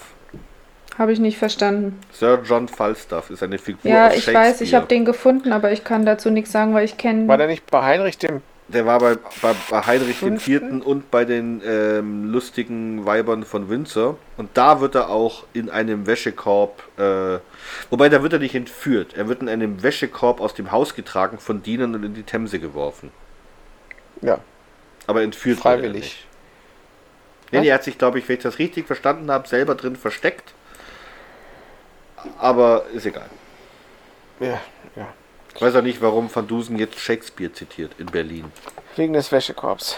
[0.98, 2.00] Habe ich nicht verstanden.
[2.12, 5.70] Sir John Falstaff ist eine Figur Ja, aus ich weiß, ich habe den gefunden, aber
[5.72, 7.36] ich kann dazu nichts sagen, weil ich War kenne.
[7.36, 8.40] der nicht bei Heinrich dem...
[8.68, 10.22] Der war bei, bei, bei Heinrich?
[10.22, 10.60] IV.
[10.84, 14.18] und bei den ähm, lustigen Weibern von Windsor.
[14.36, 17.38] Und da wird er auch in einem Wäschekorb, äh,
[17.90, 19.14] wobei da wird er nicht entführt.
[19.14, 22.58] Er wird in einem Wäschekorb aus dem Haus getragen von Dienern und in die Themse
[22.58, 23.12] geworfen.
[24.20, 24.40] Ja,
[25.06, 26.26] Aber entführt er Freiwillig.
[27.52, 29.94] Ja, nee, er hat sich, glaube ich, wenn ich das richtig verstanden habe, selber drin
[29.94, 30.54] versteckt.
[32.38, 33.30] Aber ist egal.
[34.40, 34.60] ja,
[35.60, 38.52] weiß auch nicht, warum Van Dusen jetzt Shakespeare zitiert in Berlin.
[38.96, 39.96] Wegen des Wäschekorbs.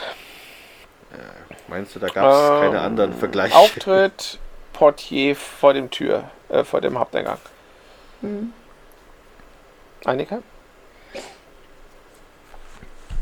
[1.68, 3.54] Meinst du, da gab es Ähm, keine anderen Vergleiche?
[3.54, 4.38] Auftritt,
[4.72, 7.38] Portier vor dem Tür, äh, vor dem Haupteingang.
[8.22, 8.52] Hm.
[10.04, 10.38] Annika?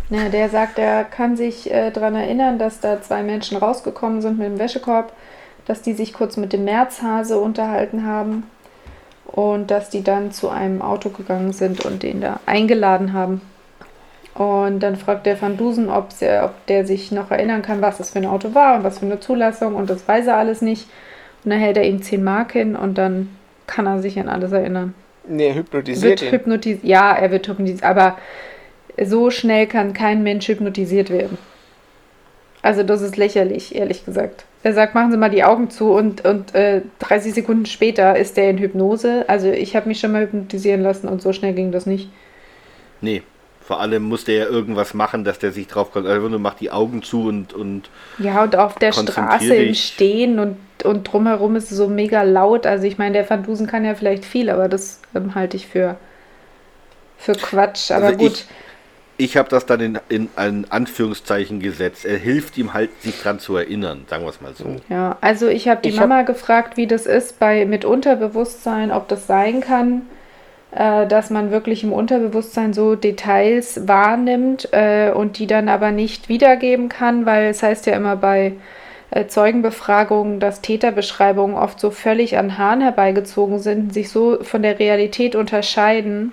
[0.09, 4.39] Ja, der sagt, er kann sich äh, daran erinnern, dass da zwei Menschen rausgekommen sind
[4.39, 5.13] mit dem Wäschekorb,
[5.67, 8.49] dass die sich kurz mit dem Märzhase unterhalten haben
[9.27, 13.41] und dass die dann zu einem Auto gegangen sind und den da eingeladen haben.
[14.35, 18.19] Und dann fragt der Van Dusen, ob, der sich noch erinnern kann, was das für
[18.19, 20.87] ein Auto war und was für eine Zulassung und das weiß er alles nicht.
[21.45, 23.31] Und dann hält er ihm 10 Mark hin und dann
[23.67, 24.95] kann er sich an alles erinnern.
[25.27, 26.31] Nee, hypnotisiert Wird ihn.
[26.33, 28.19] hypnotisiert, ja, er wird hypnotisiert, aber
[29.03, 31.39] so schnell kann kein Mensch hypnotisiert werden.
[32.63, 34.45] Also das ist lächerlich, ehrlich gesagt.
[34.67, 38.37] Er sagt, machen Sie mal die Augen zu und, und äh, 30 Sekunden später ist
[38.37, 39.25] er in Hypnose.
[39.29, 42.11] Also ich habe mich schon mal hypnotisieren lassen und so schnell ging das nicht.
[43.01, 43.23] Nee.
[43.61, 46.07] Vor allem musste er irgendwas machen, dass der sich drauf kommt.
[46.07, 49.75] Also nur macht die Augen zu und, und Ja, und auf der Straße im.
[49.75, 52.65] Stehen und, und drumherum ist es so mega laut.
[52.67, 55.67] Also ich meine, der Van Dusen kann ja vielleicht viel, aber das ähm, halte ich
[55.67, 55.97] für,
[57.19, 57.91] für Quatsch.
[57.91, 58.33] Aber Also gut.
[58.33, 58.45] ich-
[59.19, 62.05] ich habe das dann in, in ein Anführungszeichen gesetzt.
[62.05, 64.77] Er hilft ihm halt, sich dran zu erinnern, sagen wir es mal so.
[64.89, 68.91] Ja, also ich habe die Ich hab- Mama gefragt, wie das ist bei mit Unterbewusstsein,
[68.93, 70.03] ob das sein kann,
[70.73, 76.29] äh, dass man wirklich im Unterbewusstsein so Details wahrnimmt äh, und die dann aber nicht
[76.29, 78.53] wiedergeben kann, weil es heißt ja immer bei
[79.11, 84.79] äh, Zeugenbefragungen, dass Täterbeschreibungen oft so völlig an Haaren herbeigezogen sind, sich so von der
[84.79, 86.33] Realität unterscheiden.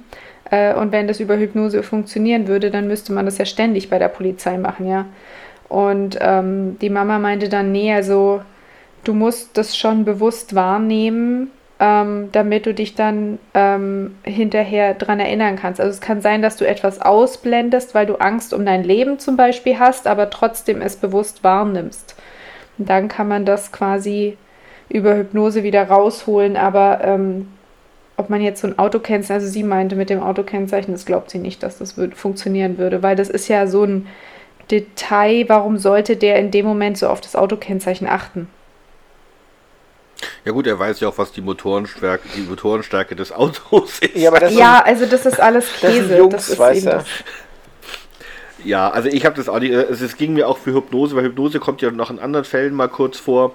[0.54, 3.98] Äh, und wenn das über Hypnose funktionieren würde, dann müsste man das ja ständig bei
[3.98, 5.06] der Polizei machen, ja.
[5.68, 8.42] Und ähm, die Mama meinte dann, nee, also
[9.04, 11.50] du musst das schon bewusst wahrnehmen,
[11.80, 15.82] ähm, damit du dich dann ähm, hinterher dran erinnern kannst.
[15.82, 19.36] Also es kann sein, dass du etwas ausblendest, weil du Angst um dein Leben zum
[19.36, 22.16] Beispiel hast, aber trotzdem es bewusst wahrnimmst.
[22.78, 24.38] Und dann kann man das quasi
[24.88, 27.48] über Hypnose wieder rausholen, aber ähm,
[28.18, 31.40] ob man jetzt so ein Autokennzeichen, also sie meinte mit dem Autokennzeichen, das glaubt sie
[31.40, 34.08] nicht, dass das würd, funktionieren würde, weil das ist ja so ein
[34.70, 38.48] Detail, warum sollte der in dem Moment so auf das Autokennzeichen achten?
[40.46, 44.16] Ja gut, er weiß ja auch, was die Motorenstärke, die Motorenstärke des Autos ist.
[44.16, 46.18] Ja, aber das Ja, also das ist alles Das sind Käse.
[46.18, 47.06] Jungs, das ist weißt eben das.
[48.64, 49.76] Ja, also ich habe das auch nicht.
[49.76, 52.74] Also es ging mir auch für Hypnose, weil Hypnose kommt ja noch in anderen Fällen
[52.74, 53.52] mal kurz vor.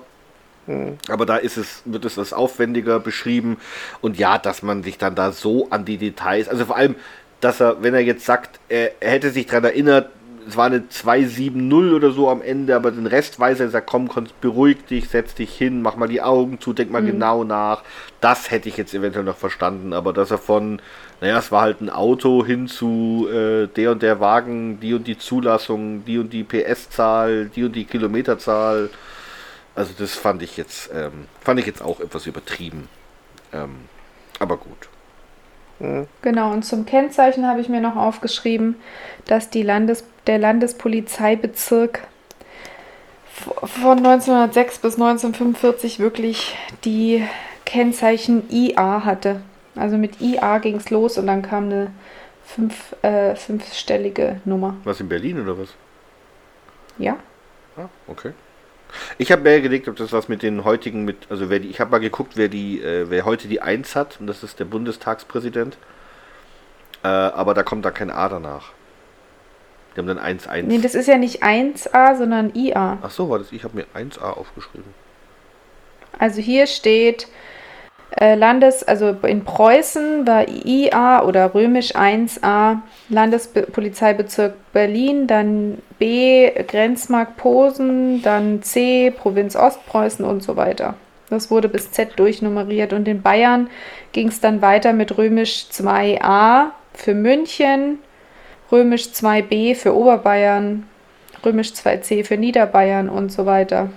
[1.08, 3.58] Aber da ist es, wird es als aufwendiger beschrieben.
[4.00, 6.96] Und ja, dass man sich dann da so an die Details, also vor allem,
[7.40, 10.10] dass er, wenn er jetzt sagt, er, er hätte sich daran erinnert,
[10.48, 13.86] es war eine 270 oder so am Ende, aber den Rest weiß er, er sagt,
[13.86, 14.08] komm,
[14.40, 17.82] beruhig dich, setz dich hin, mach mal die Augen zu, denk mal genau nach.
[18.22, 20.80] Das hätte ich jetzt eventuell noch verstanden, aber dass er von,
[21.20, 25.06] naja, es war halt ein Auto hin zu äh, der und der Wagen, die und
[25.06, 28.88] die Zulassung, die und die PS-Zahl, die und die Kilometerzahl.
[29.78, 32.88] Also das fand ich jetzt, ähm, fand ich jetzt auch etwas übertrieben.
[33.52, 33.76] Ähm,
[34.40, 34.88] aber gut.
[36.22, 38.74] Genau, und zum Kennzeichen habe ich mir noch aufgeschrieben,
[39.26, 42.08] dass die Landes der Landespolizeibezirk
[43.62, 47.24] von 1906 bis 1945 wirklich die
[47.64, 49.42] Kennzeichen IA hatte.
[49.76, 51.92] Also mit IA ging es los und dann kam eine
[52.44, 54.74] fünf, äh, fünfstellige Nummer.
[54.82, 55.68] Was in Berlin oder was?
[56.98, 57.16] Ja?
[57.76, 58.32] Ah, okay.
[59.18, 61.80] Ich habe mir gelegt, ob das was mit den heutigen, mit, also wer die, ich
[61.80, 64.64] habe mal geguckt, wer die, äh, wer heute die 1 hat, und das ist der
[64.64, 65.76] Bundestagspräsident.
[67.02, 68.72] Äh, aber da kommt da kein A danach.
[69.94, 70.62] Die haben dann 1-1.
[70.62, 72.98] Nee, das ist ja nicht 1A, sondern IA.
[73.02, 74.94] Ach so, war das, ich habe mir 1A aufgeschrieben.
[76.18, 77.28] Also hier steht
[78.16, 82.78] Landes, also in Preußen war IA oder römisch 1a
[83.10, 90.94] Landespolizeibezirk Berlin, dann B Grenzmarkt Posen, dann C Provinz Ostpreußen und so weiter.
[91.30, 93.68] Das wurde bis Z durchnummeriert und in Bayern
[94.12, 97.98] ging es dann weiter mit römisch 2a für München,
[98.72, 100.88] römisch 2b für Oberbayern,
[101.44, 103.90] römisch 2c für Niederbayern und so weiter.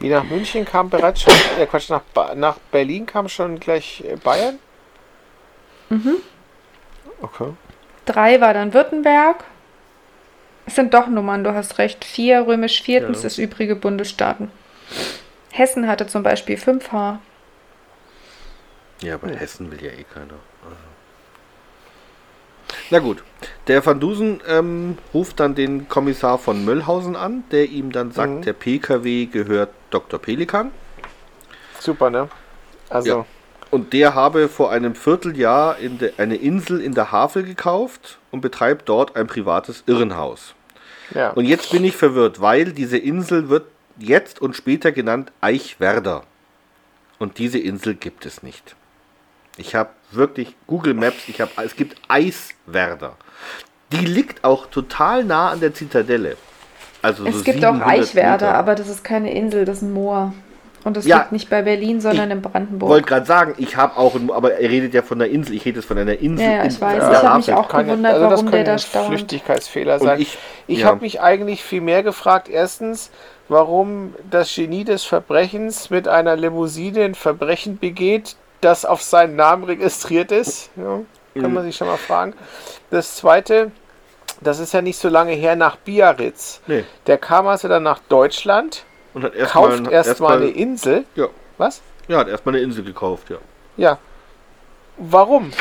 [0.00, 4.04] Wie nach München kam bereits schon, äh Quatsch, nach, Ba- nach Berlin kam schon gleich
[4.06, 4.58] äh, Bayern?
[5.88, 6.16] Mhm.
[7.20, 7.52] Okay.
[8.06, 9.44] Drei war dann Württemberg.
[10.66, 12.04] Es sind doch Nummern, du hast recht.
[12.04, 13.26] Vier, römisch viertens Ja.
[13.26, 14.50] ist übrige Bundesstaaten.
[15.50, 17.18] Hessen hatte zum Beispiel 5H.
[19.00, 20.34] Ja, aber Hessen will ja eh keiner.
[20.64, 20.76] Also.
[22.90, 23.22] Na gut,
[23.66, 28.30] der Van Dusen ähm, ruft dann den Kommissar von Möllhausen an, der ihm dann sagt,
[28.30, 28.42] Mhm.
[28.42, 30.18] der PKW gehört Dr.
[30.18, 30.70] Pelikan.
[31.80, 32.28] Super, ne?
[32.88, 33.26] Also, Ja.
[33.70, 38.40] Und der habe vor einem Vierteljahr in de, eine Insel in der Havel gekauft und
[38.40, 40.54] betreibt dort ein privates Irrenhaus.
[41.14, 41.30] ja.
[41.30, 43.66] Und jetzt bin ich verwirrt, weil diese Insel wird
[43.98, 46.22] jetzt und später genannt Eichwerder.
[47.18, 48.74] Und diese Insel gibt es nicht.
[49.58, 53.16] Ich habe wirklich Google Maps, ich habe es gibt Eiswerder.
[53.92, 56.36] Die liegt auch total nah an der Zitadelle.
[57.02, 58.54] Also Es so gibt auch 700 Eichwerder, Meter.
[58.58, 60.32] aber das ist keine Insel, das ist ein Moor.
[60.84, 61.18] Und das Ja.
[61.18, 62.88] liegt nicht bei Berlin, sondern Ich in Brandenburg.
[62.90, 65.54] wollte gerade sagen, ich habe auch, ein- aber er redet ja von der Insel.
[65.56, 66.46] Ich rede jetzt von einer Insel.
[66.46, 66.98] Ja, ja, ich weiß.
[67.00, 69.08] der Ich hab mich auch gewundert, also warum der da staunt.
[69.08, 70.20] Flüchtigkeitsfehler Und sein.
[70.20, 70.86] ich- Ich, ja.
[70.86, 72.48] habe mich eigentlich viel mehr gefragt.
[72.48, 73.10] Erstens,
[73.48, 79.64] warum das Genie des Verbrechens mit einer Limousine ein Verbrechen begeht, das auf seinen Namen
[79.64, 80.70] registriert ist.
[80.76, 81.00] Ja,
[81.34, 81.54] kann Mhm.
[81.54, 82.34] man sich schon mal fragen.
[82.90, 83.72] Das zweite,
[84.40, 86.60] das ist ja nicht so lange her nach Biarritz.
[86.66, 86.84] Nee.
[87.06, 88.84] Der kam also dann nach Deutschland,
[89.14, 91.04] Und hat erst kauft mal, erstmal erst eine Insel.
[91.14, 91.28] Ja.
[91.56, 91.80] Was?
[92.08, 93.36] Ja, hat erstmal eine Insel gekauft, ja.
[93.76, 93.98] Ja.
[94.96, 95.52] Warum?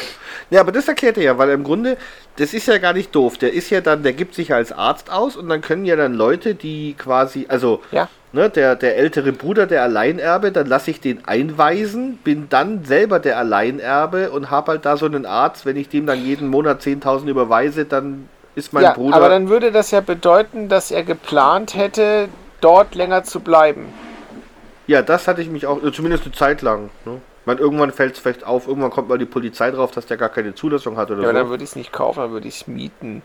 [0.50, 1.98] Ja, aber das erklärt er ja, weil im Grunde,
[2.38, 3.38] das ist ja gar nicht doof.
[3.38, 5.96] Der ist ja dann, der gibt sich ja als Arzt aus und dann können ja
[5.96, 8.08] dann Leute, die quasi, also Ja.
[8.32, 13.20] ne, der, der ältere Bruder, der Alleinerbe, dann lasse ich den einweisen, bin dann selber
[13.20, 16.82] der Alleinerbe und habe halt da so einen Arzt, wenn ich dem dann jeden Monat
[16.82, 19.16] 10.000 überweise, dann ist mein ja, Bruder.
[19.16, 22.28] aber dann würde das ja bedeuten, dass er geplant hätte,
[22.62, 23.94] dort länger zu bleiben.
[24.88, 26.90] ja, das hatte ich mich auch, zumindest eine Zeit lang.
[27.06, 27.22] Ne?
[27.46, 30.30] Meine, irgendwann fällt es vielleicht auf, irgendwann kommt mal die Polizei drauf, dass der gar
[30.30, 31.52] keine Zulassung hat oder Ja, aber dann so.
[31.52, 33.22] würde ich es nicht kaufen, dann würde ich es mieten.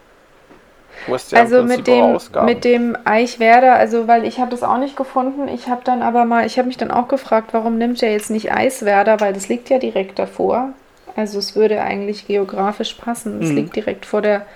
[1.30, 5.48] Ja Also mit dem, mit dem Eichwerder, also weil ich habe das auch nicht gefunden.
[5.48, 8.30] Ich habe dann aber mal, ich habe mich dann auch gefragt, warum nimmt er jetzt
[8.30, 10.68] nicht Eiswerder, weil das liegt ja direkt davor.
[11.16, 13.42] Also es würde eigentlich geografisch passen.
[13.42, 13.56] Es Mhm.
[13.56, 14.46] liegt direkt vor der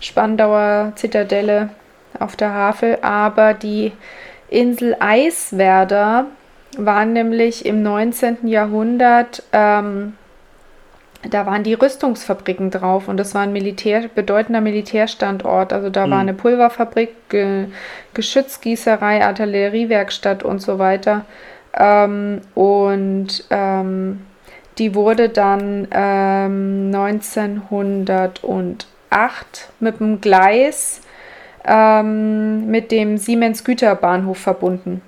[0.00, 1.70] Spandauer Zitadelle
[2.18, 2.98] auf der Havel.
[3.02, 3.92] Aber die
[4.48, 6.26] Insel Eiswerder
[6.76, 8.46] war nämlich im 19.
[8.46, 10.14] Jahrhundert ähm,
[11.28, 15.72] da waren die Rüstungsfabriken drauf und das war ein Militär, bedeutender Militärstandort.
[15.72, 17.66] Also da war eine Pulverfabrik, Ge
[18.14, 21.26] Geschützgießerei, Artilleriewerkstatt und so weiter.
[21.74, 24.20] Ähm, und ähm,
[24.78, 28.86] die wurde dann ähm, 1908
[29.80, 31.00] mit dem Gleis
[31.64, 35.02] ähm, mit dem Siemens Güterbahnhof verbunden.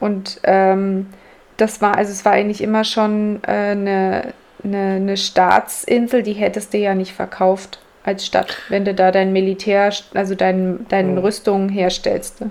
[0.00, 1.06] Und ähm,
[1.56, 4.32] das war, also es war eigentlich immer schon äh, eine,
[4.64, 9.32] eine, eine Staatsinsel, die hättest du ja nicht verkauft als Stadt, wenn du da dein
[9.32, 11.18] Militär, also dein, deine Mhm.
[11.18, 12.40] Rüstungen herstellst.
[12.40, 12.50] Ne?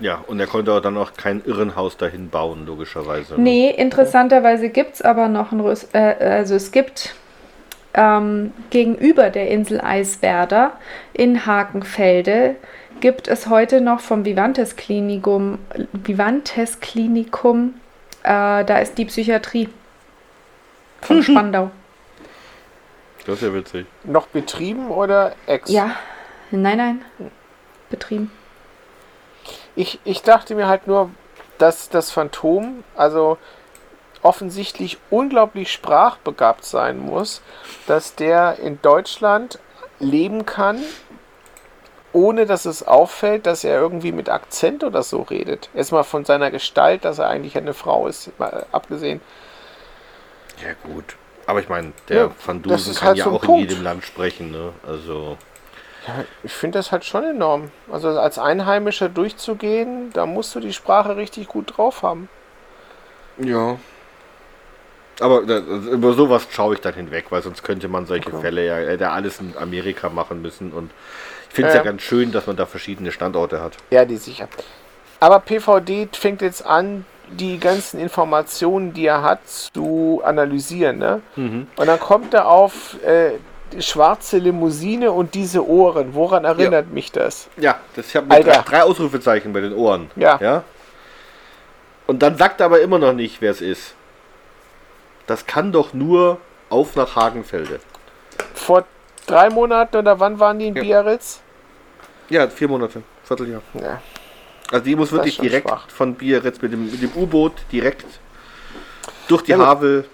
[0.00, 3.34] Ja, und er konnte auch dann auch kein Irrenhaus dahin bauen, logischerweise.
[3.34, 3.40] ne?
[3.42, 7.14] Nee, interessanterweise gibt es aber noch ein Rüst, äh, also es gibt
[7.94, 10.72] ähm, gegenüber der Insel Eiswerder
[11.12, 12.56] in Hakenfelde
[13.00, 15.58] gibt es heute noch vom Vivantes Klinikum,
[15.92, 17.74] Vivantes Klinikum,
[18.22, 19.68] äh, da ist die Psychiatrie
[21.00, 21.70] von Spandau.
[23.26, 23.86] Das ist ja witzig.
[24.04, 25.70] Noch betrieben oder ex?
[25.70, 25.96] Ja,
[26.50, 27.04] nein, nein,
[27.88, 28.30] betrieben.
[29.76, 31.10] Ich, ich dachte mir halt nur,
[31.58, 33.38] dass das Phantom, also
[34.22, 37.42] offensichtlich unglaublich sprachbegabt sein muss,
[37.86, 39.58] dass der in Deutschland
[39.98, 40.80] leben kann,
[42.12, 45.70] ohne dass es auffällt, dass er irgendwie mit Akzent oder so redet.
[45.74, 49.20] Erstmal von seiner Gestalt, dass er eigentlich eine Frau ist, mal abgesehen.
[50.62, 51.16] Ja, gut.
[51.46, 53.62] Aber ich meine, der Ja, Van Dusen kann halt ja so auch Punkt.
[53.64, 54.72] in jedem Land sprechen, ne?
[54.86, 55.36] Also.
[56.06, 57.70] Ja, ich finde das halt schon enorm.
[57.90, 62.28] Also als Einheimischer durchzugehen, da musst du die Sprache richtig gut drauf haben.
[63.38, 63.78] Ja.
[65.20, 68.40] Aber also über sowas schaue ich dann hinweg, weil sonst könnte man solche Okay.
[68.40, 70.72] Fälle ja, er alles in Amerika machen müssen.
[70.72, 70.90] Und
[71.48, 71.90] ich finde es Ja, ja ja.
[71.90, 73.74] ganz schön, dass man da verschiedene Standorte hat.
[73.90, 74.48] Ja, die sicher.
[75.20, 80.98] Aber PVD fängt jetzt an, die ganzen Informationen, die er hat, zu analysieren.
[80.98, 81.22] Ne?
[81.36, 81.66] Mhm.
[81.76, 83.32] Und dann kommt er auf äh,
[83.72, 86.14] die schwarze Limousine und diese Ohren.
[86.14, 87.48] Woran erinnert mich das?
[87.56, 90.10] Ja, das, ich habe drei, drei Ausrufezeichen bei den Ohren.
[90.16, 90.38] Ja.
[90.40, 90.64] ja.
[92.06, 93.94] Und dann sagt er aber immer noch nicht, wer es ist.
[95.30, 96.38] Das kann doch nur
[96.70, 97.78] auf nach Hagenfelde.
[98.52, 98.84] Vor
[99.26, 100.82] drei Monaten oder wann waren die in Ja.
[100.82, 101.40] Biarritz?
[102.30, 103.62] Ja, vier Monate, Vierteljahr.
[103.74, 104.00] Ja.
[104.72, 105.88] Also die muss wirklich direkt schwach.
[105.88, 108.06] von Biarritz mit dem, mit dem U-Boot direkt
[109.28, 110.04] durch die Ja, Havel.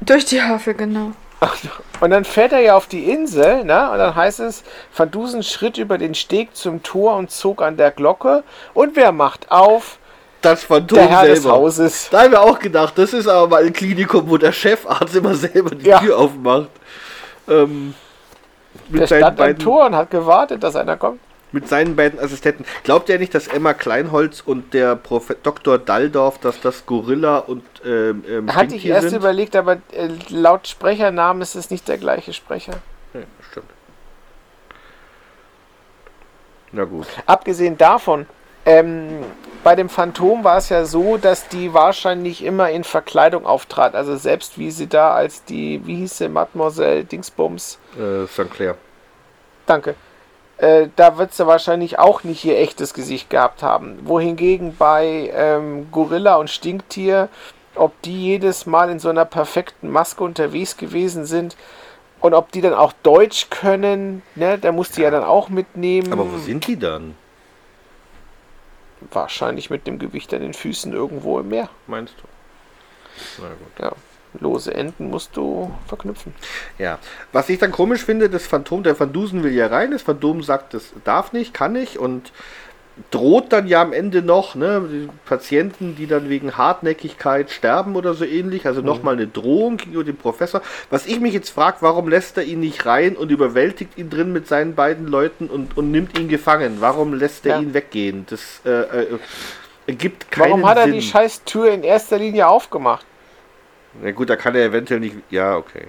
[0.00, 1.12] Durch die Havel, genau.
[2.00, 3.90] Und dann fährt er ja auf die Insel, ne?
[3.90, 4.64] Und dann heißt es,
[4.96, 8.42] Van Dusen schritt über den Steg zum Tor und zog an der Glocke.
[8.72, 9.98] Und wer macht auf?
[10.42, 11.56] Das Phantom Der Herr des selber.
[11.56, 12.08] Hauses.
[12.10, 15.34] Da haben wir auch gedacht, das ist aber mal ein Klinikum, wo der Chefarzt immer
[15.34, 16.00] selber die Ja.
[16.00, 16.68] Tür aufmacht.
[17.48, 17.94] Ähm,
[18.88, 21.20] mit, Der seinen stand am beiden, Tor und hat gewartet, dass einer kommt.
[21.52, 22.64] mit seinen beiden Assistenten.
[22.82, 25.78] Glaubt ihr nicht, dass Emma Kleinholz und der Prof Dr.
[25.78, 29.18] Dalldorf, dass das Gorilla und ähm, ähm, Hatte ich erst sind?
[29.18, 32.72] überlegt, aber äh, laut Sprechernamen ist es nicht der gleiche Sprecher.
[33.14, 33.20] Ja,
[33.50, 33.66] stimmt.
[36.72, 37.06] Na gut.
[37.26, 38.26] Abgesehen davon,
[38.64, 39.24] ähm,
[39.64, 43.94] bei dem Phantom war es ja so, dass die wahrscheinlich immer in Verkleidung auftrat.
[43.94, 48.50] Also selbst wie sie da als die, wie hieß sie, Mademoiselle Dingsbums, Äh, St.
[48.50, 48.76] Clair.
[49.66, 49.94] danke,
[50.58, 53.98] äh, da wird sie wahrscheinlich auch nicht ihr echtes Gesicht gehabt haben.
[54.04, 57.28] Wohingegen bei ähm, Gorilla und Stinktier,
[57.74, 61.56] ob die jedes Mal in so einer perfekten Maske unterwegs gewesen sind
[62.20, 66.12] und ob die dann auch Deutsch können, ne, da musst du ja dann auch mitnehmen.
[66.12, 67.16] Aber wo sind die dann,
[69.10, 71.68] Wahrscheinlich mit dem Gewicht an den Füßen irgendwo im Meer.
[71.86, 73.42] meinst du?
[73.42, 73.78] Na gut.
[73.78, 73.92] Ja,
[74.40, 76.34] lose Enden musst du verknüpfen.
[76.78, 76.98] Ja,
[77.32, 80.42] was ich dann komisch finde, das Phantom, der Van Dusen will ja rein, das Phantom
[80.42, 82.32] sagt, das darf nicht, kann nicht und
[83.10, 88.12] droht dann ja am Ende noch, ne, die Patienten, die dann wegen Hartnäckigkeit sterben oder
[88.12, 90.60] so ähnlich, also nochmal eine Drohung gegenüber dem Professor.
[90.90, 94.32] Was ich mich jetzt frage, warum lässt er ihn nicht rein und überwältigt ihn drin
[94.32, 96.76] mit seinen beiden Leuten und, und nimmt ihn gefangen?
[96.80, 97.62] Warum lässt er Ja.
[97.62, 98.26] ihn weggehen?
[98.28, 99.18] Das äh, äh,
[99.86, 100.92] ergibt keinen Warum hat er Sinn.
[100.92, 103.06] die scheiß Tür in erster Linie aufgemacht?
[104.02, 105.16] Na gut, da kann er eventuell nicht.
[105.30, 105.86] Ja, okay.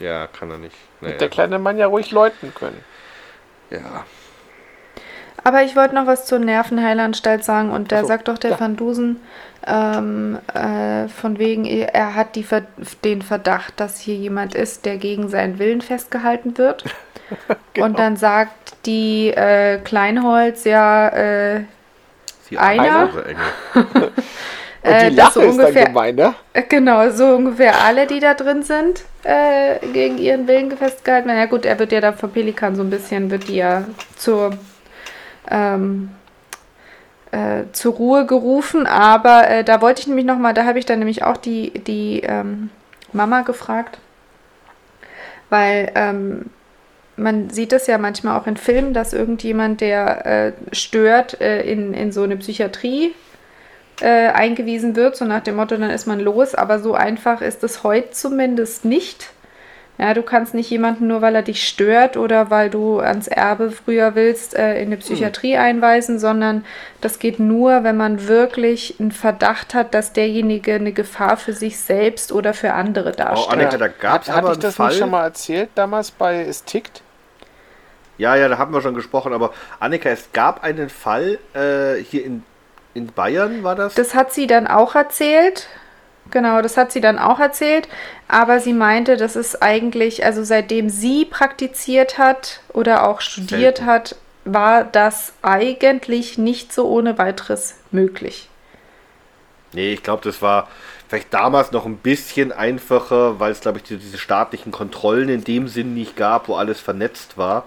[0.00, 0.76] Ja, kann er nicht.
[1.00, 1.16] Naja.
[1.16, 2.82] der kleine Mann ja ruhig läuten können.
[3.70, 4.04] Ja.
[5.42, 8.60] Aber ich wollte noch was zur Nervenheilanstalt sagen und da so, sagt doch der ja.
[8.60, 9.20] Van Dusen
[9.66, 12.46] ähm, äh, von wegen, er hat die
[13.02, 16.84] den Verdacht, dass hier jemand ist, der gegen seinen Willen festgehalten wird.
[17.72, 17.86] Genau.
[17.86, 21.62] Und dann sagt die äh, Kleinholz ja, äh,
[22.42, 23.08] Sie Einer?
[23.08, 23.36] Engel.
[24.84, 26.34] Und Äh, die das Lache so ist dann ungefähr- gemein, ne?
[26.52, 31.28] Äh, Genau, so ungefähr alle, die da drin sind, äh, gegen ihren Willen festgehalten.
[31.28, 33.84] Na ja, gut, er wird ja da vom Pelikan so ein bisschen, wird die ja
[34.16, 34.50] zur,
[35.50, 36.10] ähm,
[37.30, 38.86] äh, zur Ruhe gerufen.
[38.86, 42.20] Aber äh, da wollte ich nämlich nochmal, da habe ich dann nämlich auch die, die
[42.20, 42.70] ähm,
[43.12, 43.98] Mama gefragt,
[45.50, 46.50] weil ähm,
[47.16, 51.94] man sieht es ja manchmal auch in Filmen, dass irgendjemand, der äh, stört, äh, in,
[51.94, 53.14] in so eine Psychiatrie
[54.00, 56.54] äh, eingewiesen wird, so nach dem Motto, dann ist man los.
[56.54, 59.33] Aber so einfach ist es heute zumindest nicht.
[59.96, 63.70] Ja, du kannst nicht jemanden nur, weil er dich stört oder weil du ans Erbe
[63.70, 66.64] früher willst, äh, in eine Psychiatrie einweisen, sondern
[67.00, 71.78] das geht nur, wenn man wirklich einen Verdacht hat, dass derjenige eine Gefahr für sich
[71.78, 73.52] selbst oder für andere Oh, darstellt.
[73.52, 74.88] Annika, da gab es Hat, hatte aber ich das Fall.
[74.88, 77.02] nicht schon mal erzählt damals bei Es tickt?
[78.18, 79.32] Ja, ja, da haben wir schon gesprochen.
[79.32, 82.42] Aber Annika, es gab einen Fall äh, hier in,
[82.94, 83.94] in Bayern, war das?
[83.94, 85.68] Das hat sie dann auch erzählt.
[86.30, 87.88] Genau, das hat sie dann auch erzählt.
[88.28, 93.86] Aber sie meinte, das ist eigentlich, also seitdem sie praktiziert hat oder auch studiert Selten.
[93.86, 98.48] hat, war das eigentlich nicht so ohne weiteres möglich.
[99.72, 100.68] Nee, ich glaube, das war
[101.08, 105.44] vielleicht damals noch ein bisschen einfacher, weil es, glaube ich, die, diese staatlichen Kontrollen in
[105.44, 107.64] dem Sinn nicht gab, wo alles vernetzt war.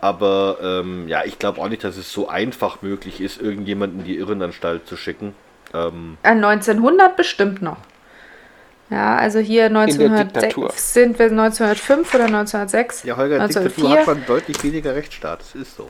[0.00, 4.06] Aber ähm, ja, ich glaube auch nicht, dass es so einfach möglich ist, irgendjemanden in
[4.06, 5.34] die Irrenanstalt zu schicken.
[5.74, 7.78] Ähm, Äh, 1900 bestimmt noch.
[8.90, 10.66] Ja, also hier Diktatur.
[10.66, 13.04] 1906 sind wir 1905 oder 1906.
[13.04, 13.98] ja, Holger, in Diktatur 1904.
[14.00, 15.40] hat man deutlich weniger Rechtsstaat.
[15.40, 15.88] Das ist so.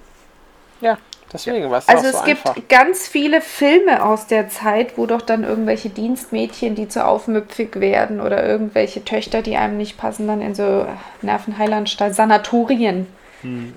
[0.80, 0.98] Ja,
[1.32, 2.68] deswegen war es Also auch es so gibt einfach.
[2.68, 8.20] ganz viele Filme aus der Zeit, wo doch dann irgendwelche Dienstmädchen, die zu aufmüpfig werden
[8.20, 10.86] oder irgendwelche Töchter, die einem nicht passen, dann in so
[11.22, 13.08] Nervenheilanstalt, Sanatorien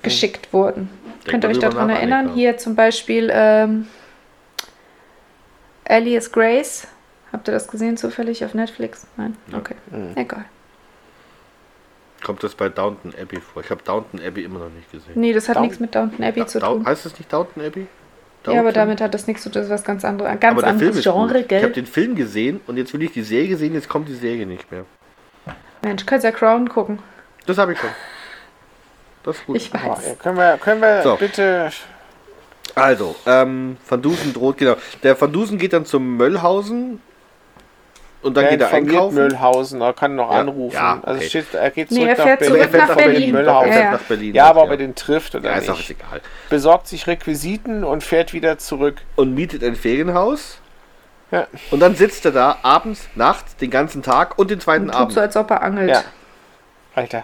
[0.03, 0.89] geschickt wurden.
[1.25, 2.19] Denk Könnt ihr euch daran erinnern?
[2.25, 2.35] Annika.
[2.35, 3.87] Hier zum Beispiel ähm,
[5.87, 6.87] Alias Grace.
[7.31, 9.05] Habt ihr das gesehen zufällig auf Netflix?
[9.17, 9.35] Nein?
[9.53, 9.75] Okay.
[10.15, 10.45] Egal.
[12.23, 13.61] Kommt das bei Downton Abbey vor?
[13.63, 15.13] Ich habe Downton Abbey immer noch nicht gesehen.
[15.15, 16.85] Nee, das hat Down- nichts mit Downton Abbey zu Down- tun.
[16.87, 17.87] heißt es nicht Downton Abbey?
[18.47, 20.31] Ja, aber damit hat das nichts zu tun, das ist was ganz anderes.
[20.31, 21.13] Ein ganz Aber der Film anderes ist gut.
[21.13, 21.71] Genre, Ich habe gell?
[21.71, 24.71] den Film gesehen und jetzt will ich die Serie sehen, jetzt kommt die Serie nicht
[24.71, 24.85] mehr.
[25.81, 26.99] Mensch, kannst ja Crown gucken.
[27.47, 27.89] Das habe ich schon.
[29.23, 29.55] Das ist gut.
[29.57, 30.07] Ich weiß.
[30.07, 31.15] ja, können wir, können wir So.
[31.15, 31.71] bitte.
[32.75, 34.75] Also, ähm, Van Dusen droht, genau.
[35.03, 37.01] Der Van Dusen geht dann zum Möllhausen
[38.21, 39.15] und dann Der geht er einkaufen.
[39.15, 40.75] Müllhausen, er kann noch Ja, anrufen.
[40.75, 41.23] ja, Also okay.
[41.23, 42.53] es steht, er geht Nee, zurück er nach fährt Berlin.
[42.55, 43.31] zurück Er fährt nach nach Berlin.
[43.31, 43.71] Möllhausen.
[43.73, 44.35] Ja, nach Berlin.
[44.35, 45.89] Ja, aber ob er den trifft oder Ja, ist auch nicht.
[45.89, 46.21] jetzt egal.
[46.49, 48.95] Besorgt sich Requisiten und fährt wieder zurück.
[49.15, 50.59] Und mietet ein Ferienhaus.
[51.31, 51.47] Ja.
[51.71, 54.95] Und dann sitzt er da abends, nachts, den ganzen Tag und den zweiten Und tut
[55.01, 55.13] Abend.
[55.13, 55.89] so, als ob er angelt.
[55.91, 56.03] Ja.
[56.93, 57.23] Alter.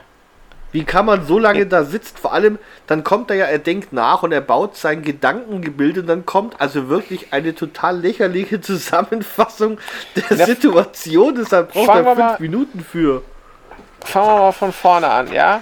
[0.71, 2.15] Wie kann man so lange da sitzen?
[2.17, 2.57] Vor allem,
[2.87, 6.59] dann kommt er ja, er denkt nach und er baut sein Gedankengebilde und dann kommt
[6.61, 9.79] also wirklich eine total lächerliche Zusammenfassung
[10.15, 10.45] der Ja.
[10.45, 11.35] Situation.
[11.35, 13.21] Deshalb braucht er wir fünf mal- Minuten für.
[14.05, 15.61] Fangen wir mal von vorne an, ja?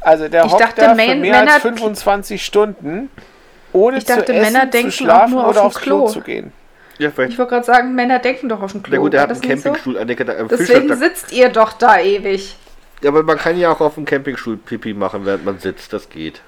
[0.00, 3.10] Also der Ich hockt dachte, da für mehr als Männer- 25 Stunden,
[3.72, 5.76] ohne Ich dachte, zu essen, Männer zu denken auch schlafen nur auf oder dem aufs
[5.80, 6.08] Klo Klo.
[6.12, 6.52] zu gehen.
[6.98, 7.08] Ja.
[7.10, 8.94] Ich wollte gerade sagen, Männer denken doch auf den Klo.
[8.96, 9.62] Na gut, er hat einen nicht so?
[9.70, 12.56] Campingstuhl, einen, einen Deswegen sitzt ihr doch da ewig.
[13.02, 15.92] Ja, aber man kann ja auch auf dem Campingstuhl Pipi machen, während man sitzt.
[15.92, 16.40] Das geht.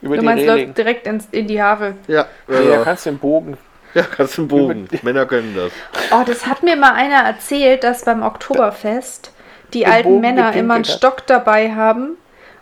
[0.00, 0.66] Über Du die meinst, Reling.
[0.66, 1.94] läuft direkt ins, in die Havel.
[2.06, 3.56] Ja, Nee, da ja, kannst du den Bogen.
[3.94, 4.88] ja kannst du einen Bogen.
[5.02, 5.72] Männer können das.
[6.12, 9.32] Oh, das hat mir mal einer erzählt, dass beim Oktoberfest
[9.72, 10.84] die alten Bogen Männer immer einen.
[10.84, 12.16] Stock dabei haben.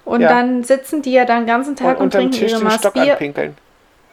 [0.05, 0.29] Und Ja.
[0.29, 2.75] dann sitzen die ja dann den ganzen Tag Und und, trinken Tisch ihre den Maß
[2.81, 3.13] Stock Bier.
[3.13, 3.57] anpinkeln.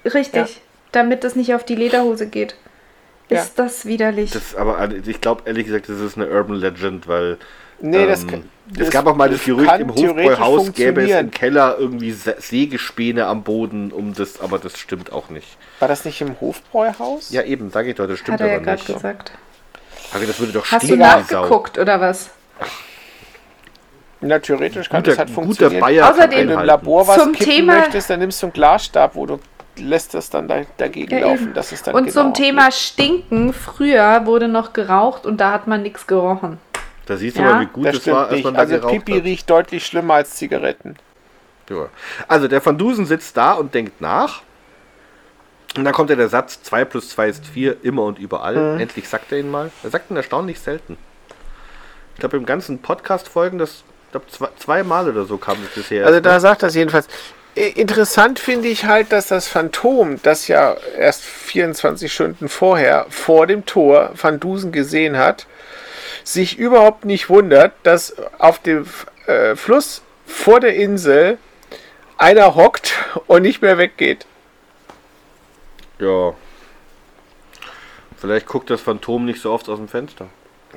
[0.06, 0.62] Richtig.
[0.92, 2.56] Damit es nicht auf die Lederhose geht.
[3.30, 3.40] Ja.
[3.42, 4.32] Ist das widerlich.
[4.32, 7.38] Das ist aber, ich glaube ehrlich gesagt, das ist eine Urban Legend, weil
[7.82, 11.20] Nee, das, ähm, das es gab auch mal das Gerücht, kann im Hofbräuhaus gäbe es
[11.20, 11.32] im.
[11.32, 15.58] Keller irgendwie Sägespäne am Boden, um das, aber das stimmt auch nicht.
[15.80, 17.32] War das nicht im Hofbräuhaus?
[17.32, 18.94] Ja, eben, sage ich doch, das stimmt hat er ja aber gerade nicht.
[18.94, 19.32] gesagt.
[20.14, 21.08] Aber das würde doch Hast du die Sau.
[21.08, 22.30] nachgeguckt oder was?
[24.22, 25.82] Na, theoretisch kann Guter, das halt guter funktionieren.
[25.82, 26.66] Bayer Außerdem- kann Wenn du im.
[26.66, 29.40] Labor was Zum kippen Thema- möchtest, dann nimmst du einen Glasstab, wo du
[29.78, 31.54] lässt das dann da, dagegen Ja, laufen.
[31.54, 35.68] Das ist dann Und genau zum Thema Stinken, früher wurde noch geraucht und da hat
[35.68, 36.58] man nichts gerochen.
[37.10, 37.54] Da siehst du Ja.
[37.54, 39.24] mal, wie gut Das es war, stimmt als man da Also geraucht Pipi hat.
[39.24, 40.96] riecht deutlich schlimmer als Zigaretten.
[41.72, 41.90] Ja.
[42.28, 44.44] Also der Van Dusen sitzt da und denkt nach.
[45.76, 48.76] Und dann kommt ja der Satz, 2 plus 2 ist 4, immer und überall.
[48.76, 48.80] Mhm.
[48.80, 49.72] Endlich sagt er ihn mal.
[49.84, 50.98] Er sagt ihn erstaunlich selten.
[52.14, 56.06] Ich glaube, im ganzen Podcast-Folgen, das ich glaube, zwei, zweimal oder so kam es bisher.
[56.06, 56.40] Also da ne?
[56.40, 57.08] sagt das jedenfalls.
[57.56, 63.66] Interessant finde ich halt, dass das Phantom, das ja erst 24 Stunden vorher vor dem
[63.66, 65.48] Tor Van Dusen gesehen hat,
[66.34, 68.86] sich überhaupt nicht wundert, dass auf dem
[69.26, 71.38] äh, Fluss vor der Insel
[72.18, 72.94] einer hockt
[73.28, 74.26] und nicht mehr weggeht.
[76.00, 76.34] Ja.
[78.18, 80.28] Vielleicht guckt das Phantom nicht so oft aus dem Fenster.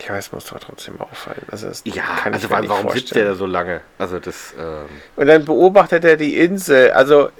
[0.09, 1.43] Ja, es muss doch trotzdem auffallen.
[1.51, 3.27] Also das Ja, kann ich also warum sitzt der vorstellen.
[3.27, 3.81] da so lange?
[3.99, 6.93] Also das, ähm, Und dann beobachtet er die Insel.
[6.93, 7.31] Also äh,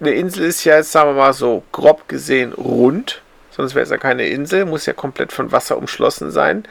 [0.00, 3.22] eine Insel ist ja jetzt, sagen wir mal so, grob gesehen rund.
[3.50, 6.64] Sonst wäre es ja keine Insel, muss ja komplett von Wasser umschlossen sein.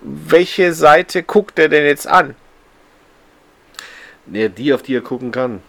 [0.00, 2.34] Welche Seite guckt er denn jetzt an?
[4.26, 5.62] nee, die, auf die er gucken kann.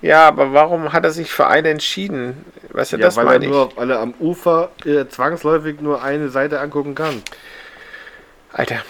[0.00, 2.44] Ja, aber warum hat er sich für eine entschieden?
[2.70, 3.50] Weißt du, Ja, das weil er meine ich.
[3.50, 7.22] nur, weil er am Ufer äh, zwangsläufig nur eine Seite angucken kann.
[8.52, 8.82] Alter,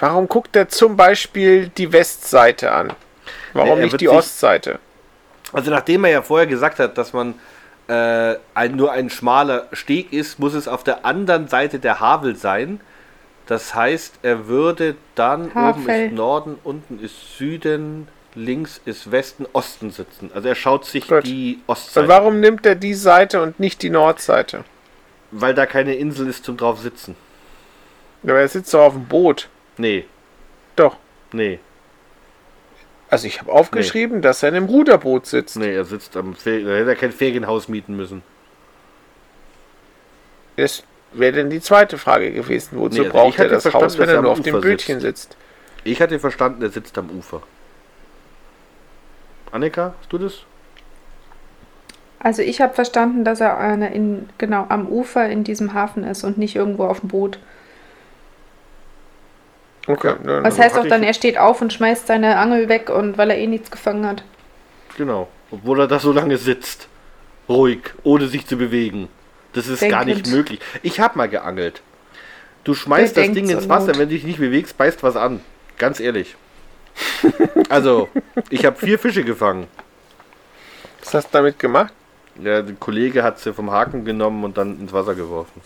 [0.00, 2.92] warum guckt er zum Beispiel die Westseite an?
[3.52, 4.78] Warum Nee, er nicht die Ostseite?
[5.52, 7.34] Also nachdem er ja vorher gesagt hat, dass man
[7.88, 12.36] äh, ein, nur ein schmaler Steg ist, muss es auf der anderen Seite der Havel
[12.36, 12.80] sein.
[13.46, 16.06] Das heißt, er würde dann oben Havel.
[16.06, 20.30] ist Norden, unten ist Süden, links ist Westen, Osten sitzen.
[20.34, 21.24] Also er schaut sich Gut.
[21.26, 24.64] die Und Ostseite, warum nimmt er die Seite und nicht die Nordseite?
[25.32, 27.16] weil da keine Insel ist zum drauf sitzen.
[28.22, 29.48] Aber er sitzt doch auf dem Boot.
[29.76, 30.06] Nee,
[30.76, 30.96] Doch.
[31.32, 31.58] nee,
[33.10, 35.56] Also ich habe aufgeschrieben, dass er in einem Ruderboot sitzt.
[35.56, 38.22] nee, er sitzt am Fer da hätte er kein Ferienhaus mieten müssen.
[40.56, 40.84] Das
[41.18, 42.78] wäre denn die zweite Frage gewesen.
[42.78, 45.00] Wozu Nee, also braucht ich er das verstanden, Haus, wenn er nur auf dem Bötchen
[45.00, 45.36] sitzt?
[45.84, 47.42] Ich hatte verstanden, er sitzt am Ufer.
[49.52, 50.42] Annika, hast du das?
[52.18, 56.24] Also ich habe verstanden, dass er eine in, genau am Ufer in diesem Hafen ist
[56.24, 57.38] und nicht irgendwo auf dem Boot.
[59.86, 60.08] Okay.
[60.08, 60.14] Ja.
[60.24, 63.30] dann- Was heißt auch dann, er steht auf und schmeißt seine Angel weg und weil
[63.30, 64.24] er eh nichts gefangen hat.
[64.96, 65.28] Genau.
[65.50, 66.88] Obwohl er da so lange sitzt.
[67.48, 69.08] Ruhig, ohne sich zu bewegen.
[69.56, 70.34] Das ist gar nicht Denkend.
[70.34, 70.60] möglich.
[70.82, 71.82] Ich habe mal geangelt.
[72.64, 73.98] Du schmeißt Der das Ding ins Wasser, Not.
[73.98, 75.40] wenn du dich nicht bewegst, beißt was an.
[75.78, 76.36] Ganz ehrlich.
[77.68, 78.08] Also,
[78.48, 79.66] ich habe vier Fische gefangen.
[81.02, 81.92] Was hast du damit gemacht?
[82.36, 85.60] Der Kollege hat sie vom Haken genommen und dann ins Wasser geworfen.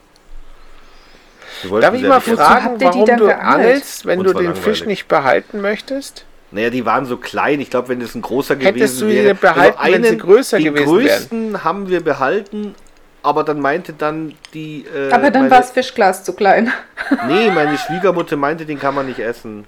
[1.81, 3.45] Darf ich mal ja fragen, warum dann du geangelt?
[3.45, 4.65] angelst, wenn Uns du den langweilig.
[4.65, 6.25] Fisch nicht behalten möchtest?
[6.53, 7.61] Naja, die waren so klein.
[7.61, 9.35] Ich glaube, wenn es ein großer Hättest gewesen du die wäre.
[9.35, 11.07] behalten, wenn sie größer den gewesen wären?
[11.07, 12.75] größten haben wir behalten,
[13.23, 14.85] aber dann meinte dann die.
[14.87, 16.73] Äh, Aber dann war das Fischglas zu klein.
[17.27, 19.65] Nee, meine Schwiegermutter meinte, den kann man nicht essen.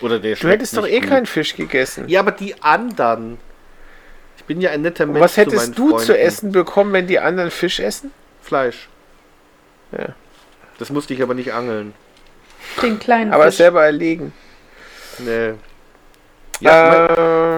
[0.00, 1.08] Oder der Du hättest doch eh gut.
[1.08, 2.08] keinen Fisch gegessen.
[2.08, 3.38] Ja, aber die anderen.
[4.36, 5.24] Ich bin ja ein netter Und Mensch.
[5.24, 6.22] was zu hättest meinen du zu Freunden.
[6.22, 8.10] essen bekommen, wenn die anderen Fisch essen?
[8.42, 8.88] Fleisch.
[9.92, 10.08] Ja.
[10.78, 11.94] Das musste ich aber nicht angeln.
[12.82, 13.56] Den kleinen Aber Fisch.
[13.56, 14.32] selber erlegen.
[15.18, 15.54] Nee.
[16.60, 17.06] Ja,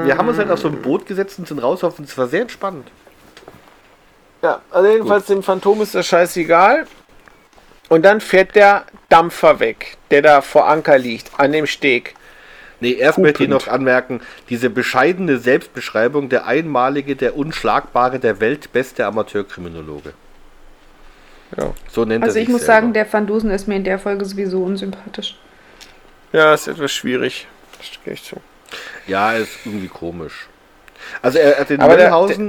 [0.01, 2.05] ähm, wir haben uns halt auf so ein Boot gesetzt und sind raus auf und
[2.09, 2.89] es war sehr entspannt.
[4.43, 6.87] Ja, also jedenfalls dem Phantom ist das scheißegal.
[7.89, 12.15] Und dann fährt der Dampfer weg, der da vor Anker liegt, an dem Steg.
[12.81, 13.67] Nee, erst möchte ich Hupend.
[13.67, 20.13] noch anmerken, diese bescheidene Selbstbeschreibung, der einmalige, der unschlagbare, der weltbeste Amateurkriminologe.
[21.57, 22.73] Ja, So nennt er Also sich ich muss selber.
[22.75, 25.37] sagen, der Van Dusen ist mir in der Folge sowieso unsympathisch.
[26.33, 27.47] ja ist etwas schwierig.
[27.79, 28.37] Das gebe ich zu.
[29.07, 30.49] Ja, ist irgendwie komisch.
[31.23, 31.97] Also er hat den Aber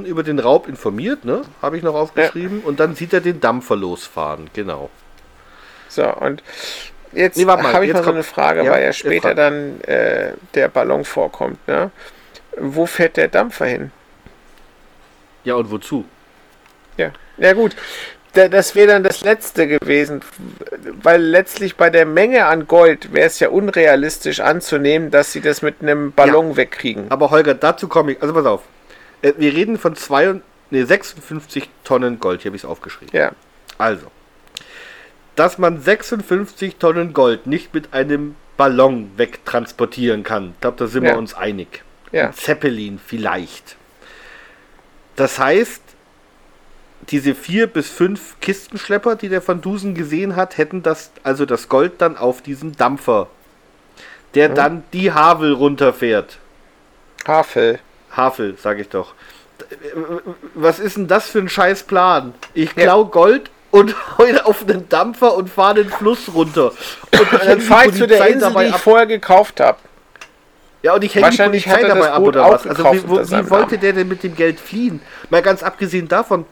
[0.05, 1.41] über den Raub informiert, ne?
[1.61, 2.61] Habe ich noch aufgeschrieben.
[2.61, 4.89] Und dann sieht er den Dampfer losfahren, genau.
[5.89, 6.43] So, und
[7.13, 10.33] jetzt Nee, habe ich jetzt mal so eine Frage, Ja, weil ja später dann äh,
[10.53, 11.65] der Ballon vorkommt.
[11.67, 11.91] Ne?
[12.59, 13.91] Wo fährt der Dampfer hin?
[15.43, 16.05] Ja, und wozu?
[16.97, 17.75] Ja, ja gut.
[18.33, 20.21] Da- Das wäre dann das letzte gewesen,
[21.01, 25.61] weil letztlich bei der Menge an Gold wäre es ja unrealistisch anzunehmen, dass sie das
[25.61, 27.09] mit einem Ballon wegkriegen.
[27.09, 28.21] Aber Holger, dazu komme ich.
[28.21, 28.61] Also pass auf.
[29.21, 30.35] Äh, Wir reden von zwei
[30.69, 32.41] nee, 56 Tonnen Gold.
[32.41, 33.09] Hier habe ich es aufgeschrieben.
[33.17, 33.31] Ja,
[33.79, 34.07] Also,
[35.35, 41.03] dass man 56 Tonnen Gold nicht mit einem Ballon wegtransportieren kann, ich glaube, da sind
[41.05, 41.11] Ja.
[41.11, 41.83] wir uns einig.
[42.11, 43.75] ja, Ein Zeppelin vielleicht.
[45.15, 45.81] Das heißt,
[47.09, 51.69] diese vier bis fünf Kistenschlepper, die der Van Dusen gesehen hat, hätten das, also das
[51.69, 53.27] Gold dann auf diesen Dampfer,
[54.35, 56.37] der dann die Havel runterfährt.
[57.25, 57.79] Havel.
[58.11, 59.13] Havel, sag ich doch.
[60.53, 62.33] Was ist denn das für ein scheiß Plan?
[62.53, 62.83] Ich Ja.
[62.83, 66.71] klau Gold und heule auf einen Dampfer und fahre den Fluss runter.
[66.71, 68.79] Und Dann hänge die fahr ich zu der Insel, die dabei ich ab.
[68.81, 69.77] vorher gekauft habe.
[70.83, 72.67] Ja, und ich hänge die Polizei dabei ab oder was?
[72.67, 75.01] Also wie, wie wollte der denn mit dem Geld fliehen?
[75.29, 76.45] Mal ganz abgesehen davon,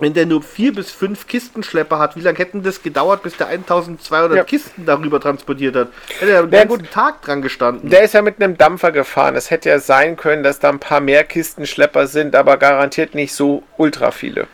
[0.00, 3.46] wenn der nur vier bis fünf Kistenschlepper hat, wie lange hätten das gedauert, bis der
[3.46, 4.44] 1200 Ja.
[4.44, 5.88] Kisten darüber transportiert hat?
[6.18, 7.90] Hätte er Ja, ganzen Tag dran gestanden.
[7.90, 9.36] Der ist ja mit einem Dampfer gefahren.
[9.36, 13.34] Es hätte ja sein können, dass da ein paar mehr Kistenschlepper sind, aber garantiert nicht
[13.34, 14.48] so ultra viele.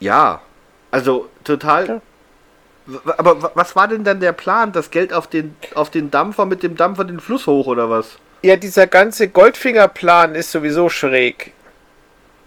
[0.00, 0.42] Ja,
[0.90, 1.88] also total.
[1.88, 3.00] Ja.
[3.16, 4.72] Aber was war denn dann der Plan?
[4.72, 8.18] Das Geld auf den, auf den Dampfer mit dem Dampfer den Fluss hoch oder was?
[8.42, 11.53] Ja, dieser ganze Goldfingerplan ist sowieso schräg.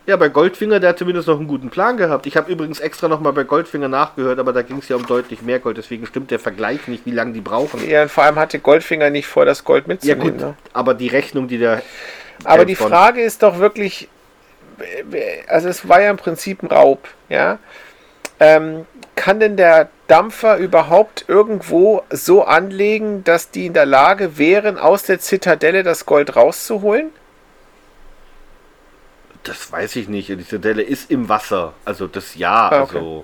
[0.07, 2.25] Ja, bei Goldfinger, der hat zumindest noch einen guten Plan gehabt.
[2.27, 5.41] Ich habe übrigens extra nochmal bei Goldfinger nachgehört, aber da ging es ja um deutlich
[5.41, 7.85] mehr Gold, deswegen stimmt der Vergleich nicht, wie lange die brauchen.
[7.89, 10.31] Ja, und vor allem hatte Goldfinger nicht vor, das Gold Ja mitzunehmen.
[10.31, 10.55] gut, ne?
[10.71, 11.81] aber die Rechnung, die der...
[12.45, 14.07] Aber die von- Frage ist doch wirklich,
[15.47, 17.59] also es war ja im Prinzip ein Raub, ja.
[18.39, 18.85] Ähm,
[19.15, 25.03] kann denn der Dampfer überhaupt irgendwo so anlegen, dass die in der Lage wären, aus
[25.03, 27.09] der Zitadelle das Gold rauszuholen?
[29.47, 30.29] Das weiß ich nicht.
[30.29, 31.73] Die Zitadelle ist im Wasser.
[31.85, 32.97] Also das ja, Ah, okay.
[32.97, 33.21] also...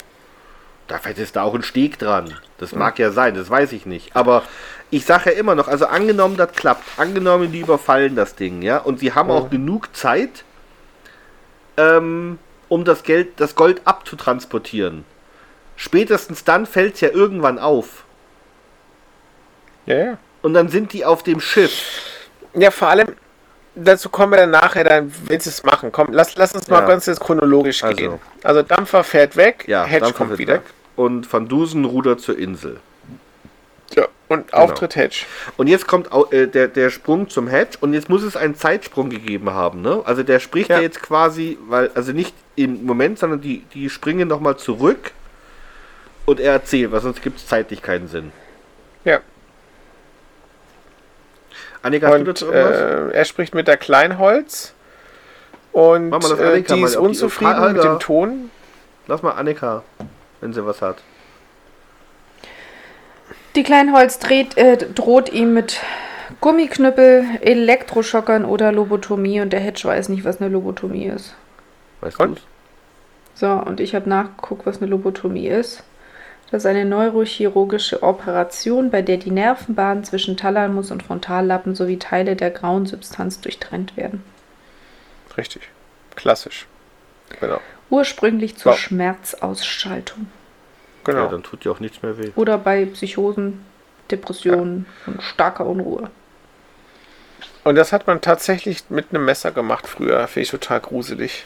[0.87, 2.33] Da vielleicht ist da auch ein Steg dran.
[2.57, 4.17] Das mag ja sein, das weiß ich nicht.
[4.17, 4.43] Aber
[4.91, 6.83] ich sage ja immer noch, also angenommen, das klappt.
[6.97, 8.79] Angenommen, die überfallen das Ding, ja.
[8.79, 10.43] Und sie haben auch genug Zeit,
[11.77, 12.37] ähm,
[12.67, 15.05] um das Geld, das Gold abzutransportieren.
[15.77, 18.03] Spätestens dann fällt es ja irgendwann auf.
[19.85, 20.17] Ja, ja.
[20.41, 21.71] Und dann sind die auf dem Schiff.
[22.53, 23.15] Ja, vor allem,
[23.75, 25.91] dazu kommen wir dann nachher, dann willst du es machen.
[25.91, 26.87] Komm, lass, lass uns mal Ja.
[26.87, 27.95] ganz jetzt chronologisch Also.
[27.95, 28.19] gehen.
[28.43, 30.55] Also Dampfer fährt weg, Ja, Hedge dann kommt wieder.
[30.55, 30.61] weg.
[30.95, 32.79] Und Van Dusen rudert zur Insel.
[33.95, 35.25] Ja, und Auftritt Hedge.
[35.57, 39.09] Und jetzt kommt äh, der, der Sprung zum Hedge und jetzt muss es einen Zeitsprung
[39.09, 39.81] gegeben haben.
[39.81, 40.01] Ne?
[40.05, 40.77] Also der spricht ja.
[40.77, 40.81] Ja.
[40.81, 45.11] jetzt quasi, weil, also nicht im Moment, sondern die, die springen nochmal zurück
[46.25, 48.31] und er erzählt, weil sonst gibt es zeitlich keinen Sinn.
[49.05, 49.19] Ja.
[51.83, 53.11] Annika, hast du Und dazu irgendwas?
[53.13, 54.73] äh, er spricht mit der Kleinholz.
[55.71, 57.73] Und das äh, Annika die ist die- unzufrieden Holger.
[57.73, 58.49] mit dem Ton.
[59.07, 59.83] Lass mal Annika,
[60.41, 60.97] wenn sie was hat.
[63.55, 65.79] Die Kleinholz dreht, äh, droht ihm mit
[66.41, 71.35] Gummiknüppel, Elektroschockern oder Lobotomie und der Hedge weiß nicht, was eine Lobotomie ist.
[72.01, 72.41] Weißt du Und?
[73.35, 75.83] So, und ich habe nachgeguckt, was eine Lobotomie ist.
[76.53, 82.35] Das ist eine neurochirurgische Operation, bei der die Nervenbahnen zwischen Thalamus und Frontallappen sowie Teile
[82.35, 84.23] der grauen Substanz durchtrennt werden.
[85.35, 85.63] Richtig.
[86.15, 86.67] Klassisch.
[87.39, 87.59] Genau.
[87.89, 88.77] Ursprünglich zur Ja.
[88.77, 90.27] Schmerzausschaltung.
[91.07, 91.27] Ja, Genau.
[91.27, 92.29] dann tut dir auch nichts mehr weh.
[92.35, 93.65] Oder bei Psychosen,
[94.11, 96.11] Depressionen und starker Unruhe.
[97.63, 100.27] Und das hat man tatsächlich mit einem Messer gemacht früher.
[100.27, 101.45] Finde ich total gruselig.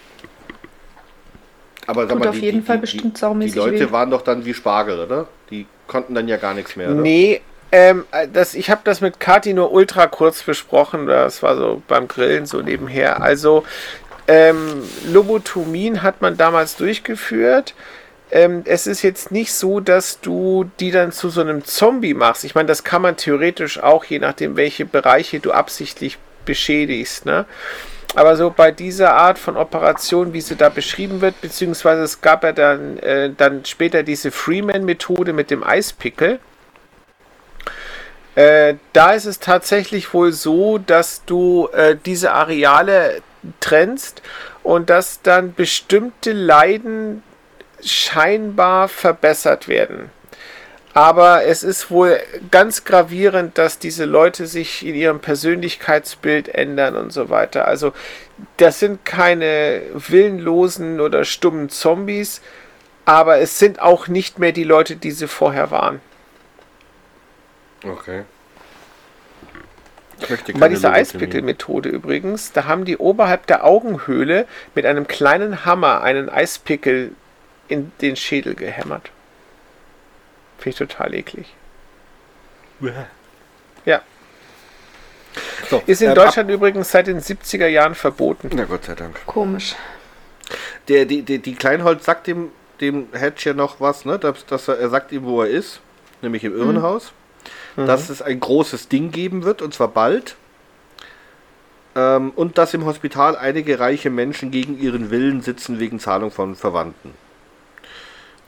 [1.88, 3.91] Aber sag Tut mal, auf die, jeden die, Fall die, bestimmt saumäßig die Leute weh.
[3.91, 5.27] waren doch dann wie Spargel, oder?
[5.49, 7.01] Die konnten dann ja gar nichts mehr, oder?
[7.01, 7.41] Nee,
[7.72, 11.07] ähm, das, ich habe das mit Kati nur ultra kurz besprochen.
[11.07, 13.22] Das war so beim Grillen so nebenher.
[13.22, 13.64] Also,
[14.27, 17.73] ähm, Lobotomien hat man damals durchgeführt.
[18.30, 22.43] Ähm, es ist jetzt nicht so, dass du die dann zu so einem Zombie machst.
[22.43, 27.26] Ich meine, das kann man theoretisch auch, je nachdem, welche Bereiche du absichtlich beschädigst.
[27.26, 27.45] Ne?
[28.15, 32.43] Aber so bei dieser Art von Operation, wie sie da beschrieben wird, beziehungsweise es gab
[32.43, 36.39] ja dann, äh, dann später diese Freeman-Methode mit dem Eispickel.
[38.35, 43.21] Äh, da ist es tatsächlich wohl so, dass du äh, diese Areale
[43.59, 44.21] trennst
[44.63, 47.23] und dass dann bestimmte Leiden
[47.84, 50.11] scheinbar verbessert werden.
[50.98, 52.19] Aber es ist wohl
[52.49, 57.68] ganz gravierend, dass diese Leute sich in ihrem Persönlichkeitsbild ändern und so weiter.
[57.68, 57.94] Also
[58.57, 62.41] das sind keine willenlosen oder stummen Zombies,
[63.06, 66.02] aber es sind auch nicht mehr die Leute, die sie vorher waren.
[67.84, 68.24] Okay.
[70.56, 70.94] Bei dieser.
[70.94, 77.11] Eispickel-Methode übrigens, da haben die oberhalb der Augenhöhle mit einem kleinen Hammer einen Eispickel
[77.68, 79.11] in den Schädel gehämmert.
[80.57, 81.55] Finde ich total eklig.
[83.85, 84.01] Ja.
[85.69, 88.49] So, Ist in ähm, Deutschland übrigens seit den 70er Jahren verboten.
[88.53, 89.25] Na Gott sei Dank.
[89.25, 89.75] Komisch.
[90.88, 94.17] Der, die, die, die Kleinholz sagt dem, dem Hedge ja noch was, ne?
[94.17, 95.81] Dass, dass er, er sagt ihm, wo er ist,
[96.21, 97.11] nämlich im Irrenhaus.
[97.75, 100.35] Dass es ein großes Ding geben wird, und zwar bald.
[101.95, 106.55] Ähm, und dass im Hospital einige reiche Menschen gegen ihren Willen sitzen wegen Zahlung von
[106.55, 107.13] Verwandten.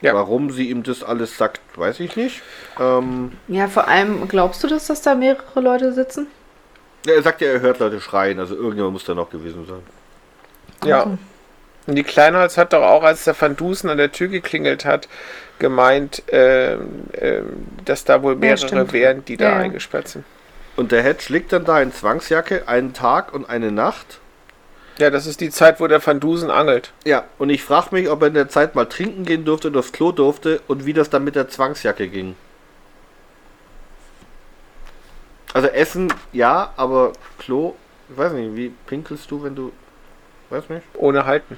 [0.02, 0.14] Ja.
[0.14, 2.42] Warum sie ihm das alles sagt, weiß ich nicht.
[2.80, 6.28] Ähm, Ja, vor allem, glaubst du, dass das da mehrere Leute sitzen?
[7.08, 9.80] er sagt ja, er hört Leute schreien, also irgendjemand muss da noch gewesen sein.
[10.86, 11.04] Ja.
[11.88, 15.08] Und die Kleinholz hat doch auch, als der Van Dusen an der Tür geklingelt hat,
[15.60, 18.94] gemeint, ähm, ähm, dass da wohl mehrere stimmt.
[18.94, 19.58] wären, die da Ja, ja.
[19.58, 20.26] eingesperrt sind.
[20.76, 24.20] Und der Hedge liegt dann da in Zwangsjacke einen Tag und eine Nacht.
[25.00, 26.92] Ja, das ist die Zeit, wo der Van Dusen angelt.
[27.06, 29.78] Ja, und ich frage mich, ob er in der Zeit mal trinken gehen durfte und
[29.78, 32.36] aufs Klo durfte und wie das dann mit der Zwangsjacke ging.
[35.54, 37.76] Also Essen, ja, aber Klo,
[38.10, 39.72] ich weiß nicht, wie pinkelst du, wenn du,
[40.50, 41.58] weiß nicht, Ohne Halten.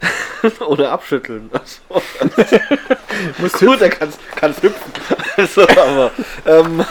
[0.60, 1.50] oder abschütteln.
[1.52, 2.02] Also,
[3.38, 4.92] Muss gut, er kann kann's hüpfen.
[5.36, 6.10] Also, aber,
[6.46, 6.84] ähm,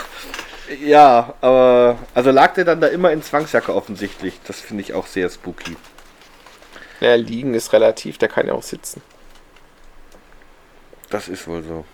[0.81, 4.39] ja, aber, also lag der dann da immer in Zwangsjacke offensichtlich.
[4.45, 5.77] Das finde ich auch sehr spooky.
[6.99, 9.01] Ja, liegen ist relativ, der kann ja auch sitzen.
[11.09, 11.85] Das ist wohl so.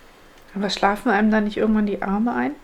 [0.54, 2.54] Aber schlafen einem da nicht irgendwann die Arme ein?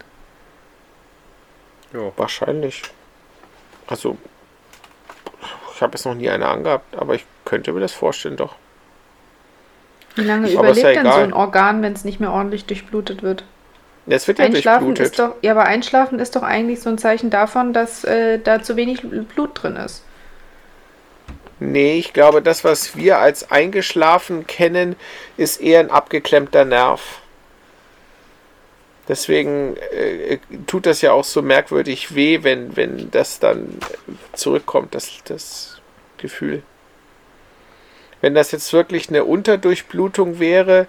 [1.93, 2.13] Ja.
[2.17, 2.83] Wahrscheinlich.
[3.87, 4.17] Also,
[5.75, 8.57] ich habe jetzt noch nie eine angehabt, aber ich könnte mir das vorstellen, doch.
[10.15, 11.25] Wie lange Aber ist ja überlebt denn so egal.
[11.25, 13.45] ein Organ, wenn es nicht mehr ordentlich durchblutet wird?
[14.07, 15.13] Es wird ja Einschlafen durchblutet.
[15.13, 18.63] ist doch, ja, aber Einschlafen ist doch eigentlich so ein Zeichen davon, dass äh, da
[18.63, 20.05] zu wenig Blut drin ist.
[21.61, 24.97] Nee, ich glaube, das, was wir als eingeschlafen kennen,
[25.37, 27.21] ist eher ein abgeklemmter Nerv.
[29.09, 33.79] Deswegen äh, tut das ja auch so merkwürdig weh, wenn, wenn das dann
[34.33, 35.81] zurückkommt, das, das
[36.19, 36.63] Gefühl.
[38.21, 40.87] Wenn das jetzt wirklich eine Unterdurchblutung wäre,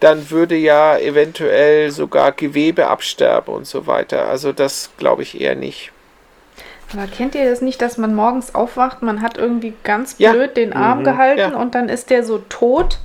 [0.00, 4.26] dann würde ja eventuell sogar Gewebe absterben und so weiter.
[4.28, 5.90] Also das glaube ich eher nicht.
[6.92, 10.32] Aber kennt ihr das nicht, dass man morgens aufwacht, man hat irgendwie ganz Ja.
[10.32, 11.04] blöd den Arm Mhm.
[11.04, 11.56] gehalten Ja.
[11.58, 12.98] und dann ist der so tot?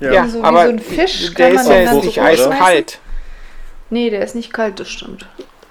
[0.00, 2.00] Ja, Wie so- wie aber so ein Fisch der kann ist man ja jetzt dann
[2.04, 2.98] nicht eiskalt.
[3.90, 5.26] Nee, der ist nicht kalt, das stimmt.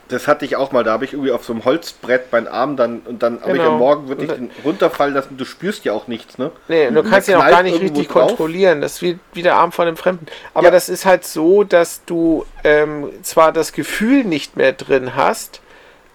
[0.09, 2.77] Das hatte ich auch mal, da habe ich irgendwie auf so einem Holzbrett meinen Arm
[2.77, 3.73] dann und dann habe ich Genau.
[3.73, 5.35] am Morgen wirklich den runterfallen lassen.
[5.37, 6.51] Du spürst ja auch nichts, ne?
[6.69, 8.27] Nee, du kannst ihn auch gar nicht richtig drauf.
[8.29, 8.79] kontrollieren.
[8.81, 10.27] Das ist wie, wie der Arm von einem Fremden.
[10.53, 10.71] Aber Ja.
[10.71, 15.61] das ist halt so, dass du ähm, zwar das Gefühl nicht mehr drin hast,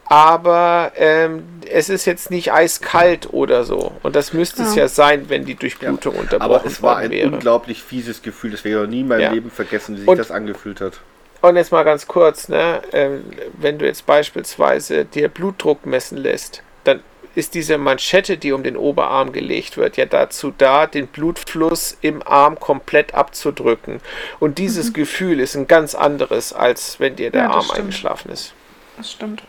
[0.06, 3.92] aber ähm, es ist jetzt nicht eiskalt oder so.
[4.02, 4.82] Und das müsste es Ja.
[4.82, 7.28] ja sein, wenn die Durchblutung unterbrochen Aber es war ein wäre.
[7.30, 8.50] unglaublich fieses Gefühl.
[8.50, 9.32] Das werde ich noch nie in meinem Ja.
[9.32, 11.00] Leben vergessen, wie sich Und- das angefühlt hat.
[11.42, 12.80] Und jetzt mal ganz kurz, ne?
[12.92, 13.24] ähm,
[13.54, 17.00] wenn du jetzt beispielsweise dir Blutdruck messen lässt, dann
[17.34, 22.22] ist diese Manschette, die um den Oberarm gelegt wird, ja dazu da, den Blutfluss im
[22.26, 24.00] Arm komplett abzudrücken.
[24.38, 27.78] Und dieses Gefühl ist ein ganz anderes, als wenn dir der Ja, Arm stimmt.
[27.78, 28.54] eingeschlafen ist.
[28.96, 29.42] Das stimmt.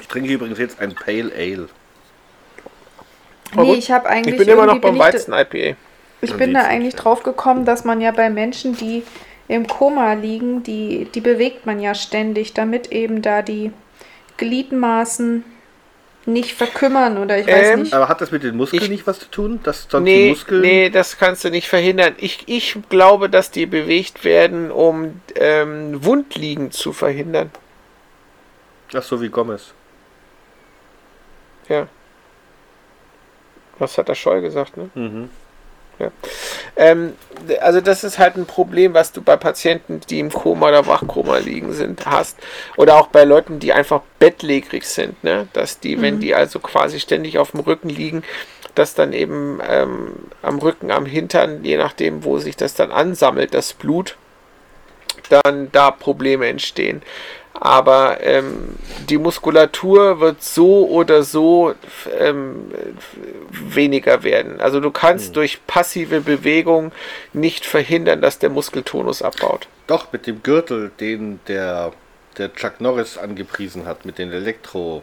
[0.00, 1.68] Ich trinke übrigens jetzt ein Pale Ale.
[3.54, 4.34] Nee, ich habe eigentlich.
[4.34, 5.76] Ich bin immer noch beim Weizen-IPA.
[6.20, 9.02] Ich bin da eigentlich drauf gekommen, dass man ja bei Menschen, die
[9.48, 13.72] im Koma liegen, die, die bewegt man ja ständig, damit eben da die
[14.38, 15.44] Gliedmaßen
[16.26, 17.92] nicht verkümmern oder ich weiß Ähm, nicht.
[17.92, 19.60] Aber hat das mit den Muskeln Ich- nicht was zu tun?
[19.62, 20.60] Dass sonst die Nee, Muskeln.
[20.62, 22.14] nee, das kannst du nicht verhindern.
[22.16, 27.50] Ich, ich glaube, dass die bewegt werden, um ähm, Wundliegen zu verhindern.
[28.94, 29.74] Ach so wie Gomez.
[31.68, 31.88] Ja.
[33.78, 34.88] Was hat der Scheu gesagt, ne?
[34.94, 35.28] Mhm.
[36.76, 37.14] Ähm,
[37.60, 41.38] also das ist halt ein Problem, was du bei Patienten, die im Koma oder Wachkoma
[41.38, 42.38] liegen sind, hast.
[42.76, 45.48] Oder auch bei Leuten, die einfach bettlägerig sind, ne?
[45.52, 48.22] Dass die, wenn die also quasi ständig auf dem Rücken liegen,
[48.74, 50.12] dass dann eben ähm,
[50.42, 54.16] am Rücken, am Hintern, je nachdem, wo sich das dann ansammelt, das Blut,
[55.28, 57.02] dann da Probleme entstehen.
[57.64, 58.76] Aber ähm,
[59.08, 61.72] die Muskulatur wird so oder so
[62.18, 62.70] ähm,
[63.50, 64.60] weniger werden.
[64.60, 66.92] Also du kannst durch passive Bewegung
[67.32, 69.66] nicht verhindern, dass der Muskeltonus abbaut.
[69.86, 71.92] Doch, mit dem Gürtel, den der,
[72.36, 75.02] der Chuck Norris angepriesen hat, mit den Elektro.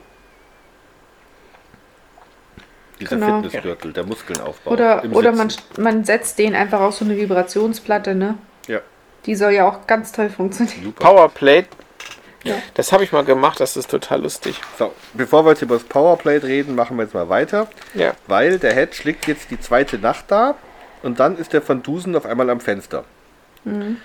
[2.99, 3.41] Dieser Genau.
[3.41, 4.73] Fitnessgürtel, der Muskeln aufbaut.
[4.73, 8.37] Oder, oder man, man setzt den einfach auf so eine Vibrationsplatte, ne?
[8.67, 8.81] Ja,
[9.25, 10.83] Die soll ja auch ganz toll funktionieren.
[10.83, 11.03] super.
[11.05, 11.67] Powerplate,
[12.43, 12.55] Ja.
[12.73, 14.59] das habe ich mal gemacht, das ist total lustig.
[14.79, 17.67] So, bevor wir jetzt über das Powerplate reden, machen wir jetzt mal weiter.
[17.93, 20.55] Ja, Weil der Hedge liegt jetzt die zweite Nacht da
[21.03, 23.03] und dann ist der Van Dusen auf einmal am Fenster.
[23.63, 23.97] Mhm.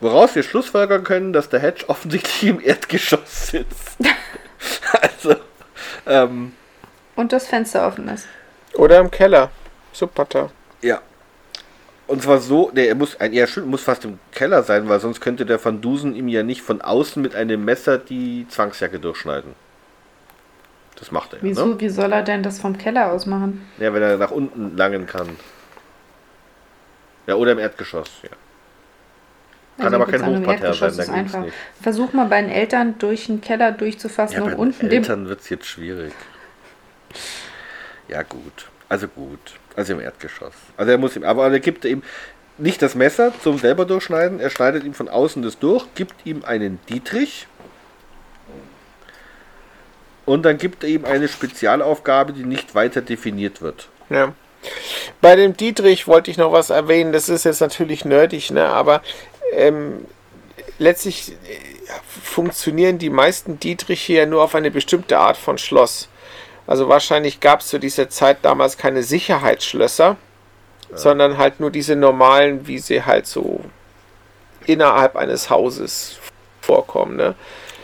[0.00, 3.98] Woraus wir schlussfolgern können, dass der Hedge offensichtlich im Erdgeschoss sitzt.
[5.00, 5.36] also,
[6.06, 6.52] ähm,
[7.14, 8.26] Und das Fenster offen ist.
[8.74, 9.50] oder im Keller.
[9.92, 10.50] Super.
[10.82, 11.00] ja.
[12.10, 15.20] Und zwar so, der er muss, ein, er muss fast im Keller sein, weil sonst
[15.20, 19.54] könnte der Van Dusen ihm ja nicht von außen mit einem Messer die Zwangsjacke durchschneiden.
[20.96, 21.66] Das macht er ja, Wieso?
[21.66, 21.80] ne?
[21.80, 23.64] Wie soll er denn das vom Keller aus machen?
[23.78, 25.28] Ja, wenn er nach unten langen kann.
[27.28, 28.30] Ja, oder im Erdgeschoss, ja.
[29.76, 31.44] Kann Also aber kein Hochparterre sein, Erdgeschoss, da ist ging's einfach.
[31.44, 31.54] nicht.
[31.80, 34.90] Versuch mal bei den Eltern durch den Keller durchzufassen Ja, und bei den unten.
[34.90, 36.12] Eltern wird es jetzt schwierig.
[38.08, 38.68] Ja, gut.
[38.88, 39.59] Also gut.
[39.76, 40.52] Also im Erdgeschoss.
[40.76, 42.02] Also er muss ihm, aber er gibt ihm
[42.58, 46.44] nicht das Messer zum selber durchschneiden, er schneidet ihm von außen das durch, gibt ihm
[46.44, 47.46] einen Dietrich
[50.26, 53.88] und dann gibt er ihm eine Spezialaufgabe, die nicht weiter definiert wird.
[54.10, 54.34] Ja.
[55.20, 57.12] Bei dem Dietrich wollte ich noch was erwähnen.
[57.12, 58.66] Das ist jetzt natürlich nerdig, ne?
[58.66, 59.02] aber
[59.54, 60.04] ähm,
[60.78, 61.34] letztlich äh,
[62.22, 66.09] funktionieren die meisten Dietriche ja nur auf eine bestimmte Art von Schloss.
[66.70, 70.16] Also wahrscheinlich gab es zu dieser Zeit damals keine Sicherheitsschlösser,
[70.94, 73.64] sondern halt nur diese normalen, wie sie halt so
[74.66, 76.20] innerhalb eines Hauses
[76.60, 77.16] vorkommen.
[77.16, 77.34] Ne?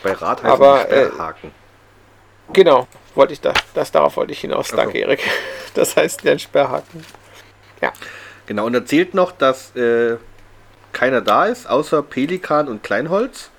[0.04, 1.50] Bei Rad heißt Aber, äh, Sperrhaken.
[2.52, 2.86] Genau,
[3.16, 4.68] wollte ich da, das darauf wollte ich hinaus.
[4.68, 5.20] Danke, Erik.
[5.74, 7.04] Das heißt der Sperrhaken.
[7.82, 7.92] Ja.
[8.46, 10.16] Genau, und er zählt noch, dass äh,
[10.92, 13.50] keiner da ist, außer Pelikan und Kleinholz,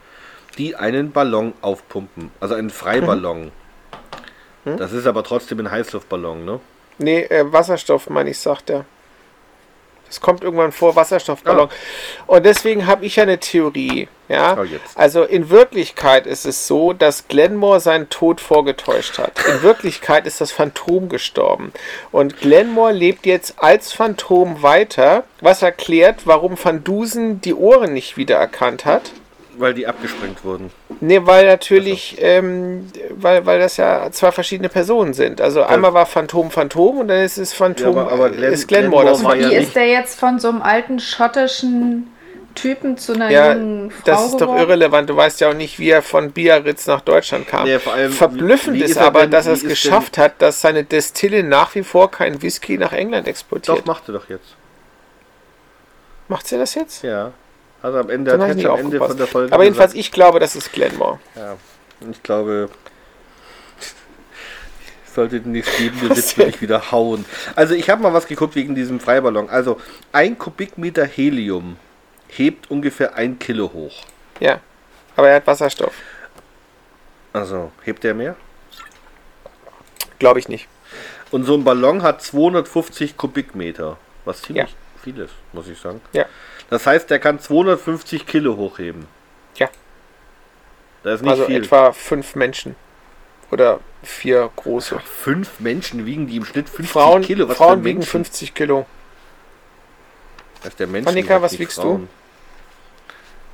[0.58, 2.32] die einen Ballon aufpumpen.
[2.40, 3.52] Also einen Freiballon.
[4.68, 4.78] Hm?
[4.78, 6.60] Das ist aber trotzdem ein Heißluftballon, ne?
[7.00, 8.86] Nee, äh, Wasserstoff, meine ich, sagt er.
[10.08, 11.70] Das kommt irgendwann vor, Wasserstoffballon.
[12.28, 14.08] Und deswegen habe ich ja eine Theorie.
[14.30, 14.58] Ja?
[14.58, 14.66] Oh.
[14.96, 19.34] Also in Wirklichkeit ist es so, dass Glenmore seinen Tod vorgetäuscht hat.
[19.48, 21.74] In Wirklichkeit ist das Phantom gestorben.
[22.12, 28.16] Und Glenmore lebt jetzt als Phantom weiter, was erklärt, warum Van Dusen die Ohren nicht
[28.16, 29.12] wiedererkannt hat.
[29.60, 30.70] Weil die abgesprengt wurden.
[31.00, 35.42] Nee, weil natürlich, ähm, weil, weil das ja zwei verschiedene Personen sind.
[35.42, 38.68] Also einmal war Phantom Phantom und dann ist es Phantom, Ja, aber- aber Glenn- ist
[38.68, 39.04] Glenmore.
[39.06, 42.12] Glenmore Das war ja Wie ist der jetzt von so einem alten schottischen
[42.54, 44.60] Typen zu einer ja, jungen Frau das ist doch geworden?
[44.60, 45.10] irrelevant.
[45.10, 47.66] Du weißt ja auch nicht, wie er von Biarritz nach Deutschland kam.
[47.66, 50.62] Nee, vor allem, Verblüffend ist, ist er aber, denn- dass er es geschafft hat, dass
[50.62, 53.80] seine Destille nach wie vor kein Whisky nach England exportiert.
[53.80, 54.56] Doch, macht er doch jetzt.
[56.28, 57.04] Macht sie das jetzt?
[57.04, 57.32] Ja.
[57.82, 60.40] Also am Ende, hat Hedge am Ende von der Folge Aber jedenfalls, gesagt, ich glaube,
[60.40, 61.20] das ist Glenmore.
[61.36, 61.56] ja,
[62.10, 62.70] ich glaube,
[63.80, 67.26] ich sollte den nächstgebende Was Witz nicht wieder hauen.
[67.56, 69.50] Also ich habe mal was geguckt wegen diesem Freiballon.
[69.50, 69.80] Also
[70.12, 71.78] ein Kubikmeter Helium
[72.28, 74.04] hebt ungefähr ein Kilo hoch.
[74.40, 74.60] Ja.
[75.16, 75.94] Aber er hat Wasserstoff.
[77.34, 78.36] Also hebt der mehr?
[80.20, 80.68] Glaube ich nicht.
[81.32, 86.02] Und so ein Ballon hat 250 Kubikmeter, was ziemlich viel ist, muss ich sagen.
[86.14, 86.26] Ja.
[86.70, 89.08] Das heißt, der kann 250 Kilo hochheben.
[89.56, 89.70] Ja.
[91.04, 91.58] Das ist nicht also viel.
[91.64, 92.76] etwa fünf Menschen.
[93.52, 95.00] Oder vier große.
[95.00, 97.48] Fünf Menschen wiegen die im Schnitt 50 Frauen, Kilo.
[97.48, 98.12] Was Frauen wiegen Menschen?
[98.26, 98.86] 50 Kilo.
[100.62, 101.08] Das ist der Mensch.
[101.08, 102.08] Annika, was wiegst du?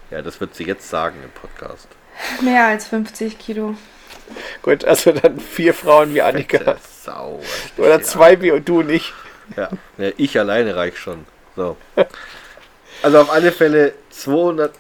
[0.10, 1.88] Ja, das wird sie jetzt sagen im Podcast.
[2.42, 3.76] Mehr als 50 Kilo.
[4.62, 6.78] Gut, also dann vier Frauen wie Annika.
[7.04, 7.42] Sau.
[7.78, 8.02] Oder Ja.
[8.02, 9.14] zwei wie du und ich.
[9.58, 9.70] Ja.
[9.98, 11.26] ja, ich alleine reich schon.
[11.56, 11.78] So.
[13.04, 14.74] Also auf alle Fälle 200.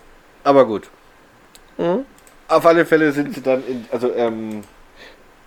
[0.44, 0.90] Aber gut.
[1.78, 2.06] Mhm.
[2.48, 3.86] Auf alle Fälle sind sie dann in.
[3.91, 4.64] Also, ähm.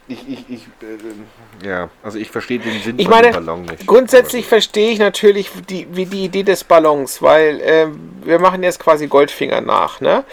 [0.08, 3.86] ich, ich, ich, äh, ja, also ich verstehe den Sinn Ich meine, Ballon nicht.
[3.86, 8.78] grundsätzlich verstehe ich natürlich die, wie die Idee des Ballons, weil ähm, wir machen jetzt
[8.78, 10.00] quasi Goldfinger nach.
[10.00, 10.24] Ne?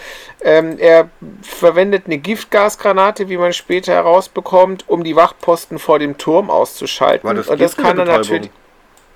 [0.42, 1.08] Ähm, er
[1.42, 7.26] verwendet eine Giftgasgranate, wie man später herausbekommt, um die Wachposten vor dem Turm auszuschalten.
[7.26, 8.20] War das Und das Gift kann er Betäubung?
[8.20, 8.50] natürlich.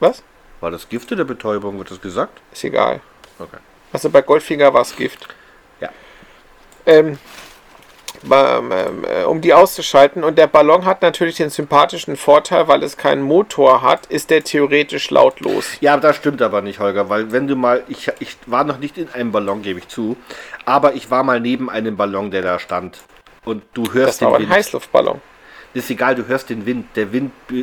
[0.00, 0.22] Was?
[0.60, 2.40] War das Gift oder Betäubung, wird das gesagt?
[2.52, 3.00] Ist egal.
[3.38, 3.58] Okay.
[3.92, 5.28] Also bei Goldfinger war es Gift.
[5.80, 5.90] Ja.
[6.86, 7.18] Ähm,
[8.30, 10.24] ähm, ähm, äh, um die auszuschalten.
[10.24, 14.42] Und der Ballon hat natürlich den sympathischen Vorteil, weil es keinen Motor hat, ist der
[14.42, 15.76] theoretisch lautlos.
[15.80, 18.98] Ja, das stimmt aber nicht, Holger, weil wenn du mal, ich, ich war noch nicht
[18.98, 20.16] in einem Ballon, gebe ich zu,
[20.64, 22.98] aber ich war mal neben einem Ballon, der da stand.
[23.44, 24.58] Und du hörst Das war aber den ein Wind.
[24.58, 25.20] Heißluftballon.
[25.74, 26.86] Ist egal, du hörst den Wind.
[26.96, 27.54] Der Wind äh,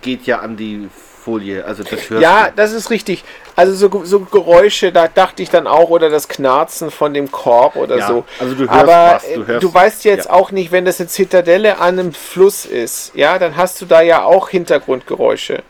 [0.00, 0.88] geht ja an die
[1.28, 2.52] Folie, also das hörst Ja, du.
[2.56, 3.22] das ist richtig.
[3.54, 7.76] Also so, so Geräusche, da dachte ich dann auch, oder das Knarzen von dem Korb
[7.76, 8.24] oder Ja, so.
[8.40, 10.32] also du hörst Aber was, du äh, hörst- du weißt jetzt ja.
[10.32, 14.00] auch nicht, wenn das eine Zitadelle an einem Fluss ist, ja, dann hast du da
[14.00, 15.62] ja auch Hintergrundgeräusche.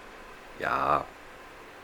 [0.60, 1.04] Ja.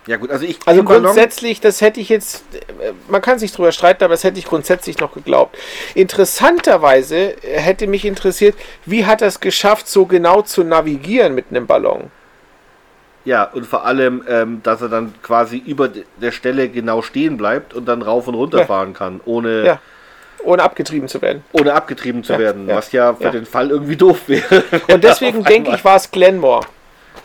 [0.07, 3.73] Ja gut, also ich Also grundsätzlich, das hätte ich jetzt, äh, man kann sich drüber
[3.73, 5.57] streiten, aber das hätte ich grundsätzlich noch geglaubt.
[5.95, 11.47] Interessanterweise äh, hätte mich interessiert, wie hat er es geschafft, so genau zu navigieren mit
[11.51, 12.11] einem Ballon?
[13.25, 17.37] Ja, und vor allem, ähm, dass er dann quasi über de- der Stelle genau stehen
[17.39, 18.67] bleibt und dann rauf und runter Ja.
[18.67, 19.81] fahren kann, ohne, Ja.
[20.43, 21.43] Ohne abgetrieben zu werden.
[21.53, 24.63] ohne abgetrieben zu Ja, werden, was ja für den Fall irgendwie doof wäre.
[24.93, 26.67] Und deswegen denke ich, war es Glenmore.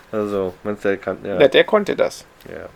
[0.10, 1.38] Also, wenn's der kann, ja.
[1.38, 2.24] Ja, der konnte das.
[2.50, 2.68] ja.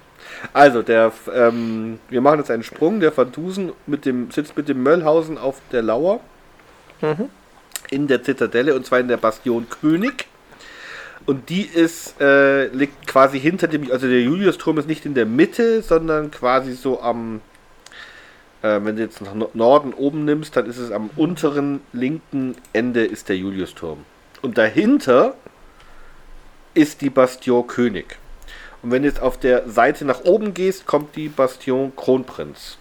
[0.52, 3.00] Also, der, ähm, wir machen jetzt einen Sprung.
[3.00, 6.20] Der Van Dusen mit dem, sitzt mit dem Möllhausen auf der Lauer
[7.02, 7.30] Mhm.
[7.90, 10.26] in der Zitadelle und zwar in der Bastion König.
[11.26, 15.26] Und die ist, äh, liegt quasi hinter dem, also der Juliusturm ist nicht in der
[15.26, 17.40] Mitte, sondern quasi so am,
[18.62, 22.56] äh, wenn du jetzt nach No- Norden oben nimmst, dann ist es am unteren linken
[22.74, 24.00] Ende ist der Juliusturm.
[24.42, 25.36] Und dahinter
[26.74, 28.18] ist die Bastion König.
[28.82, 32.78] Und wenn du jetzt auf der Seite nach oben gehst, kommt die Bastion Kronprinz.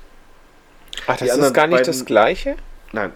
[1.06, 2.56] Ach, das ist gar nicht beiden- das Gleiche?
[2.92, 3.12] Nein,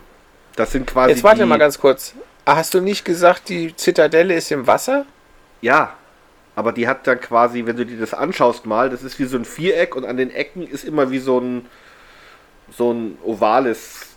[0.55, 2.15] das sind quasi Jetzt warte mal ganz kurz.
[2.45, 5.05] Ah, Hast du nicht gesagt, die Zitadelle ist im Wasser?
[5.61, 5.95] Ja,
[6.55, 9.37] aber die hat dann quasi, wenn du dir das anschaust mal, das ist wie so
[9.37, 11.67] ein Viereck und an den Ecken ist immer wie so ein
[12.77, 14.17] so ein ovales.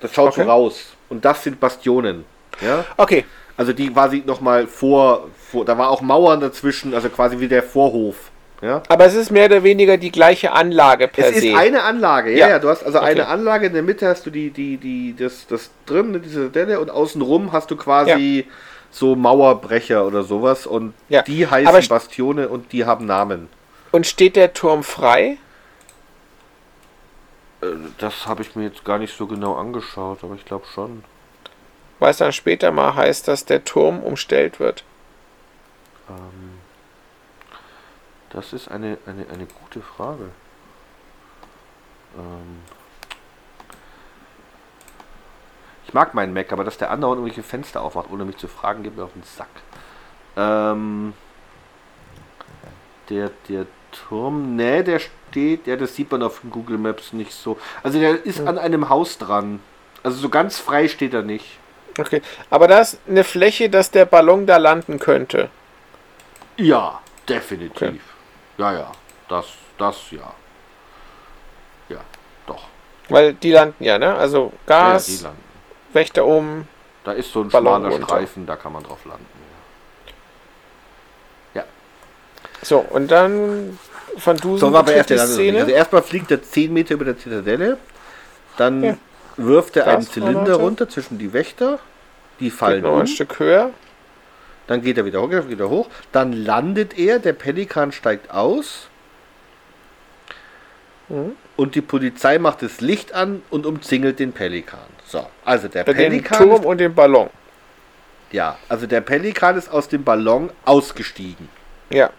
[0.00, 0.42] Das schaut Okay.
[0.44, 0.92] so raus.
[1.08, 2.24] Und das sind Bastionen.
[2.60, 2.84] Ja?
[2.96, 3.24] Okay,
[3.56, 5.64] Also die quasi nochmal vor, vor.
[5.64, 8.30] Da war auch Mauern dazwischen, also quasi wie der Vorhof.
[8.62, 8.82] Ja?
[8.88, 11.48] aber es ist mehr oder weniger die gleiche Anlage per Es se.
[11.48, 12.48] ist eine Anlage, ja, Ja.
[12.50, 12.58] ja.
[12.58, 13.08] Du hast also Okay.
[13.10, 16.80] eine Anlage, in der Mitte hast du die, die, die, das, das drin, diese Delle,
[16.80, 18.46] und außenrum hast du quasi
[18.94, 20.66] so Mauerbrecher oder sowas.
[20.66, 21.22] Und Ja.
[21.22, 23.48] die heißen Bastione und die haben Namen.
[23.90, 25.36] Und steht der Turm frei?
[27.60, 27.66] Äh,
[27.98, 31.02] Das habe ich mir jetzt gar nicht so genau angeschaut, aber ich glaube schon.
[31.98, 34.84] Weil es dann später mal heißt, dass der Turm umstellt wird.
[36.08, 36.58] Ähm,
[38.30, 40.30] das ist eine, eine, eine gute Frage.
[42.16, 42.60] Ähm,
[45.86, 48.82] ich mag meinen Mac, aber dass der andauernd irgendwelche Fenster aufmacht, ohne mich zu fragen,
[48.82, 49.48] geht mir auf den Sack.
[50.36, 51.14] Ähm,
[53.10, 57.58] der, der Turm, ne, der steht, ja, das sieht man auf Google Maps nicht so.
[57.82, 59.60] Also der ist an einem Haus dran.
[60.02, 61.58] Also so ganz frei steht er nicht.
[61.98, 65.48] Okay, aber da ist eine Fläche, dass der Ballon da landen könnte.
[66.56, 67.76] Ja, definitiv.
[67.76, 68.00] Okay.
[68.58, 68.92] Ja, ja.
[69.28, 69.46] Das,
[69.78, 70.32] das ja.
[71.88, 72.00] Ja,
[72.46, 72.64] doch.
[73.08, 74.14] Weil die landen ja, ne?
[74.14, 75.43] Also Ja, Gas, die landen.
[75.94, 76.66] Wächter um.
[77.04, 78.06] Da ist so ein Ballon schmaler runter.
[78.06, 79.26] Streifen, da kann man drauf landen.
[81.54, 81.64] Ja.
[82.62, 83.78] So, und dann
[84.16, 85.18] von Dusen So, aber erst die.
[85.18, 85.60] Szene.
[85.60, 87.78] Also erstmal fliegt er 10 Meter über der Zitadelle,
[88.56, 88.96] dann Ja.
[89.36, 90.02] wirft er einen.
[90.02, 91.78] Zylinder runter zwischen die Wächter,
[92.40, 93.70] die fallen um, ein Stück höher.
[94.66, 98.88] dann geht er wieder hoch, geht er hoch, dann landet er, der Pelikan steigt aus
[101.10, 101.32] Mhm.
[101.56, 104.78] und die Polizei macht das Licht an und umzingelt den Pelikan.
[105.14, 107.30] So, also der Den Pelikan Turm ist und den Ballon.
[108.32, 111.48] Ja, also der Pelikan ist aus dem Ballon ausgestiegen.
[111.90, 112.10] Ja.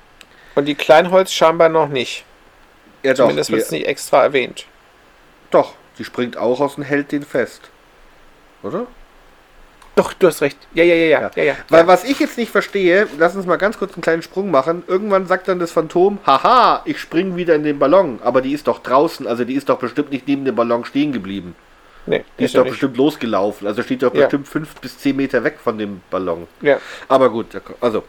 [0.56, 2.24] Und die Kleinholz scheinbar noch nicht.
[3.04, 4.66] Ja, doch, Zumindest wird es nicht extra erwähnt.
[5.52, 7.70] doch, die springt auch aus und hält den fest.
[8.64, 8.88] Oder?
[9.98, 10.58] Doch, du hast recht.
[10.74, 11.32] Ja, ja, ja, ja.
[11.36, 11.56] ja, ja.
[11.68, 14.84] Weil was ich jetzt nicht verstehe, lass uns mal ganz kurz einen kleinen Sprung machen.
[14.88, 18.22] Irgendwann sagt dann das Phantom, haha, ich spring wieder in den Ballon.
[18.24, 21.12] Aber die ist doch draußen, also die ist doch bestimmt nicht neben dem Ballon stehen
[21.12, 21.56] geblieben.
[22.08, 22.72] Nee, Die ist doch nicht.
[22.72, 23.68] bestimmt losgelaufen.
[23.68, 24.22] Also steht doch Ja.
[24.24, 26.48] bestimmt fünf bis zehn Meter weg von dem Ballon.
[26.62, 26.78] Ja.
[27.08, 27.48] Aber gut,
[27.82, 28.04] also.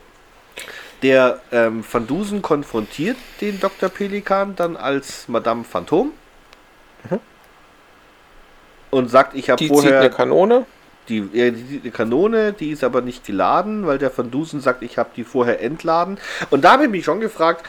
[1.02, 3.88] Der ähm, Van Dusen konfrontiert den Dr.
[3.90, 6.12] Pelikan dann als Madame Phantom.
[8.90, 9.68] Und sagt, ich habe Mhm.
[9.68, 10.10] Die zieht eine vorher.
[10.10, 10.66] Kanone.
[11.08, 14.82] die, äh, die, die Kanone, die ist aber nicht geladen, weil der Van Dusen sagt,
[14.82, 16.18] ich habe die vorher entladen.
[16.50, 17.64] Und da habe ich mich schon gefragt,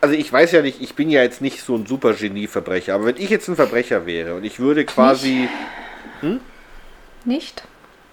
[0.00, 3.06] also ich weiß ja nicht, ich bin ja jetzt nicht so ein super Genie-Verbrecher, aber
[3.06, 5.48] wenn ich jetzt ein Verbrecher wäre und ich würde quasi.
[7.24, 7.62] Nicht?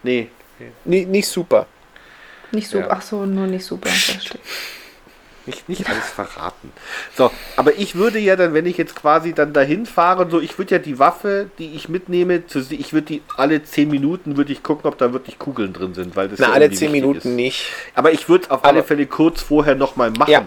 [0.03, 0.29] Nee,
[0.85, 1.65] Nicht, nicht super.
[2.51, 2.87] Nicht super.
[2.87, 2.91] Ja.
[2.91, 3.89] Ach so, nur nicht super.
[5.45, 6.71] nicht, nicht alles verraten.
[7.15, 10.39] So, aber ich würde ja dann, wenn ich jetzt quasi dann dahin fahre und so,
[10.41, 14.35] ich würde ja die Waffe, die ich mitnehme, zu, ich würde die alle 10 Minuten
[14.37, 16.77] würde ich gucken, ob da wirklich Kugeln drin sind, weil das Na, ja alle irgendwie
[16.77, 17.35] 10 wichtig Minuten ist.
[17.35, 17.65] nicht.
[17.95, 20.31] Aber ich würde auf alle Aber- Fälle kurz vorher nochmal machen.
[20.31, 20.45] Ja.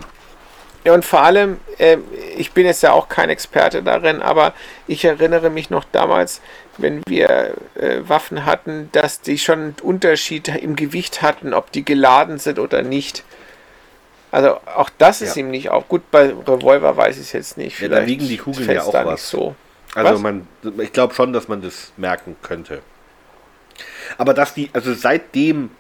[0.85, 1.99] Ja, und vor allem, äh,
[2.39, 4.55] ich bin jetzt ja auch kein Experte darin, aber
[4.87, 6.41] ich erinnere mich noch damals,
[6.79, 11.85] wenn wir äh, Waffen hatten, dass die schon einen Unterschied im Gewicht hatten, ob die
[11.85, 13.25] geladen sind oder nicht.
[14.33, 15.41] Also auch das ist Ja.
[15.41, 15.89] ihm nicht auf.
[15.89, 17.79] Gut, bei Revolver weiß ich es jetzt nicht.
[17.81, 19.29] Ja, da wiegen die Kugeln ja auch da was.
[19.29, 19.55] so.
[19.95, 20.21] Also Was?
[20.21, 20.47] man,
[20.79, 22.81] ich glaube schon, dass man das merken könnte.
[24.19, 25.71] Aber dass die, also seitdem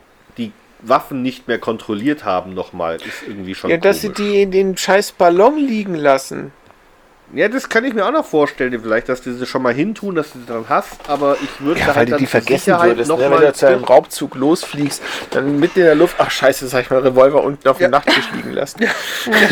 [0.82, 4.16] Waffen nicht mehr kontrolliert haben nochmal, ist irgendwie schon Ja, dass sie komisch.
[4.30, 6.52] die in den scheiß Ballon liegen lassen.
[7.32, 10.16] Ja, das kann ich mir auch noch vorstellen, vielleicht, dass du sie schon mal hintun,
[10.16, 12.30] dass du sie dran hast, aber ich würde Ja, halt weil du dann die zur
[12.30, 13.22] vergessen Sicherheit würdest, noch ne?
[13.24, 15.00] wenn mal du zu einem Raubzug losfliegst,
[15.30, 18.28] dann mitten in der Luft, ach scheiße, sag ich mal, Revolver unten auf dem Nachttisch
[18.34, 18.82] liegen lassen.
[18.82, 18.88] Ja,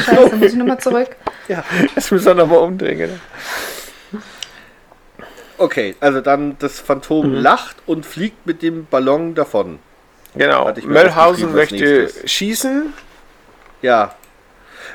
[0.05, 1.15] scheiße, muss ich nochmal zurück.
[1.47, 1.63] Ja.
[1.95, 2.99] Das müssen wir nochmal umdrehen.
[2.99, 3.15] Genau.
[5.57, 7.35] Okay, also dann das Phantom Mhm.
[7.35, 9.79] lacht und fliegt mit dem Ballon davon.
[10.39, 10.73] Genau.
[10.85, 12.93] Möllhausen möchte schießen.
[13.83, 14.15] Ja.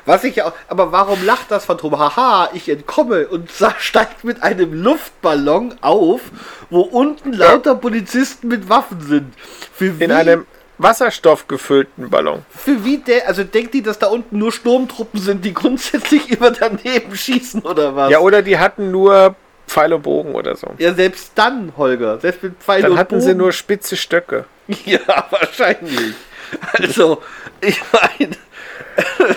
[0.06, 1.98] Was ich ja auch, aber warum lacht das Phantom?
[1.98, 6.20] Haha, ich entkomme und steigt mit einem Luftballon auf,
[6.68, 9.34] wo unten lauter Polizisten mit Waffen sind.
[9.72, 10.46] Für wie, In einem
[10.76, 12.44] wasserstoffgefüllten Ballon.
[12.50, 16.50] für wie der, also denkt die, dass da unten nur Sturmtruppen sind, die grundsätzlich immer
[16.50, 18.10] daneben schießen oder was?
[18.10, 19.36] Ja, oder die hatten nur
[19.66, 20.68] Pfeil und Bogen oder so.
[20.78, 23.38] Ja, selbst dann, Holger, selbst mit Pfeil Dann und hatten sie Bogen.
[23.38, 24.44] nur spitze Stöcke.
[24.86, 26.14] Ja, wahrscheinlich.
[26.72, 27.22] Also,
[27.60, 28.32] ich meine,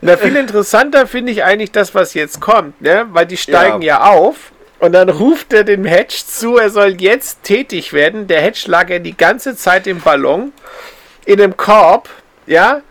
[0.00, 3.06] Na, viel interessanter finde ich eigentlich das, was jetzt kommt, ne?
[3.10, 7.42] Weil die steigen ja, auf und dann ruft er dem Hedge zu, er soll jetzt
[7.44, 8.26] tätig werden.
[8.26, 10.52] Der Hedge lag ja die ganze Zeit im Ballon,
[11.24, 12.08] in einem Korb,
[12.46, 12.82] ja?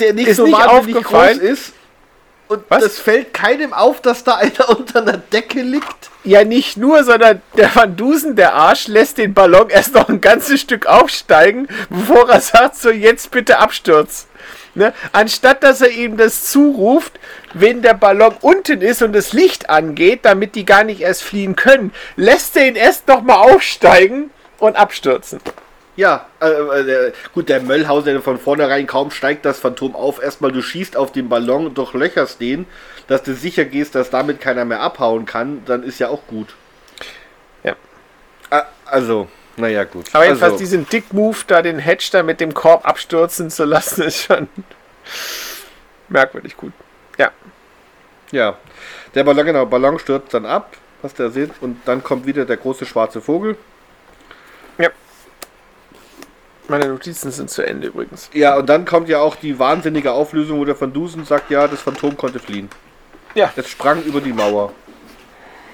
[0.00, 1.40] der nicht Ist so nicht aufgefallen?
[1.40, 1.72] ist.
[2.48, 2.82] Und Was?
[2.82, 6.10] das fällt keinem auf, dass da einer unter einer Decke liegt.
[6.24, 10.20] Ja, nicht nur, sondern der Van Dusen, der Arsch, lässt den Ballon erst noch ein
[10.20, 14.26] ganzes Stück aufsteigen, bevor er sagt, so jetzt bitte Absturz.
[14.74, 14.92] Ne?
[15.12, 17.12] Anstatt dass er ihm das zuruft,
[17.52, 21.56] wenn der Ballon unten ist und das Licht angeht, damit die gar nicht erst fliehen
[21.56, 25.40] können, lässt er ihn erst noch mal aufsteigen und abstürzen.
[25.98, 30.22] Ja, äh, äh, der, gut, der Möllhauser der von vornherein kaum steigt das Phantom auf.
[30.22, 32.66] Erstmal du schießt auf den Ballon und durchlöcherst den,
[33.08, 36.54] dass du sicher gehst, dass damit keiner mehr abhauen kann, dann ist ja auch gut.
[37.64, 37.74] Ja.
[38.48, 39.26] Ah, also,
[39.56, 40.06] naja, gut.
[40.12, 44.02] Aber jedenfalls also, diesen Dick-Move da, den Hedge da mit dem Korb abstürzen zu lassen,
[44.04, 44.46] ist schon
[46.06, 46.72] merkwürdig gut.
[47.18, 47.32] Ja.
[48.30, 48.56] Ja,
[49.16, 52.56] der Ballon, genau, Ballon stürzt dann ab, was der sieht, und dann kommt wieder der
[52.56, 53.56] große schwarze Vogel.
[56.68, 58.28] Meine Notizen sind zu Ende übrigens.
[58.34, 61.66] Ja, und dann kommt ja auch die wahnsinnige Auflösung, wo der Van Dusen sagt, ja,
[61.66, 62.68] das Phantom konnte fliehen.
[63.34, 63.50] Ja.
[63.56, 64.72] Es sprang über die Mauer.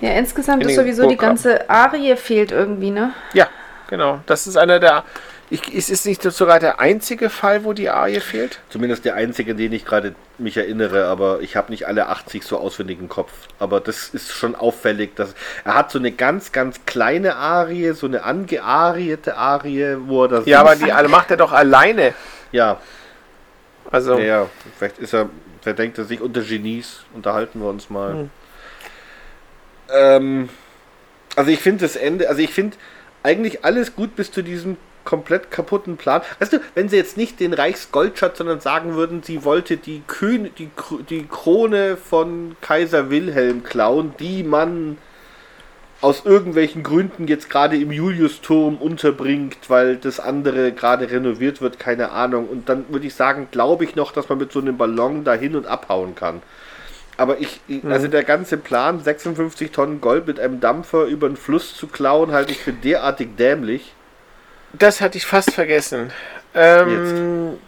[0.01, 1.37] Ja, insgesamt In ist sowieso die Burggraben.
[1.37, 3.12] ganze Arie fehlt irgendwie, ne?
[3.33, 3.49] Ja,
[3.89, 4.21] genau.
[4.27, 5.05] Das ist einer der.
[5.51, 8.61] Ich, ist es nicht sogar der einzige Fall, wo die Arie fehlt?
[8.71, 12.59] Zumindest der einzige, den ich gerade mich erinnere, aber ich habe nicht alle 80 so
[12.59, 13.31] auswendig im Kopf.
[13.59, 15.35] Aber das ist schon auffällig, dass
[15.65, 20.47] er hat so eine ganz, ganz kleine Arie, so eine angearierte Arie, wo er das.
[20.47, 22.15] Ja, aber die alle macht er doch alleine.
[22.51, 22.81] Ja,
[23.91, 25.29] Also, ja, ja, vielleicht ist er,
[25.61, 28.12] vielleicht denkt er sich unter Genies, unterhalten wir uns mal.
[28.12, 28.31] Hm.
[29.93, 30.49] Ähm,
[31.37, 32.77] also ich finde das Ende, also ich finde
[33.23, 36.22] eigentlich alles gut bis zu diesem komplett kaputten Plan.
[36.39, 40.51] Weißt du, wenn sie jetzt nicht den Reichsgoldschatz, sondern sagen würden, sie wollte die, Kön
[40.59, 40.70] die,
[41.10, 44.98] die Krone von Kaiser Wilhelm klauen, die man
[46.01, 52.10] aus irgendwelchen Gründen jetzt gerade im Juliusturm unterbringt, weil das andere gerade renoviert wird, keine
[52.10, 52.47] Ahnung.
[52.48, 55.56] Und dann würde ich sagen, glaube ich noch, dass man mit so einem Ballon dahin
[55.56, 56.43] und abhauen kann.
[57.16, 61.36] Aber ich, ich- also der ganze Plan, 56 Tonnen Gold mit einem Dampfer über den
[61.36, 63.94] Fluss zu klauen, halte ich für derartig dämlich.
[64.78, 66.10] Das hatte ich fast vergessen.
[66.55, 67.59] Ähm,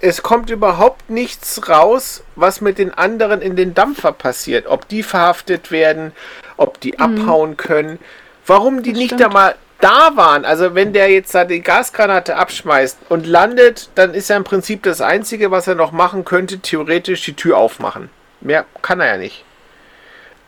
[0.00, 4.66] es kommt überhaupt nichts raus, was mit den anderen in den Dampfer passiert.
[4.66, 6.12] Ob die verhaftet werden,
[6.56, 7.98] ob die abhauen können.
[8.46, 9.22] Warum die Das nicht stimmt.
[9.22, 10.44] da mal da waren.
[10.44, 14.82] Also wenn der jetzt da die Gasgranate abschmeißt und landet, dann ist ja im Prinzip
[14.82, 18.10] das Einzige, was er noch machen könnte, theoretisch die Tür aufmachen.
[18.40, 19.44] Mehr kann er ja nicht.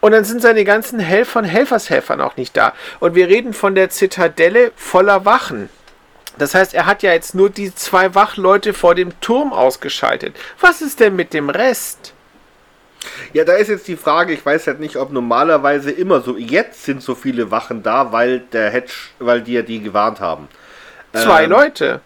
[0.00, 2.74] Und dann sind seine ganzen Helfer und Helfershelfern auch nicht da.
[3.00, 5.68] Und wir reden von der Zitadelle voller Wachen.
[6.38, 10.36] Das heißt, er hat ja jetzt nur die zwei Wachleute vor dem Turm ausgeschaltet.
[10.60, 12.12] Was ist denn mit dem Rest?
[13.32, 16.84] Ja, da ist jetzt die Frage, ich weiß halt nicht, ob normalerweise immer so, jetzt
[16.84, 20.48] sind so viele Wachen da, weil der Hedge, weil die ja die gewarnt haben.
[21.12, 22.00] Zwei Ähm, Leute.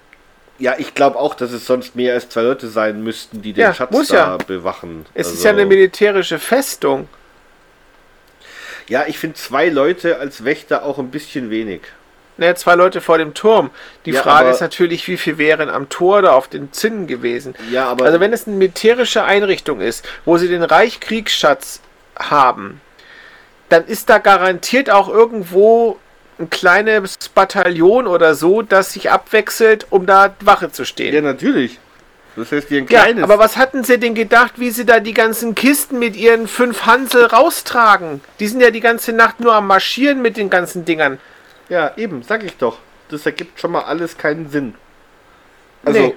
[0.59, 3.62] Ja, ich glaube auch, dass es sonst mehr als zwei Leute sein müssten, die den
[3.62, 4.36] Ja, Schatz da ja.
[4.36, 5.07] bewachen.
[5.15, 7.09] Es ist Also- ja eine militärische Festung.
[8.89, 11.81] Ja, ich finde zwei Leute als Wächter auch ein bisschen wenig.
[12.40, 13.70] Ne, zwei Leute vor dem Turm.
[14.06, 17.54] Die Ja, Frage ist natürlich, wie viel wären am Tor oder auf den Zinnen gewesen.
[17.70, 21.80] Ja, aber Also wenn es eine militärische Einrichtung ist, wo sie den Reichkriegsschatz
[22.18, 22.80] haben,
[23.68, 25.98] dann ist da garantiert auch irgendwo
[26.38, 31.14] ein kleines Bataillon oder so, das sich abwechselt, um da Wache zu stehen.
[31.14, 31.78] ja, natürlich.
[32.36, 33.22] Das heißt, ein Ja, kleines.
[33.24, 36.86] aber was hatten sie denn gedacht, wie sie da die ganzen Kisten mit ihren fünf
[36.86, 38.22] Hansel raustragen?
[38.38, 41.18] Die sind ja die ganze Nacht nur am Marschieren mit den ganzen Dingern.
[41.70, 42.76] Ja, eben, sag ich doch.
[43.09, 44.74] Das ergibt schon mal alles keinen Sinn.
[45.84, 46.14] Also, Nee.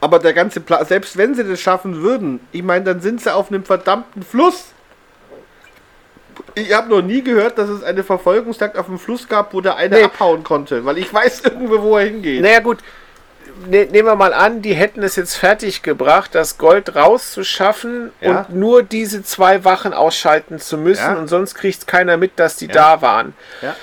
[0.00, 3.32] aber der ganze Plan, selbst wenn sie das schaffen würden, ich meine, dann sind sie
[3.32, 4.72] auf einem verdammten Fluss.
[6.54, 9.76] Ich habe noch nie gehört, dass es eine Verfolgungsjagd auf dem Fluss gab, wo der
[9.76, 10.02] eine Nee.
[10.04, 12.40] abhauen konnte, weil ich weiß irgendwo, wo er hingeht.
[12.42, 12.78] Naja gut,
[13.68, 18.30] ne, nehmen wir mal an, die hätten es jetzt fertig gebracht, das Gold rauszuschaffen Ja.
[18.48, 21.18] und nur diese zwei Wachen ausschalten zu müssen Ja.
[21.18, 23.34] und sonst kriegt keiner mit, dass die da waren.
[23.62, 23.76] Ja.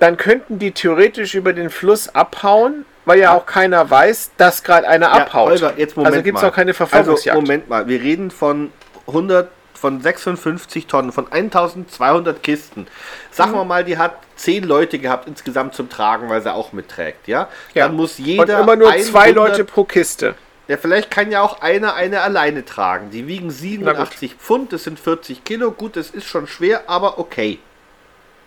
[0.00, 4.88] Dann könnten die theoretisch über den Fluss abhauen, weil ja, auch keiner weiß, dass gerade
[4.88, 5.50] einer Ja, abhaut.
[5.50, 7.36] Holger, jetzt Moment also gibt es auch keine Verfolgungsjagd.
[7.36, 8.72] Also, Moment mal, wir reden von
[9.06, 12.86] 100, von 56 Tonnen, von 1200 Kisten.
[13.30, 13.56] Sagen Mhm.
[13.56, 17.48] wir mal, die hat 10 Leute gehabt insgesamt zum Tragen, weil sie auch mitträgt, ja?
[17.74, 17.86] Ja.
[17.86, 20.34] Dann muss und jeder immer nur 100 zwei Leute pro Kiste.
[20.66, 23.10] Ja, vielleicht kann ja auch einer eine alleine tragen.
[23.10, 25.70] Die wiegen 87 Pfund, das sind 40 Kilo.
[25.70, 27.58] Gut, das ist schon schwer, aber okay.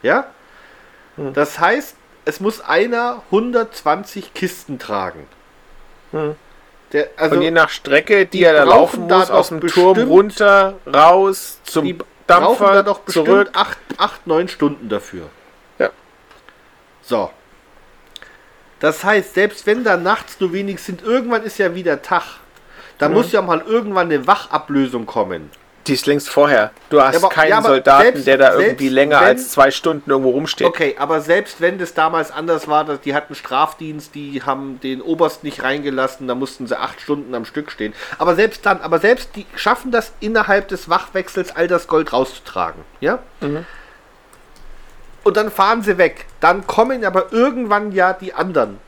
[0.02, 0.26] Ja?
[1.18, 1.34] Hm.
[1.34, 1.95] Das heißt,
[2.26, 5.27] es muss einer 120 Kisten tragen.
[6.11, 6.35] Hm.
[6.94, 9.49] Der, also, und je nach Strecke, die, die er da brauchen laufen da muss, aus
[9.49, 13.49] dem Turm runter, raus, zum die brauchen Dampfer, da doch bestimmt zurück.
[13.53, 15.30] 8, 8, 9 Stunden dafür.
[15.80, 15.89] Ja.
[17.02, 17.30] So.
[18.80, 22.39] Das heißt, selbst wenn da nachts nur wenig sind, irgendwann ist ja wieder Tag.
[22.99, 25.52] Da muss ja mal irgendwann eine Wachablösung kommen.
[25.88, 26.72] Die ist längst vorher.
[26.89, 29.72] Du hast Ja, aber- keinen ja, Soldaten, selbst- der da irgendwie länger wenn- als zwei
[29.72, 30.68] Stunden irgendwo rumsteht.
[30.68, 35.01] Okay, aber selbst wenn das damals anders war, dass die hatten Strafdienst, die haben den
[35.01, 37.93] Oberst nicht reingelassen, da mussten sie acht Stunden am Stück stehen.
[38.18, 42.81] Aber selbst dann, aber selbst die schaffen das innerhalb des Wachwechsels all das Gold rauszutragen,
[42.99, 43.19] ja?
[45.23, 46.26] Und dann fahren sie weg.
[46.39, 48.80] Dann kommen aber irgendwann ja die anderen.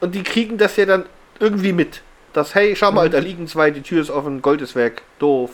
[0.00, 1.04] Und die kriegen das ja dann
[1.40, 2.02] irgendwie mit.
[2.32, 5.50] Das, hey, schau mal, da liegen zwei, die Tür ist offen, Gold ist weg, doof.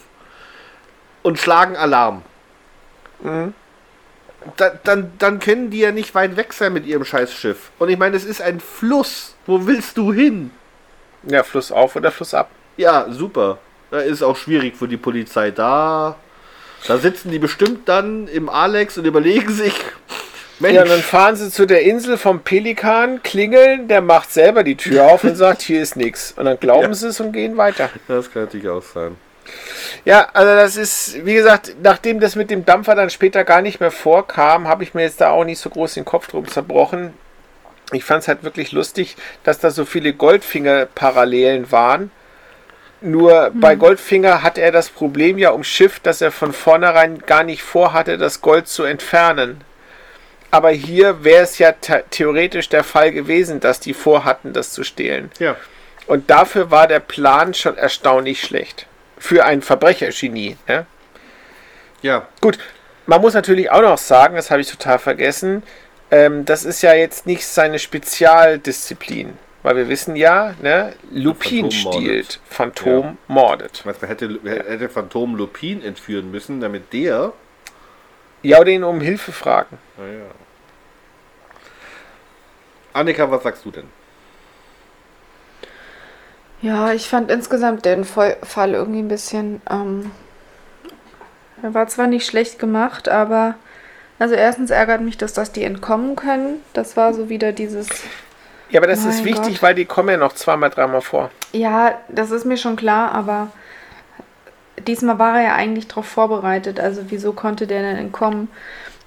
[1.24, 2.22] Und schlagen Alarm.
[4.56, 7.70] Da, dann, dann können die ja nicht weit weg sein mit ihrem Scheißschiff.
[7.78, 9.34] Und ich meine, es ist ein Fluss.
[9.46, 10.50] Wo willst du hin?
[11.22, 12.50] Ja, Fluss auf oder Fluss ab.
[12.76, 13.58] Ja, super.
[13.90, 15.50] Da ist auch schwierig für die Polizei.
[15.50, 16.16] Da,
[16.86, 19.74] da sitzen die bestimmt dann im Alex und überlegen sich,
[20.58, 24.76] Mensch, Ja, dann fahren sie zu der Insel vom Pelikan, klingeln, der macht selber die
[24.76, 26.34] Tür auf und sagt, hier ist nichts.
[26.36, 26.94] Und dann glauben Ja.
[26.94, 27.88] sie es und gehen weiter.
[28.08, 29.16] das kann natürlich auch sein.
[30.04, 33.80] Ja, also das ist, wie gesagt, nachdem das mit dem Dampfer dann später gar nicht
[33.80, 37.14] mehr vorkam, habe ich mir jetzt da auch nicht so groß den Kopf drum zerbrochen.
[37.92, 42.10] Ich fand es halt wirklich lustig, dass da so viele Goldfinger-Parallelen waren.
[43.00, 47.62] Nur bei Goldfinger hat er das Problem ja umschifft, dass er von vornherein gar nicht
[47.62, 49.60] vorhatte, das Gold zu entfernen.
[50.50, 54.84] Aber hier wäre es ja the- theoretisch der Fall gewesen, dass die vorhatten, das zu
[54.84, 55.30] stehlen.
[55.38, 55.56] Ja.
[56.06, 58.86] Und dafür war der Plan schon erstaunlich schlecht.
[59.24, 60.58] Für ein Verbrechergenie.
[60.68, 60.84] Ja?
[62.02, 62.28] Ja.
[62.42, 62.58] Gut,
[63.06, 65.62] man muss natürlich auch noch sagen, das habe ich total vergessen,
[66.10, 69.38] ähm, das ist ja jetzt nicht seine Spezialdisziplin.
[69.62, 72.02] Weil wir wissen ja, ne, Lupin Phantom mordet.
[72.02, 73.78] stiehlt, Phantom mordet.
[73.78, 77.32] Ich weiß, man hätte, hätte Phantom Lupin entführen müssen, damit der.
[78.42, 79.78] Ja, oder ihn um Hilfe fragen.
[79.96, 80.26] Naja.
[82.92, 83.88] Annika, was sagst du denn?
[86.64, 88.38] Ja, ich fand insgesamt den Fall
[88.72, 89.60] irgendwie ein bisschen.
[89.70, 90.10] Ähm,
[91.62, 93.56] er war zwar nicht schlecht gemacht, aber.
[94.18, 96.62] Also, erstens ärgert mich, dass das die entkommen können.
[96.72, 97.88] Das war so wieder dieses.
[98.70, 99.62] Ja, aber das ist wichtig, Gott.
[99.62, 101.30] weil die kommen ja noch zweimal, dreimal vor.
[101.52, 103.48] Ja, das ist mir schon klar, aber
[104.86, 106.80] diesmal war er ja eigentlich darauf vorbereitet.
[106.80, 108.48] Also wieso konnte der denn entkommen?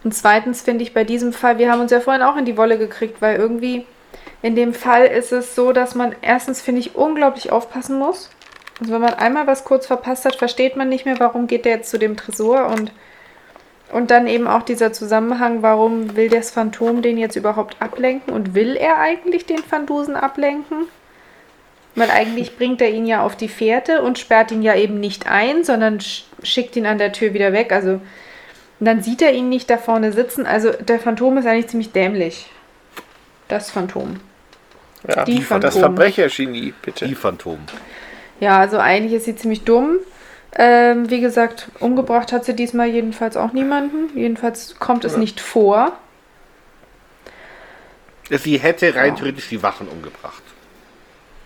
[0.03, 2.55] Und zweitens finde ich bei diesem Fall, wir haben uns ja vorhin auch in die
[2.55, 3.87] Wolle gekriegt, weil irgendwie
[4.41, 8.29] in dem Fall ist es so, dass man erstens, finde ich, unglaublich aufpassen muss.
[8.79, 11.77] Also wenn man einmal was kurz verpasst hat, versteht man nicht mehr, warum geht der
[11.77, 12.91] jetzt zu dem Tresor und
[13.89, 18.53] Und dann eben auch dieser Zusammenhang, warum will das Phantom den jetzt überhaupt ablenken und
[18.53, 20.87] will er eigentlich den Phandusen ablenken?
[21.95, 25.27] Weil eigentlich bringt er ihn ja auf die Fährte und sperrt ihn ja eben nicht
[25.27, 25.99] ein, sondern
[26.43, 27.71] schickt ihn an der Tür wieder weg.
[27.71, 28.01] Also
[28.81, 30.45] dann sieht er ihn nicht da vorne sitzen.
[30.45, 32.51] Also der Phantom ist eigentlich ziemlich dämlich.
[33.47, 34.19] Das Phantom.
[35.07, 35.61] Ja, die Phantom.
[35.61, 37.07] das Verbrechergenie, bitte.
[37.07, 37.59] Die Phantom.
[38.39, 39.97] Ja, also eigentlich ist sie ziemlich dumm.
[40.55, 44.17] Ähm, wie gesagt, umgebracht hat sie diesmal jedenfalls auch niemanden.
[44.17, 45.19] Jedenfalls kommt es ja.
[45.19, 45.93] nicht vor.
[48.29, 49.15] Sie hätte rein ja.
[49.15, 50.43] theoretisch die Wachen umgebracht.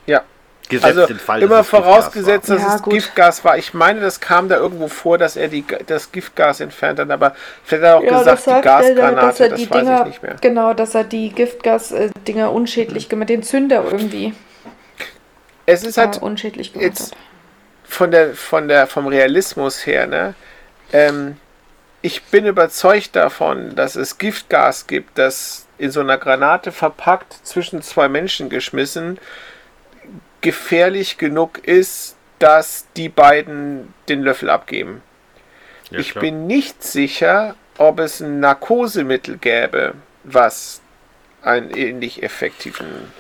[0.06, 0.24] Ja.
[0.70, 2.94] Gesetzt also den Fall, immer vorausgesetzt, dass ja, es gut.
[2.94, 3.58] Giftgas war.
[3.58, 7.36] Ich meine, das kam da irgendwo vor, dass er die, das Giftgas entfernt hat, aber
[7.64, 10.06] vielleicht hat er auch ja, gesagt, die Gasgranate, dass er die das Dinger, weiß ich
[10.08, 10.36] nicht mehr.
[10.40, 14.34] Genau, dass er die Giftgas-Dinger äh, unschädlich gemacht den Zünder irgendwie.
[15.66, 17.18] Es ist halt unschädlich gemacht jetzt, hat
[17.92, 20.34] von der, von der, vom Realismus her, ne?
[20.94, 21.36] Ähm,
[22.02, 27.82] ich bin überzeugt davon, dass es Giftgas gibt, das in so einer Granate verpackt, zwischen
[27.82, 29.20] zwei Menschen geschmissen,
[30.42, 35.02] gefährlich genug ist, dass die beiden den Löffel abgeben.
[35.92, 36.22] Ja, ich klar.
[36.22, 39.94] bin nicht sicher, ob es ein Narkosemittel gäbe,
[40.24, 40.82] was
[41.42, 43.12] einen ähnlich effektiven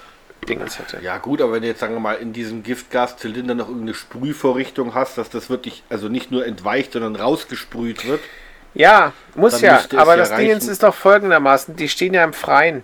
[0.48, 0.99] Dingens hätte.
[1.02, 4.95] Ja gut, aber wenn du jetzt sagen wir mal in diesem Giftgaszylinder noch irgendeine Sprühvorrichtung
[4.95, 8.22] hast, dass das wirklich also nicht nur entweicht, sondern rausgesprüht wird.
[8.73, 12.84] Ja, muss ja, aber das ja Ding ist doch folgendermaßen, die stehen ja im Freien.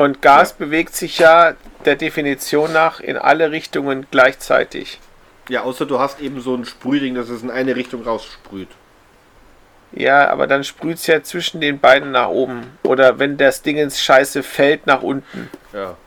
[0.00, 0.64] Und Gas ja.
[0.64, 1.52] bewegt sich ja
[1.84, 4.98] der Definition nach in alle Richtungen gleichzeitig.
[5.50, 8.70] Ja, außer du hast eben so ein Sprühding, das es in eine Richtung raussprüht.
[9.92, 12.78] Ja, aber dann sprüht es ja zwischen den beiden nach oben.
[12.82, 15.50] Oder wenn das Ding ins Scheiße fällt, nach unten.
[15.74, 15.98] Ja.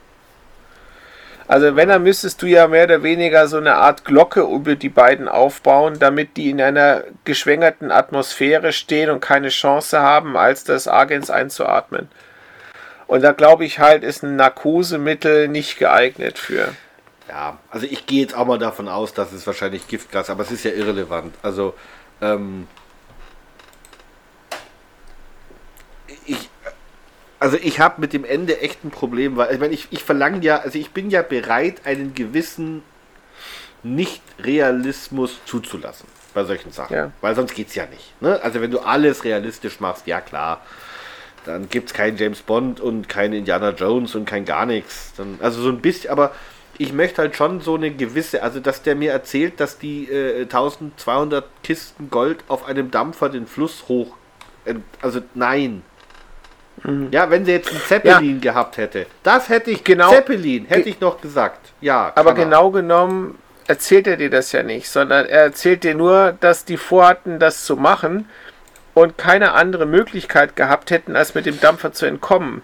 [1.48, 4.90] Also wenn, dann müsstest du ja mehr oder weniger so eine Art Glocke über die
[4.90, 10.88] beiden aufbauen, damit die in einer geschwängerten Atmosphäre stehen und keine Chance haben, als das
[10.88, 12.10] Agens einzuatmen.
[13.14, 16.74] Und da glaube ich halt, ist ein Narkosemittel nicht geeignet für.
[17.30, 20.50] Ja, also ich gehe jetzt auch mal davon aus, dass es wahrscheinlich Giftgas, aber es
[20.50, 21.36] ist ja irrelevant.
[21.44, 21.76] Also,
[22.24, 22.68] ähm,
[26.26, 26.50] ich,
[27.38, 30.44] also ich habe mit dem Ende echt ein Problem, weil ich meine, ich, ich verlange
[30.44, 32.82] ja, also ich bin ja bereit, einen gewissen
[33.84, 36.96] Nicht-Realismus zuzulassen bei solchen Sachen.
[36.96, 37.12] Ja.
[37.22, 38.20] Weil sonst geht es ja nicht.
[38.24, 38.42] Ne?
[38.42, 40.62] Also wenn du alles realistisch machst, ja klar,
[41.46, 45.14] dann gibt es keinen James Bond und keinen Indiana Jones und kein gar nichts.
[45.18, 46.32] Dann, also so ein bisschen, aber
[46.78, 50.44] ich möchte halt schon so eine gewisse, also dass der mir erzählt, dass die äh,
[50.44, 54.16] 1200 Kisten Gold auf einem Dampfer den Fluss hoch,
[54.66, 55.84] äh, also nein,
[56.84, 57.10] Mhm.
[57.12, 58.52] Ja, wenn sie jetzt einen Zeppelin ja.
[58.52, 59.06] gehabt hätte.
[59.22, 61.72] Das hätte ich, genau, Zeppelin, hätte ich noch gesagt.
[61.82, 62.12] Ja.
[62.16, 63.38] Aber genau genommen
[63.68, 67.66] erzählt er dir das ja nicht, sondern er erzählt dir nur, dass die vorhatten, das
[67.66, 68.28] zu machen
[68.94, 72.62] und keine andere Möglichkeit gehabt hätten, als mit dem Dampfer zu entkommen.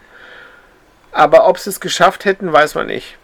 [1.11, 3.17] Aber ob sie es geschafft hätten, weiß man nicht.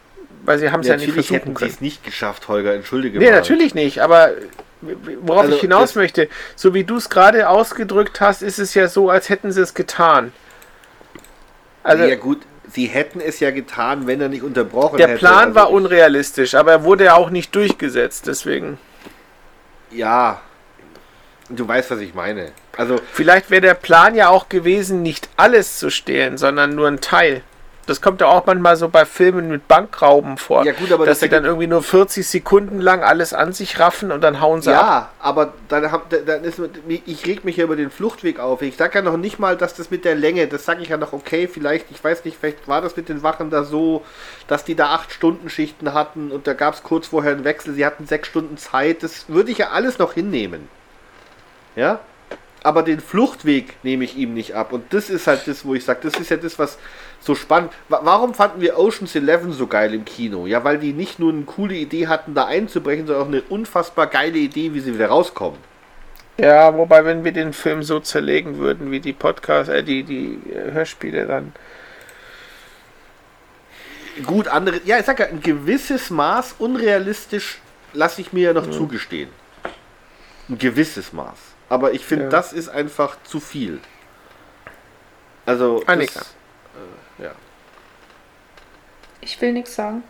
[0.44, 3.20] Weil sie haben es ja, ja nicht versuchen hätten sie es nicht geschafft, Holger, entschuldige
[3.20, 3.36] Nee, mal.
[3.36, 4.32] natürlich nicht, aber
[5.22, 8.88] worauf also, ich hinaus möchte, so wie du es gerade ausgedrückt hast, ist es ja
[8.88, 10.32] so, als hätten sie es getan.
[11.84, 12.42] Also, ja gut,
[12.72, 15.20] sie hätten es ja getan, wenn er nicht unterbrochen der hätte.
[15.20, 18.78] Der Plan also war unrealistisch, aber er wurde ja auch nicht durchgesetzt, deswegen.
[19.92, 20.42] Ja,
[21.50, 22.52] du weißt, was ich meine.
[22.78, 27.02] Also vielleicht wäre der Plan ja auch gewesen, nicht alles zu stehlen, sondern nur ein
[27.02, 27.42] Teil.
[27.86, 30.66] Das kommt ja auch manchmal so bei Filmen mit Bankrauben vor.
[30.66, 34.12] Ja, gut, aber dass sie dann irgendwie nur 40 Sekunden lang alles an sich raffen
[34.12, 34.88] und dann hauen sie ja, ab.
[34.88, 35.84] Ja, aber dann,
[36.26, 36.60] dann ist
[37.06, 38.64] ich reg mich ja über den Fluchtweg auf.
[38.64, 40.98] Ich sage ja noch nicht mal, dass das mit der Länge, das sage ich ja
[40.98, 44.04] noch okay, vielleicht, ich weiß nicht, vielleicht war das mit den Wachen da so,
[44.48, 47.76] dass die da acht Stunden Schichten hatten und da gab es kurz vorher einen Wechsel,
[47.76, 49.04] sie hatten sechs Stunden Zeit.
[49.04, 50.70] Das würde ich ja alles noch hinnehmen.
[51.76, 52.00] Ja,
[52.66, 54.74] aber den Fluchtweg nehme ich ihm nicht ab.
[54.74, 56.80] Und das ist halt das, wo ich sage, das ist ja das, was
[57.20, 57.72] so spannend.
[57.90, 60.48] Warum fanden wir Oceans 11 so geil im Kino?
[60.48, 64.08] Ja, weil die nicht nur eine coole Idee hatten, da einzubrechen, sondern auch eine unfassbar
[64.08, 65.60] geile Idee, wie sie wieder rauskommen.
[66.38, 70.40] Ja, wobei, wenn wir den Film so zerlegen würden, wie die Podcasts, äh, die, die
[70.52, 71.54] äh, Hörspiele, dann.
[74.26, 74.82] Gut, andere.
[74.86, 77.60] Ja, ich sag ja, ein gewisses Maß unrealistisch
[77.94, 78.72] lasse ich mir ja noch mhm.
[78.72, 79.30] zugestehen.
[80.50, 81.55] Ein gewisses Maß.
[81.70, 82.30] Aber ich finde, ja.
[82.30, 83.80] das ist einfach zu viel.
[85.46, 85.84] Also.
[85.86, 86.20] Annika.
[86.20, 86.28] Das,
[87.20, 87.32] äh, ja.
[89.22, 90.04] Ich will nichts sagen.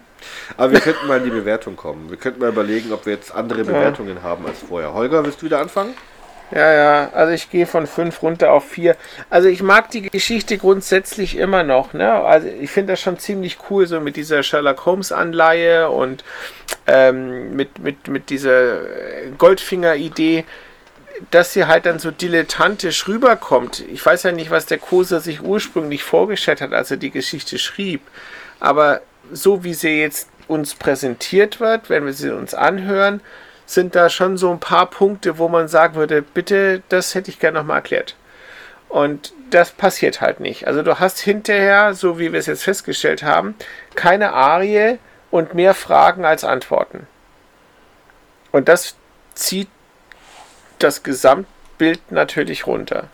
[0.57, 2.09] Aber wir könnten mal in die Bewertung kommen.
[2.09, 4.23] Wir könnten mal überlegen, ob wir jetzt andere Bewertungen ja.
[4.23, 4.93] haben als vorher.
[4.93, 5.93] Holger, willst du wieder anfangen?
[6.51, 8.95] Ja, ja, also ich gehe von 5 runter auf 4.
[9.29, 11.93] Also ich mag die Geschichte grundsätzlich immer noch.
[11.93, 12.11] Ne?
[12.11, 16.23] Also ich finde das schon ziemlich cool, so mit dieser Sherlock Holmes-Anleihe und
[16.85, 18.81] ähm, mit, mit, mit dieser
[19.37, 20.45] Goldfinger-Idee
[21.31, 23.83] dass sie halt dann so dilettantisch rüberkommt.
[23.91, 27.57] Ich weiß ja nicht, was der Koser sich ursprünglich vorgestellt hat, als er die Geschichte
[27.57, 28.01] schrieb.
[28.59, 29.01] Aber
[29.31, 33.21] so wie sie jetzt uns präsentiert wird, wenn wir sie uns anhören,
[33.65, 37.39] sind da schon so ein paar Punkte, wo man sagen würde, bitte, das hätte ich
[37.39, 38.15] gerne nochmal erklärt.
[38.89, 40.67] Und das passiert halt nicht.
[40.67, 43.55] Also du hast hinterher, so wie wir es jetzt festgestellt haben,
[43.95, 44.99] keine Arie
[45.31, 47.07] und mehr Fragen als Antworten.
[48.51, 48.95] Und das
[49.33, 49.67] zieht
[50.79, 53.07] das Gesamtbild natürlich runter.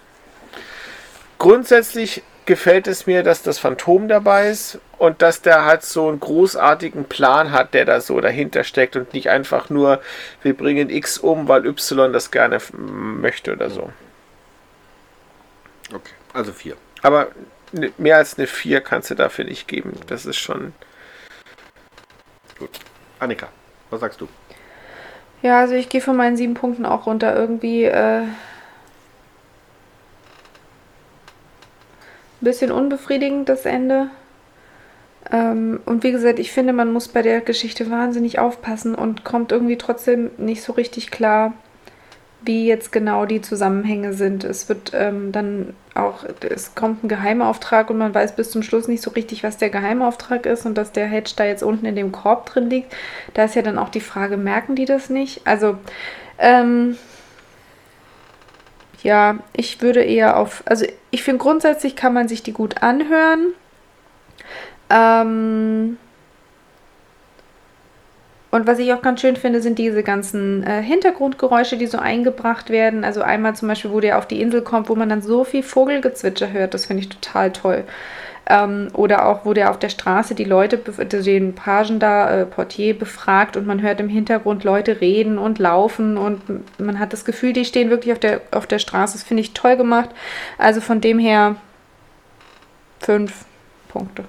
[1.38, 6.20] Grundsätzlich gefällt es mir, dass das Phantom dabei ist und dass der halt so einen
[6.20, 10.02] großartigen Plan hat, der da so dahinter steckt und nicht einfach nur,
[10.42, 13.92] wir bringen X um, weil Y das gerne möchte oder so.
[15.94, 16.76] Okay, also vier.
[17.02, 17.28] Aber
[17.72, 19.94] ne, mehr als eine 4 kannst du dafür nicht geben.
[20.08, 20.74] Das ist schon.
[22.58, 22.80] Gut.
[23.20, 23.50] Annika,
[23.90, 24.28] was sagst du?
[25.42, 27.36] Ja, also ich gehe von meinen sieben Punkten auch runter.
[27.36, 28.36] Irgendwie äh, ein
[32.42, 34.10] bisschen unbefriedigend das Ende.
[35.32, 39.52] Ähm, und wie gesagt, ich finde, man muss bei der Geschichte wahnsinnig aufpassen und kommt
[39.52, 41.54] irgendwie trotzdem nicht so richtig klar,
[42.44, 44.44] wie jetzt genau die Zusammenhänge sind.
[44.44, 48.88] Es wird ähm, dann auch, es kommt ein Geheimauftrag und man weiß bis zum Schluss
[48.88, 51.96] nicht so richtig, was der Geheimauftrag ist und dass der Hedge da jetzt unten in
[51.96, 52.94] dem Korb drin liegt.
[53.34, 55.46] Da ist ja dann auch die Frage, merken die das nicht?
[55.46, 55.78] Also,
[56.40, 56.98] ähm,
[59.04, 63.54] ja, ich würde eher auf, also ich finde grundsätzlich kann man sich die gut anhören.
[64.90, 65.98] Ähm,
[68.52, 72.70] und was ich auch ganz schön finde, sind diese ganzen äh, Hintergrundgeräusche, die so eingebracht
[72.70, 73.06] werden.
[73.06, 75.64] Also einmal zum Beispiel, wo der auf die Insel kommt, wo man dann so viel
[75.64, 76.74] Vogelgezwitscher hört.
[76.74, 77.86] Das finde ich total toll.
[78.48, 82.98] Ähm, oder auch, wo der auf der Straße die Leute, den Pagen da, äh, Portier
[82.98, 86.42] befragt und man hört im Hintergrund Leute reden und laufen und
[86.78, 89.14] man hat das Gefühl, die stehen wirklich auf der, auf der Straße.
[89.14, 90.10] Das finde ich toll gemacht.
[90.58, 91.56] Also von dem her
[93.00, 93.46] fünf
[93.88, 94.26] Punkte.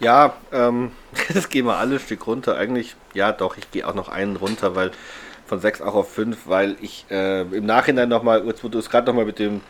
[0.00, 0.92] Ja, ähm,
[1.34, 2.56] das gehen wir alle ein Stück runter.
[2.56, 4.90] Eigentlich, ja doch, ich gehe auch noch einen runter, weil
[5.46, 9.06] von 6 auch auf 5, weil ich äh, im Nachhinein nochmal, wo du es gerade
[9.06, 9.60] nochmal mit dem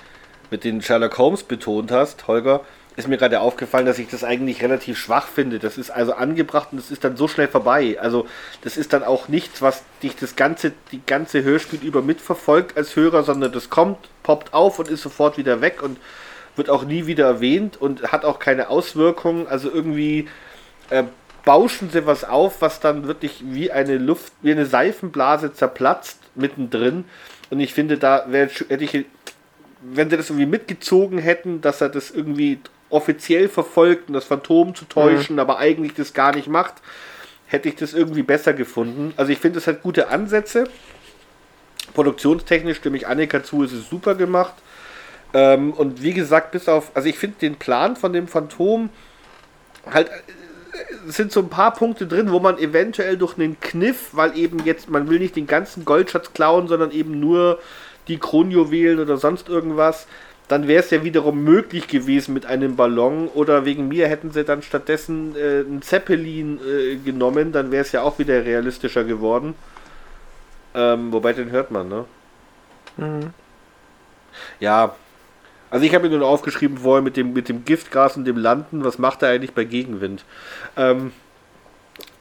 [0.50, 2.60] mit den Sherlock Holmes betont hast, Holger,
[2.96, 5.58] ist mir gerade aufgefallen, dass ich das eigentlich relativ schwach finde.
[5.58, 7.98] Das ist also angebracht und das ist dann so schnell vorbei.
[8.00, 8.26] Also
[8.62, 12.96] das ist dann auch nichts, was dich das ganze, die ganze Hörspiel über mitverfolgt als
[12.96, 15.98] Hörer, sondern das kommt, poppt auf und ist sofort wieder weg und
[16.56, 19.46] wird auch nie wieder erwähnt und hat auch keine Auswirkungen.
[19.46, 20.28] Also irgendwie
[20.90, 21.04] äh,
[21.44, 27.04] bauschen sie was auf, was dann wirklich wie eine Luft, wie eine Seifenblase zerplatzt mittendrin.
[27.50, 29.04] Und ich finde, da wäre hätte ich,
[29.80, 32.58] wenn sie das irgendwie mitgezogen hätten, dass er das irgendwie
[32.90, 35.40] offiziell verfolgt und das Phantom zu täuschen, mhm.
[35.40, 36.74] aber eigentlich das gar nicht macht,
[37.46, 39.14] hätte ich das irgendwie besser gefunden.
[39.16, 40.64] Also ich finde, es hat gute Ansätze.
[41.94, 44.54] Produktionstechnisch stimme ich Annika zu, es ist super gemacht.
[45.36, 48.88] Ähm, und wie gesagt, bis auf, also ich finde den Plan von dem Phantom
[49.92, 54.34] halt äh, sind so ein paar Punkte drin, wo man eventuell durch einen Kniff, weil
[54.38, 57.58] eben jetzt, man will nicht den ganzen Goldschatz klauen, sondern eben nur
[58.08, 60.06] die Kronjuwelen oder sonst irgendwas,
[60.48, 64.42] dann wäre es ja wiederum möglich gewesen mit einem Ballon oder wegen mir hätten sie
[64.42, 69.54] dann stattdessen äh, einen Zeppelin äh, genommen, dann wäre es ja auch wieder realistischer geworden.
[70.74, 72.04] Ähm, wobei den hört man, ne?
[72.96, 73.34] Mhm.
[74.60, 74.94] Ja,
[75.70, 78.84] also ich habe mir nur aufgeschrieben vorher mit dem, mit dem Giftgras und dem Landen,
[78.84, 80.24] was macht er eigentlich bei Gegenwind?
[80.76, 81.12] Ähm,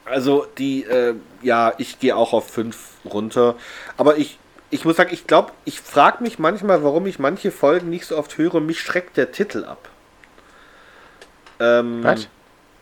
[0.04, 3.56] also die, äh, ja, ich gehe auch auf 5 runter.
[3.96, 4.38] Aber ich,
[4.70, 8.16] ich muss sagen, ich glaube, ich frage mich manchmal, warum ich manche Folgen nicht so
[8.16, 9.88] oft höre mich schreckt der Titel ab.
[11.60, 12.28] Ähm, was?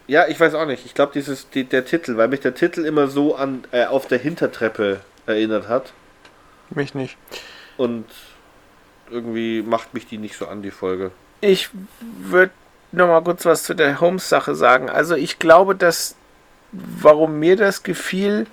[0.07, 0.85] Ja, ich weiß auch nicht.
[0.85, 4.07] Ich glaube, dieses die, der Titel, weil mich der Titel immer so an äh, auf
[4.07, 5.93] der Hintertreppe erinnert hat.
[6.71, 7.17] Mich nicht.
[7.77, 8.05] Und
[9.11, 11.11] irgendwie macht mich die nicht so an, die Folge.
[11.41, 11.71] Ich
[12.01, 12.53] würde
[12.93, 14.89] noch mal kurz was zu der Holmes-Sache sagen.
[14.89, 16.17] Also ich glaube, dass,
[16.73, 18.47] warum mir das gefiel,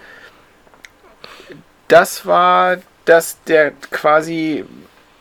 [1.87, 4.65] das war, dass der quasi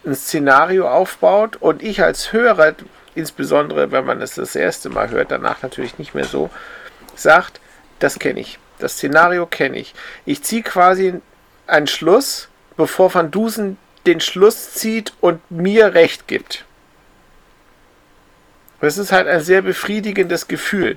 [0.05, 2.74] ein Szenario aufbaut und ich als Hörer,
[3.15, 6.51] insbesondere wenn man es das, das erste Mal hört, danach natürlich nicht mehr so,
[7.15, 7.61] sagt,
[7.98, 8.59] das kenne ich.
[8.78, 9.94] Das Szenario kenne ich.
[10.24, 11.15] Ich ziehe quasi
[11.66, 16.64] einen Schluss, bevor Van Dusen den Schluss zieht und mir recht gibt.
[18.81, 20.97] Das ist halt ein sehr befriedigendes Gefühl.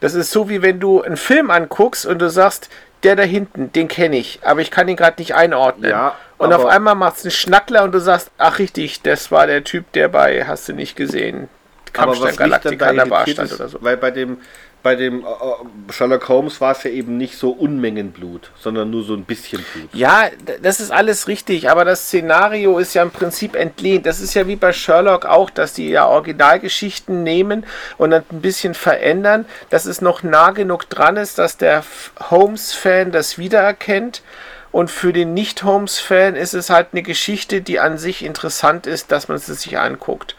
[0.00, 2.68] Das ist so, wie wenn du einen Film anguckst und du sagst,
[3.04, 5.90] der da hinten, den kenne ich, aber ich kann ihn gerade nicht einordnen.
[5.90, 9.46] Ja, und auf einmal macht es einen Schnackler und du sagst, ach richtig, das war
[9.46, 11.48] der Typ, der bei Hast du nicht gesehen,
[11.92, 13.78] dann Galactica da dabei irritiert stand ist, oder so.
[13.82, 14.38] weil bei dem,
[14.84, 18.90] bei dem äh, äh, Sherlock Holmes war es ja eben nicht so Unmengen Blut, sondern
[18.90, 19.88] nur so ein bisschen Blut.
[19.94, 20.28] Ja,
[20.62, 24.04] das ist alles richtig, aber das Szenario ist ja im Prinzip entlehnt.
[24.06, 27.64] Das ist ja wie bei Sherlock auch, dass die ja Originalgeschichten nehmen
[27.96, 31.82] und dann ein bisschen verändern, dass es noch nah genug dran ist, dass der
[32.30, 34.22] Holmes-Fan das wiedererkennt.
[34.70, 39.28] Und für den Nicht-Holmes-Fan ist es halt eine Geschichte, die an sich interessant ist, dass
[39.28, 40.36] man sie sich anguckt.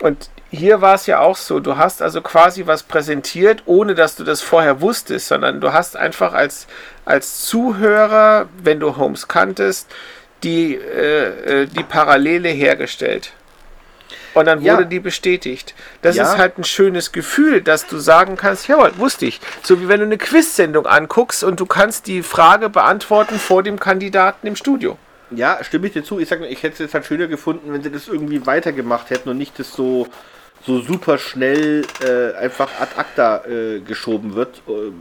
[0.00, 4.16] Und hier war es ja auch so, du hast also quasi was präsentiert, ohne dass
[4.16, 6.66] du das vorher wusstest, sondern du hast einfach als,
[7.04, 9.88] als Zuhörer, wenn du Holmes kanntest,
[10.42, 13.32] die, äh, äh, die Parallele hergestellt.
[14.34, 14.74] Und dann Ja.
[14.74, 15.74] wurde die bestätigt.
[16.02, 16.24] Das Ja.
[16.24, 19.40] ist halt ein schönes Gefühl, dass du sagen kannst, jawohl, wusste ich.
[19.62, 23.78] So wie wenn du eine Quiz-Sendung anguckst und du kannst die Frage beantworten vor dem
[23.78, 24.98] Kandidaten im Studio.
[25.30, 26.18] Ja, stimme ich dir zu.
[26.18, 29.10] Ich sag nur, ich hätte es jetzt halt schöner gefunden, wenn sie das irgendwie weitergemacht
[29.10, 30.08] hätten und nicht das so,
[30.66, 34.62] so super schnell äh, einfach ad acta äh, geschoben wird.
[34.68, 34.92] Äh,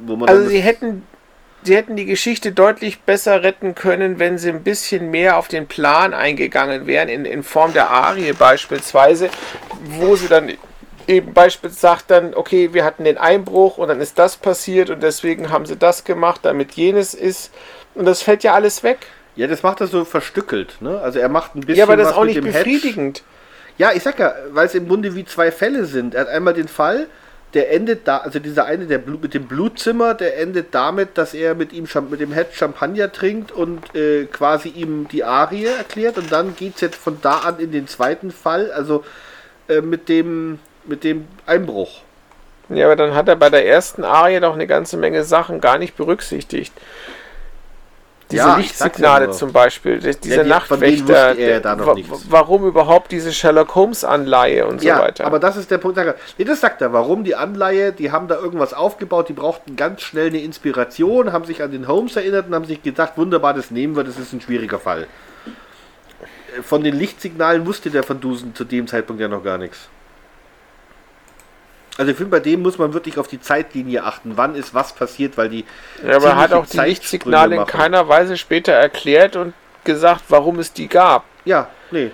[0.00, 1.04] wo man Also sie hätten,
[1.62, 5.66] sie hätten die Geschichte deutlich besser retten können, wenn sie ein bisschen mehr auf den
[5.66, 9.30] Plan eingegangen wären, in, in Form der Arie beispielsweise,
[9.98, 10.52] wo sie dann
[11.08, 15.02] eben beispielsweise sagt dann, okay, wir hatten den Einbruch und dann ist das passiert und
[15.02, 17.52] deswegen haben sie das gemacht, damit jenes ist.
[17.94, 18.98] Und das fällt ja alles weg.
[19.36, 20.98] Ja, das macht er so verstückelt, ne?
[21.00, 23.12] Also er macht ein bisschen Ja, aber das ist auch nicht dem Hedge.
[23.78, 26.14] Ja, ich sag ja, weil es im Grunde wie zwei Fälle sind.
[26.14, 27.06] Er hat einmal den Fall,
[27.54, 31.54] der endet da, also dieser eine, der mit dem Blutzimmer, der endet damit, dass er
[31.54, 36.32] mit ihm mit dem Head Champagner trinkt und äh, quasi ihm die Arie erklärt und
[36.32, 39.04] dann geht's jetzt von da an in den zweiten Fall, also
[39.68, 42.02] äh, mit dem mit dem Einbruch.
[42.68, 45.78] Ja, aber dann hat er bei der ersten Arie doch eine ganze Menge Sachen gar
[45.78, 46.72] nicht berücksichtigt.
[48.30, 51.62] Diese Ja, Lichtsignale zum Beispiel, die- diese Ja, die- von denen Nachtwächter, er
[52.28, 55.24] warum überhaupt diese Sherlock Holmes Anleihe und so weiter.
[55.24, 55.96] aber das ist der Punkt.
[56.36, 56.92] Nee, das sagt er.
[56.92, 57.92] Warum die Anleihe?
[57.92, 59.28] Die haben da irgendwas aufgebaut.
[59.28, 62.82] Die brauchten ganz schnell eine Inspiration, haben sich an den Holmes erinnert und haben sich
[62.82, 64.02] gedacht, wunderbar, das nehmen wir.
[64.02, 65.06] Das ist ein schwieriger Fall.
[66.62, 69.88] Von den Lichtsignalen wusste der Van Dusen zu dem Zeitpunkt ja noch gar nichts.
[71.98, 74.32] Also ich finde, bei dem muss man wirklich auf die Zeitlinie achten.
[74.36, 75.64] Wann ist was passiert, weil die.
[76.06, 79.54] ja, aber er hat auch die Lichtsignale in keiner Weise später erklärt und
[79.84, 81.24] gesagt, warum es die gab.
[81.44, 82.10] Ja, nee.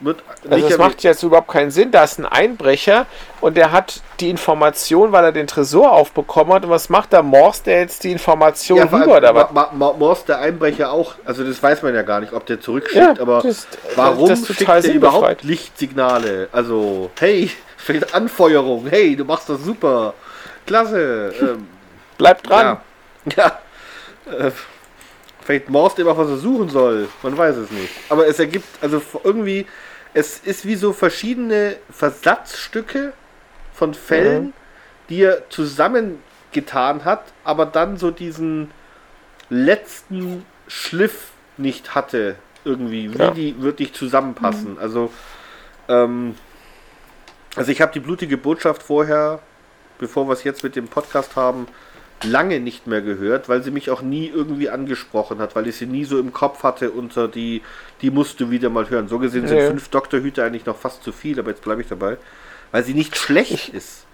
[0.00, 0.20] Wird
[0.50, 0.78] Also erwähnt.
[0.80, 1.92] macht jetzt überhaupt keinen Sinn.
[1.92, 3.06] Da ist ein Einbrecher
[3.40, 6.64] und der hat die Information, weil er den Tresor aufbekommen hat.
[6.64, 9.52] Und was macht der Morst, der jetzt die Information Ja, rüber oder was?
[9.52, 12.60] Ma Ma Morse, der Einbrecher auch, also das weiß man ja gar nicht, ob der
[12.60, 15.44] zurückschickt, Ja, aber das- warum das schickt der überhaupt.
[15.44, 16.48] Lichtsignale?
[16.50, 17.50] Also, hey,
[17.84, 20.14] vielleicht Anfeuerung, hey, du machst das super,
[20.66, 21.32] klasse.
[21.40, 21.66] Ähm,
[22.18, 22.78] Bleibt dran.
[23.36, 23.58] ja,
[24.26, 24.50] ja äh,
[25.44, 27.90] vielleicht Morse immer was er suchen soll, man weiß es nicht.
[28.08, 29.66] Aber es ergibt, also irgendwie,
[30.14, 33.12] es ist wie so verschiedene Versatzstücke
[33.72, 34.52] von Fällen, Mhm.
[35.08, 38.70] die er zusammengetan hat, aber dann so diesen
[39.50, 43.30] letzten Schliff nicht hatte, irgendwie, wie Ja.
[43.32, 44.78] die wirklich zusammenpassen.
[44.78, 45.12] Also,
[45.88, 46.36] ähm,
[47.56, 49.40] also ich habe die blutige Botschaft vorher,
[49.98, 51.66] bevor wir es jetzt mit dem Podcast haben,
[52.24, 55.86] lange nicht mehr gehört, weil sie mich auch nie irgendwie angesprochen hat, weil ich sie
[55.86, 57.62] nie so im Kopf hatte unter die,
[58.00, 59.08] die musst du wieder mal hören.
[59.08, 62.16] So gesehen sind fünf Doktorhüte eigentlich noch fast zu viel, aber jetzt bleibe ich dabei,
[62.70, 64.06] weil sie nicht schlecht ist.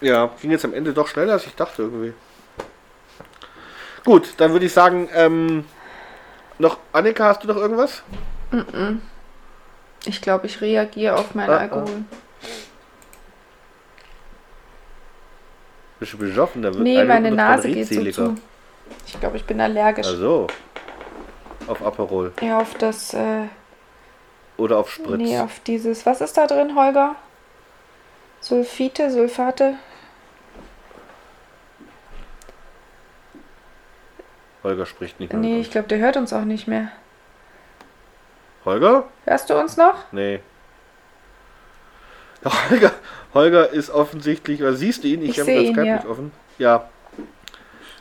[0.00, 2.12] Ja, ging jetzt am Ende doch schneller, als ich dachte irgendwie.
[4.04, 5.64] Gut, dann würde ich sagen, ähm,
[6.58, 8.02] noch, Annika, hast du noch irgendwas?
[10.04, 11.60] Ich glaube, ich reagiere auf meinen Ah, ah.
[11.60, 12.04] Alkohol.
[15.98, 16.62] Bist du besoffen?
[16.62, 18.36] Da wird Nee, meine Nase geht so zu.
[19.06, 20.06] Ich glaube, ich bin allergisch.
[20.06, 20.46] Also,
[21.66, 23.46] auf Aperol Ja, auf das, äh,
[24.56, 25.16] oder auf Spritz.
[25.16, 27.16] nee, auf dieses, was ist da drin, Holger?
[28.40, 29.74] Sulfite, Sulfate?
[34.62, 35.40] Holger spricht nicht mehr.
[35.40, 36.90] Nee, ich glaube, der hört uns auch nicht mehr.
[38.66, 39.04] Holger?
[39.24, 39.94] Hörst du uns noch?
[40.12, 40.40] Nee.
[42.44, 42.92] Ja, Holger,
[43.32, 45.22] Holger ist offensichtlich, oder siehst du ihn?
[45.22, 45.96] Ich habe seh das ihn, Skype ja.
[45.96, 46.32] nicht offen.
[46.58, 46.88] Ja.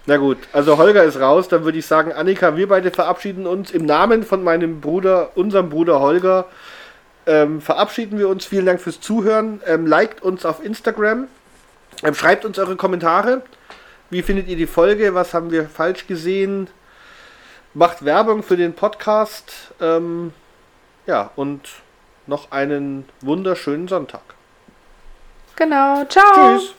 [0.08, 3.72] Na gut, also Holger ist raus, dann würde ich sagen, Annika, wir beide verabschieden uns
[3.72, 6.46] im Namen von meinem Bruder, unserem Bruder Holger,
[7.28, 8.46] ähm, verabschieden wir uns.
[8.46, 9.62] Vielen Dank fürs Zuhören.
[9.66, 11.28] Ähm, liked uns auf Instagram.
[12.04, 13.42] Ähm, schreibt uns eure Kommentare.
[14.10, 15.16] Wie findet ihr die Folge?
[15.16, 16.68] Was haben wir falsch gesehen?
[17.74, 19.74] Macht Werbung für den Podcast.
[19.82, 20.34] Ähm,
[21.06, 21.62] ja, und
[22.28, 24.22] noch einen wunderschönen Sonntag.
[25.56, 26.04] Genau.
[26.06, 26.58] Ciao.
[26.58, 26.74] Tschüss.